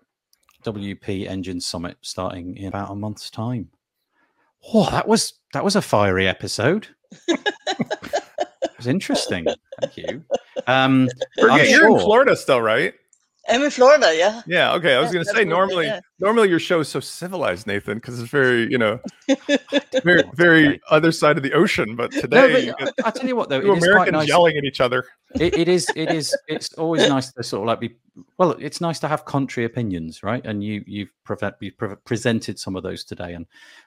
[0.64, 3.68] WP Engine Summit starting in about a month's time.
[4.72, 6.86] Oh, that was that was a fiery episode.
[7.28, 9.44] it was interesting.
[9.80, 10.24] Thank you.
[10.68, 11.98] Um, Birgit, I'm you're in.
[11.98, 12.94] Florida still, right?
[13.48, 14.14] I'm in Florida.
[14.16, 14.72] Yeah, Yeah.
[14.74, 14.94] Okay.
[14.94, 16.00] I was Yeah, going to say normally, yeah.
[16.20, 19.00] normally your show is so civilized, Nathan, because it's very, you know,
[20.04, 20.80] very, very Okay.
[20.90, 21.96] other side of the ocean.
[21.96, 24.12] But today, you but get I tell you what, though, two it is quite Americans
[24.12, 24.28] nice.
[24.28, 25.04] yelling at each other.
[25.40, 27.96] it, it is it is it's always nice to sort of like be
[28.38, 32.58] well it's nice to have contrary opinions right and you you've prevent you pre- presented
[32.58, 33.46] some of those today and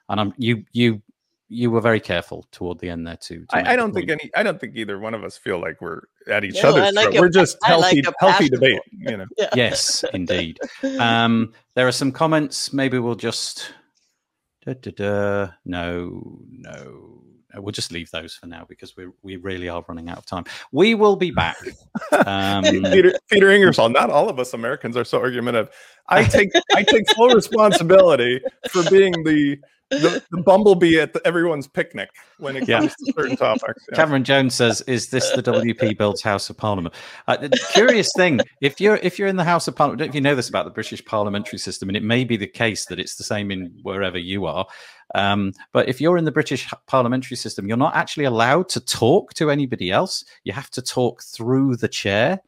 [0.09, 0.99] and i'm you you
[1.47, 4.31] you were very careful toward the end there too to I, I don't think any.
[4.35, 7.03] I don't think either one of us feel like we're at each No, other's like
[7.05, 7.13] throat.
[7.13, 8.79] your We're just I healthy, your healthy debate.
[8.91, 9.25] You know.
[9.37, 9.49] yeah.
[9.55, 10.59] yes indeed
[10.99, 13.73] um there are some comments maybe we'll just
[14.65, 15.51] da, da, da.
[15.65, 17.21] no no
[17.53, 20.25] no, we'll just leave those for now because we we really are running out of
[20.25, 21.57] time we will be back
[22.25, 23.89] um Peter, Peter Ingersoll.
[23.89, 25.69] Not all of us Americans are so argumentative.
[26.07, 28.41] I take I take full responsibility
[28.71, 29.57] for being the
[29.91, 32.09] the, the bumblebee at the, everyone's picnic
[32.39, 32.79] when it Yeah.
[32.79, 33.85] comes to certain topics.
[33.89, 33.95] Yeah.
[33.95, 36.95] Cameron Jones says, "Is this the WP builds House of Parliament?"
[37.27, 40.11] Uh, curious thing, if you're if you're in the House of Parliament, I don't know
[40.11, 42.85] if you know this about the British parliamentary system, and it may be the case
[42.87, 44.65] that it's the same in wherever you are.
[45.13, 49.33] Um, but if you're in the British parliamentary system, you're not actually allowed to talk
[49.35, 50.25] to anybody else.
[50.43, 52.39] You have to talk through the chair.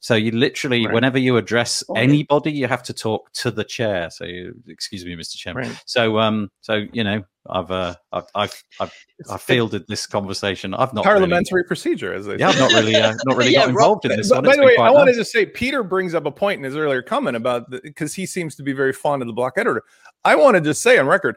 [0.00, 0.94] So you literally, Right.
[0.94, 4.10] whenever you address anybody, you have to talk to the chair.
[4.10, 5.36] So, you, excuse me, Mr.
[5.36, 5.68] Chairman.
[5.70, 5.82] Right.
[5.86, 8.92] So, um, so you know, I've, uh, I've, I've, I've,
[9.30, 10.74] I've fielded this conversation.
[10.74, 13.60] I've not really- Parliamentary procedure, as they yeah, I've not really, uh, not really Yeah,
[13.60, 14.44] got Rob- involved in this But one.
[14.44, 17.00] by the way, I wanted to say Peter brings up a point in his earlier
[17.00, 19.82] comment about because he seems to be very fond of the block editor.
[20.24, 21.36] I wanted to say on record,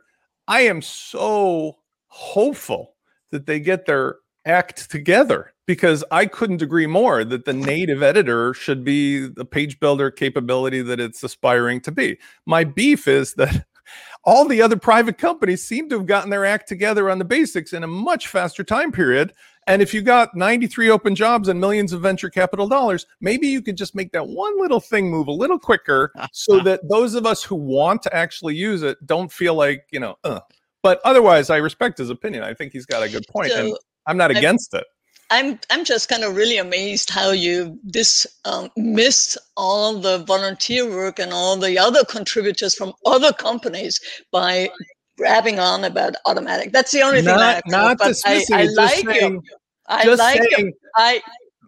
[0.50, 1.78] I am so
[2.08, 2.96] hopeful
[3.32, 8.54] that they get their act together because I couldn't agree more that the native editor
[8.54, 12.18] should be the page builder capability that it's aspiring to be.
[12.46, 13.66] My beef is that
[14.24, 17.74] all the other private companies seem to have gotten their act together on the basics
[17.74, 19.34] in a much faster time period.
[19.68, 23.62] And if you got 93 open jobs and millions of venture capital dollars, maybe you
[23.62, 27.26] could just make that one little thing move a little quicker so that those of
[27.26, 30.40] us who want to actually use it don't feel like, you know, uh.
[30.82, 32.44] but otherwise, I respect his opinion.
[32.44, 34.86] I think he's got a good point, and So I'm not I- against it.
[35.30, 40.90] I'm I'm just kind of really amazed how you this um, missed all the volunteer
[40.90, 44.00] work and all the other contributors from other companies
[44.32, 44.70] by
[45.18, 46.72] grabbing on about Automattic.
[46.72, 49.44] That's the only not, thing I not dismissing I, I like saying, you.
[49.88, 51.22] I just like saying, your, I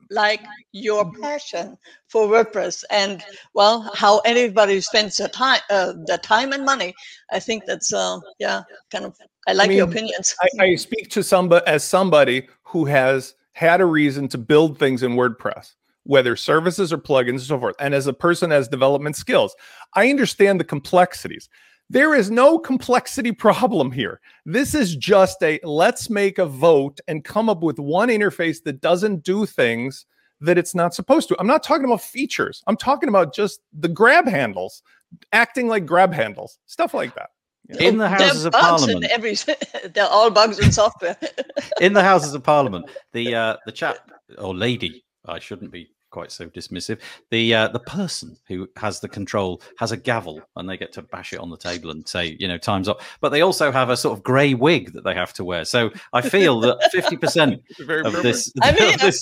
[0.10, 0.42] like
[0.72, 1.78] your passion
[2.08, 3.24] for WordPress and
[3.54, 6.94] well how anybody spends their time uh, their time and money.
[7.32, 9.18] I think that's uh, yeah kind of
[9.48, 10.34] I like mean, your opinions.
[10.60, 15.04] I, I speak to somebody as somebody who has had a reason to build things
[15.04, 15.74] in WordPress,
[16.04, 17.76] whether services or plugins and so forth.
[17.78, 19.54] And as a person has development skills,
[19.96, 21.50] I understand the complexities.
[21.90, 24.22] There is no complexity problem here.
[24.46, 28.80] This is just a let's make a vote and come up with one interface that
[28.80, 30.06] doesn't do things
[30.40, 31.36] that it's not supposed to.
[31.38, 32.64] I'm not talking about features.
[32.66, 34.84] I'm talking about just the grab handles,
[35.34, 37.32] acting like grab handles, stuff like that.
[37.80, 39.36] In the Houses of Parliament, every,
[39.94, 41.18] they're all bugs in software.
[41.82, 43.98] in the Houses of Parliament, the uh, the chap
[44.38, 47.00] or lady, I shouldn't be quite so dismissive.
[47.32, 51.02] The uh, the person who has the control has a gavel, and they get to
[51.02, 53.02] bash it on the table and say, you know, time's up.
[53.22, 55.66] But they also have a sort of grey wig that they have to wear.
[55.66, 59.22] So I feel that fifty percent of this, I mean, this,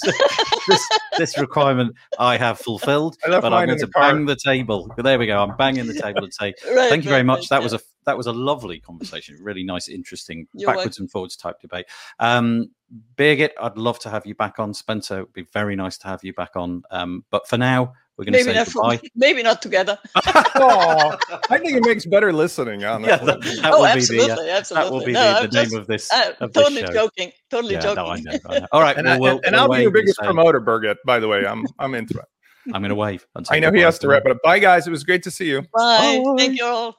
[0.68, 3.18] this, this requirement I have fulfilled.
[3.26, 4.94] I But I'm going to the bang the table.
[4.98, 5.42] There we go.
[5.42, 7.40] I'm banging the table and say, Right, thank you very right, much.
[7.40, 9.38] right, That was a that was a lovely conversation.
[9.40, 11.86] Really nice, interesting, You're backwards and forwards type debate.
[12.20, 12.72] Um,
[13.16, 14.74] Birgit, I'd love to have you back on.
[14.74, 16.84] Spencer, it'd be very nice to have you back on.
[16.90, 18.98] Um, but for now, we're going to maybe say not goodbye.
[18.98, 20.00] from, maybe not together.
[20.16, 21.18] Aw,
[21.52, 23.10] I think it makes better listening, honestly.
[23.10, 24.90] Yeah, that, that oh, will absolutely, be the, uh, absolutely.
[24.90, 26.14] that will be no, the, I'm the just, name of this.
[26.14, 26.94] uh, of this totally show.
[26.94, 27.32] joking.
[27.52, 28.04] Totally Yeah, joking.
[28.04, 28.68] no, I know, I know.
[28.72, 30.96] All right, And, well, I, we'll, and, and we'll I'll be your biggest promoter, Birgit.
[31.06, 32.26] By the way, I'm I'm into it.
[32.74, 33.26] I'm going to wave.
[33.50, 34.38] I know he has to for wrap it up.
[34.44, 34.88] Bye, guys.
[34.88, 35.62] It was great to see you.
[35.62, 36.22] Bye.
[36.26, 36.34] Bye.
[36.38, 36.96] Thank you all.